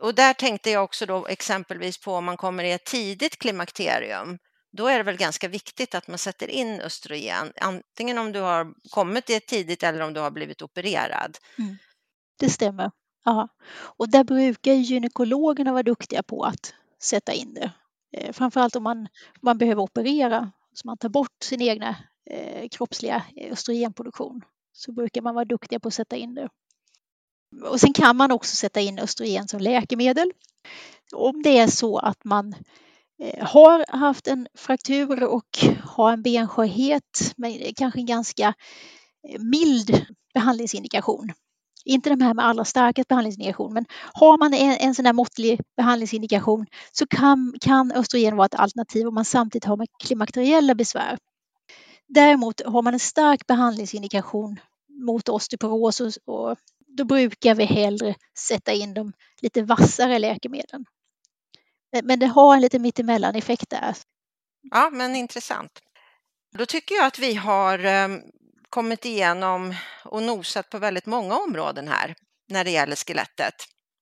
Och 0.00 0.14
där 0.14 0.34
tänkte 0.34 0.70
jag 0.70 0.84
också 0.84 1.06
då 1.06 1.26
exempelvis 1.26 1.98
på 1.98 2.14
om 2.14 2.24
man 2.24 2.36
kommer 2.36 2.64
i 2.64 2.72
ett 2.72 2.84
tidigt 2.84 3.38
klimakterium 3.38 4.38
då 4.76 4.86
är 4.86 4.98
det 4.98 5.02
väl 5.02 5.16
ganska 5.16 5.48
viktigt 5.48 5.94
att 5.94 6.08
man 6.08 6.18
sätter 6.18 6.48
in 6.48 6.80
östrogen, 6.80 7.52
antingen 7.60 8.18
om 8.18 8.32
du 8.32 8.40
har 8.40 8.74
kommit 8.90 9.30
i 9.30 9.34
ett 9.34 9.46
tidigt 9.46 9.82
eller 9.82 10.00
om 10.00 10.12
du 10.12 10.20
har 10.20 10.30
blivit 10.30 10.62
opererad. 10.62 11.38
Mm. 11.58 11.76
Det 12.38 12.50
stämmer. 12.50 12.90
Ja. 13.24 13.48
Och 13.72 14.10
där 14.10 14.24
brukar 14.24 14.72
gynekologerna 14.72 15.72
vara 15.72 15.82
duktiga 15.82 16.22
på 16.22 16.44
att 16.44 16.74
sätta 17.02 17.32
in 17.32 17.54
det. 17.54 17.72
Eh, 18.16 18.32
framförallt 18.32 18.76
om 18.76 18.82
man, 18.82 19.08
man 19.42 19.58
behöver 19.58 19.82
operera, 19.82 20.52
så 20.72 20.88
man 20.88 20.98
tar 20.98 21.08
bort 21.08 21.42
sin 21.42 21.62
egna 21.62 21.96
eh, 22.30 22.68
kroppsliga 22.68 23.24
eh, 23.36 23.52
östrogenproduktion, 23.52 24.42
så 24.72 24.92
brukar 24.92 25.22
man 25.22 25.34
vara 25.34 25.44
duktiga 25.44 25.80
på 25.80 25.88
att 25.88 25.94
sätta 25.94 26.16
in 26.16 26.34
det. 26.34 26.48
Och 27.64 27.80
sen 27.80 27.92
kan 27.92 28.16
man 28.16 28.32
också 28.32 28.56
sätta 28.56 28.80
in 28.80 28.98
östrogen 28.98 29.48
som 29.48 29.60
läkemedel. 29.60 30.32
Om 31.12 31.42
det 31.42 31.58
är 31.58 31.66
så 31.66 31.98
att 31.98 32.24
man 32.24 32.54
eh, 33.22 33.46
har 33.46 33.84
haft 33.88 34.26
en 34.26 34.48
fraktur 34.54 35.24
och 35.24 35.58
har 35.84 36.12
en 36.12 36.22
benskörhet 36.22 37.32
med 37.36 37.76
kanske 37.76 38.00
en 38.00 38.06
ganska 38.06 38.54
eh, 39.28 39.40
mild 39.40 40.06
behandlingsindikation. 40.34 41.32
Inte 41.84 42.10
de 42.10 42.20
här 42.20 42.34
med 42.34 42.44
allra 42.44 42.64
starkast 42.64 43.08
behandlingsindikation, 43.08 43.74
men 43.74 43.84
har 44.12 44.38
man 44.38 44.54
en, 44.54 44.76
en 44.80 44.94
sån 44.94 45.06
här 45.06 45.12
måttlig 45.12 45.60
behandlingsindikation 45.76 46.66
så 46.92 47.06
kan, 47.06 47.54
kan 47.60 47.92
östrogen 47.92 48.36
vara 48.36 48.46
ett 48.46 48.54
alternativ 48.54 49.06
om 49.06 49.14
man 49.14 49.24
samtidigt 49.24 49.64
har 49.64 49.76
med 49.76 49.88
klimakteriella 50.04 50.74
besvär. 50.74 51.18
Däremot 52.08 52.60
har 52.66 52.82
man 52.82 52.94
en 52.94 53.00
stark 53.00 53.46
behandlingsindikation 53.46 54.60
mot 55.06 55.28
osteoporos 55.28 56.00
och, 56.00 56.12
och 56.24 56.56
då 56.96 57.04
brukar 57.04 57.54
vi 57.54 57.64
hellre 57.64 58.14
sätta 58.38 58.72
in 58.72 58.94
de 58.94 59.12
lite 59.42 59.62
vassare 59.62 60.18
läkemedlen. 60.18 60.84
Men 62.02 62.18
det 62.18 62.26
har 62.26 62.54
en 62.54 62.60
lite 62.60 62.78
mittemellan 62.78 63.34
effekt 63.36 63.70
där. 63.70 63.96
Ja, 64.70 64.90
men 64.92 65.16
intressant. 65.16 65.70
Då 66.58 66.66
tycker 66.66 66.94
jag 66.94 67.06
att 67.06 67.18
vi 67.18 67.34
har 67.34 67.78
ehm, 67.78 68.20
kommit 68.72 69.04
igenom 69.04 69.74
och 70.04 70.22
nosat 70.22 70.70
på 70.70 70.78
väldigt 70.78 71.06
många 71.06 71.36
områden 71.36 71.88
här 71.88 72.14
när 72.48 72.64
det 72.64 72.70
gäller 72.70 72.96
skelettet. 72.96 73.54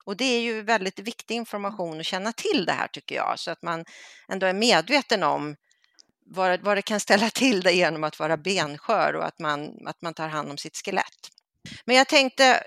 Och 0.04 0.16
det 0.16 0.24
är 0.24 0.40
ju 0.40 0.62
väldigt 0.62 0.98
viktig 0.98 1.34
information 1.34 2.00
att 2.00 2.06
känna 2.06 2.32
till 2.32 2.64
det 2.64 2.72
här 2.72 2.88
tycker 2.88 3.14
jag, 3.14 3.38
så 3.38 3.50
att 3.50 3.62
man 3.62 3.84
ändå 4.28 4.46
är 4.46 4.52
medveten 4.52 5.22
om 5.22 5.56
vad, 6.26 6.60
vad 6.60 6.76
det 6.76 6.82
kan 6.82 7.00
ställa 7.00 7.30
till 7.30 7.60
det 7.60 7.72
genom 7.72 8.04
att 8.04 8.18
vara 8.18 8.36
benskör 8.36 9.16
och 9.16 9.24
att 9.24 9.38
man, 9.38 9.86
att 9.86 10.02
man 10.02 10.14
tar 10.14 10.28
hand 10.28 10.50
om 10.50 10.58
sitt 10.58 10.76
skelett. 10.76 11.28
Men 11.84 11.96
jag 11.96 12.08
tänkte, 12.08 12.62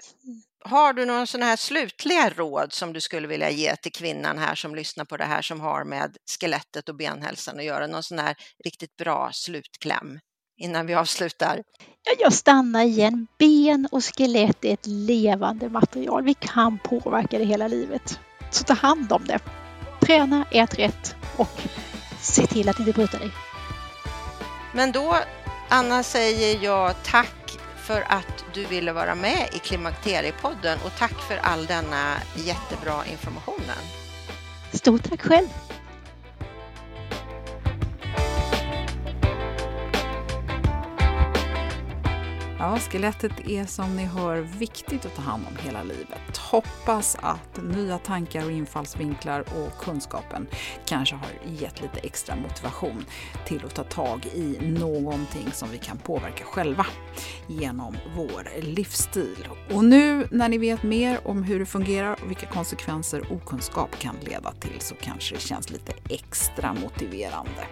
har 0.66 0.94
du 0.94 1.06
några 1.06 1.26
sådana 1.26 1.46
här 1.46 1.56
slutliga 1.56 2.30
råd 2.30 2.74
som 2.74 2.94
du 2.94 3.02
skulle 3.02 3.28
vilja 3.28 3.50
ge 3.50 3.76
till 3.76 3.92
kvinnan 3.92 4.38
här 4.38 4.56
som 4.56 4.76
lyssnar 4.76 5.06
på 5.06 5.18
det 5.18 5.26
här 5.26 5.42
som 5.42 5.62
har 5.62 5.84
med 5.84 6.18
skelettet 6.40 6.90
och 6.90 6.96
benhälsan 6.96 7.60
att 7.60 7.66
göra? 7.66 7.88
Någon 7.88 8.04
sån 8.04 8.20
här 8.20 8.36
riktigt 8.66 8.96
bra 8.96 9.30
slutkläm 9.34 10.20
innan 10.58 10.86
vi 10.86 10.94
avslutar? 10.94 11.64
Jag 12.20 12.34
stannar 12.34 12.84
igen. 12.84 13.28
Ben 13.40 13.88
och 13.92 14.04
skelett 14.04 14.66
är 14.66 14.74
ett 14.74 14.88
levande 14.88 15.70
material. 15.70 16.24
Vi 16.24 16.34
kan 16.34 16.80
påverka 16.80 17.40
det 17.40 17.46
hela 17.46 17.68
livet. 17.68 18.20
Så 18.52 18.64
ta 18.64 18.74
hand 18.74 19.12
om 19.12 19.26
det. 19.26 19.40
Träna, 20.02 20.46
ät 20.52 20.80
rätt 20.80 21.16
och 21.38 21.62
se 22.22 22.48
till 22.48 22.70
att 22.70 22.80
inte 22.80 22.92
bryta 22.92 23.18
dig. 23.18 23.32
Men 24.74 24.92
då, 24.92 25.18
Anna, 25.70 26.04
säger 26.04 26.64
jag 26.64 27.04
tack 27.04 27.58
för 27.78 28.02
att 28.02 28.46
du 28.54 28.66
ville 28.66 28.94
vara 28.94 29.16
med 29.16 29.50
i 29.54 29.60
Klimakteriepodden 29.60 30.78
och 30.86 30.92
tack 30.98 31.22
för 31.28 31.38
all 31.38 31.66
denna 31.66 32.16
jättebra 32.36 33.06
informationen. 33.12 33.78
Stort 34.74 35.10
tack 35.10 35.22
själv! 35.22 35.48
Ja, 42.64 42.80
skelettet 42.80 43.32
är 43.48 43.66
som 43.66 43.96
ni 43.96 44.06
hör 44.06 44.38
viktigt 44.38 45.06
att 45.06 45.16
ta 45.16 45.22
hand 45.22 45.44
om 45.48 45.66
hela 45.66 45.84
livet. 45.84 46.38
Hoppas 46.38 47.18
att 47.22 47.64
nya 47.64 47.98
tankar 47.98 48.46
och 48.46 48.52
infallsvinklar 48.52 49.40
och 49.40 49.84
kunskapen 49.84 50.48
kanske 50.86 51.16
har 51.16 51.30
gett 51.46 51.82
lite 51.82 52.00
extra 52.00 52.36
motivation 52.36 53.06
till 53.46 53.66
att 53.66 53.76
ta 53.76 53.84
tag 53.84 54.26
i 54.26 54.58
någonting 54.62 55.52
som 55.52 55.70
vi 55.72 55.78
kan 55.78 55.98
påverka 55.98 56.44
själva 56.44 56.86
genom 57.48 57.98
vår 58.16 58.62
livsstil. 58.62 59.48
Och 59.74 59.86
nu 59.86 60.28
när 60.32 60.50
ni 60.50 60.58
vet 60.58 60.84
mer 60.84 61.28
om 61.28 61.44
hur 61.44 61.60
det 61.60 61.66
fungerar 61.66 62.18
och 62.24 62.30
vilka 62.30 62.46
konsekvenser 62.46 63.34
okunskap 63.34 64.00
kan 64.00 64.16
leda 64.22 64.52
till 64.52 64.80
så 64.80 64.96
kanske 64.96 65.36
det 65.36 65.42
känns 65.42 65.70
lite 65.70 65.94
extra 66.10 66.74
motiverande. 66.74 67.68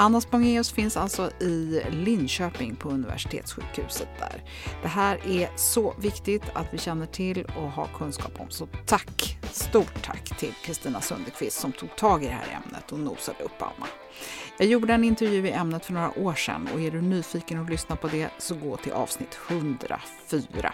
Anna 0.00 0.20
Spongeus 0.20 0.72
finns 0.72 0.96
alltså 0.96 1.30
i 1.40 1.82
Linköping 1.90 2.76
på 2.76 2.88
universitetssjukhuset 2.88 4.08
där. 4.18 4.44
Det 4.82 4.88
här 4.88 5.26
är 5.26 5.50
så 5.56 5.94
viktigt 5.98 6.42
att 6.52 6.66
vi 6.70 6.78
känner 6.78 7.06
till 7.06 7.44
och 7.56 7.70
har 7.70 7.88
kunskap 7.98 8.40
om. 8.40 8.50
Så 8.50 8.68
tack, 8.86 9.38
stort 9.50 10.02
tack 10.02 10.38
till 10.38 10.54
Kristina 10.62 11.00
Sundekvist 11.00 11.60
som 11.60 11.72
tog 11.72 11.96
tag 11.96 12.24
i 12.24 12.26
det 12.26 12.32
här 12.32 12.60
ämnet 12.64 12.92
och 12.92 12.98
nosade 12.98 13.44
upp 13.44 13.62
Anna. 13.62 13.86
Jag 14.58 14.68
gjorde 14.68 14.94
en 14.94 15.04
intervju 15.04 15.46
i 15.46 15.52
ämnet 15.52 15.84
för 15.84 15.92
några 15.92 16.18
år 16.18 16.34
sedan 16.34 16.68
och 16.74 16.80
är 16.80 16.90
du 16.90 17.00
nyfiken 17.00 17.62
att 17.62 17.70
lyssna 17.70 17.96
på 17.96 18.08
det 18.08 18.28
så 18.38 18.54
gå 18.54 18.76
till 18.76 18.92
avsnitt 18.92 19.38
104. 19.48 20.72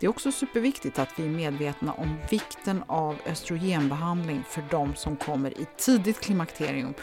Det 0.00 0.06
är 0.06 0.10
också 0.10 0.32
superviktigt 0.32 0.98
att 0.98 1.18
vi 1.18 1.24
är 1.24 1.30
medvetna 1.30 1.92
om 1.92 2.16
vikten 2.30 2.84
av 2.86 3.16
östrogenbehandling 3.26 4.44
för 4.48 4.64
de 4.70 4.94
som 4.94 5.16
kommer 5.16 5.50
i 5.60 5.66
tidigt 5.76 6.20
klimakterium 6.20 6.94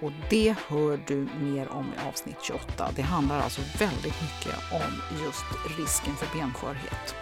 och 0.00 0.12
det 0.30 0.54
hör 0.68 1.00
du 1.06 1.28
mer 1.40 1.72
om 1.72 1.86
i 1.86 2.08
avsnitt 2.08 2.36
28. 2.42 2.90
Det 2.96 3.02
handlar 3.02 3.40
alltså 3.40 3.60
väldigt 3.78 4.22
mycket 4.22 4.54
om 4.72 5.18
just 5.24 5.78
risken 5.78 6.16
för 6.16 6.38
benskörhet. 6.38 7.14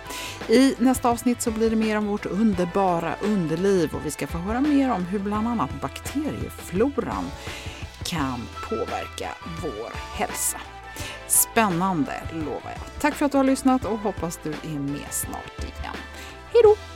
I 0.49 0.75
nästa 0.79 1.11
avsnitt 1.11 1.43
så 1.43 1.51
blir 1.51 1.71
det 1.71 1.77
mer 1.77 1.99
om 1.99 2.07
vårt 2.07 2.27
underbara 2.27 3.15
underliv 3.23 3.95
och 3.95 4.07
vi 4.07 4.11
ska 4.11 4.27
få 4.27 4.39
höra 4.39 4.61
mer 4.61 4.91
om 4.91 5.05
hur 5.05 5.19
bland 5.19 5.49
annat 5.49 5.81
bakteriefloran 5.81 7.25
kan 8.05 8.41
påverka 8.69 9.29
vår 9.63 9.91
hälsa. 10.15 10.61
Spännande 11.27 12.13
lovar 12.33 12.71
jag. 12.71 13.01
Tack 13.01 13.15
för 13.15 13.27
att 13.27 13.33
du 13.33 13.39
har 13.39 13.45
lyssnat 13.45 13.85
och 13.85 13.99
hoppas 13.99 14.41
du 14.43 14.51
är 14.51 14.79
med 14.79 15.07
snart 15.11 15.59
igen. 15.59 15.97
Hej 16.53 16.63
då! 16.63 16.96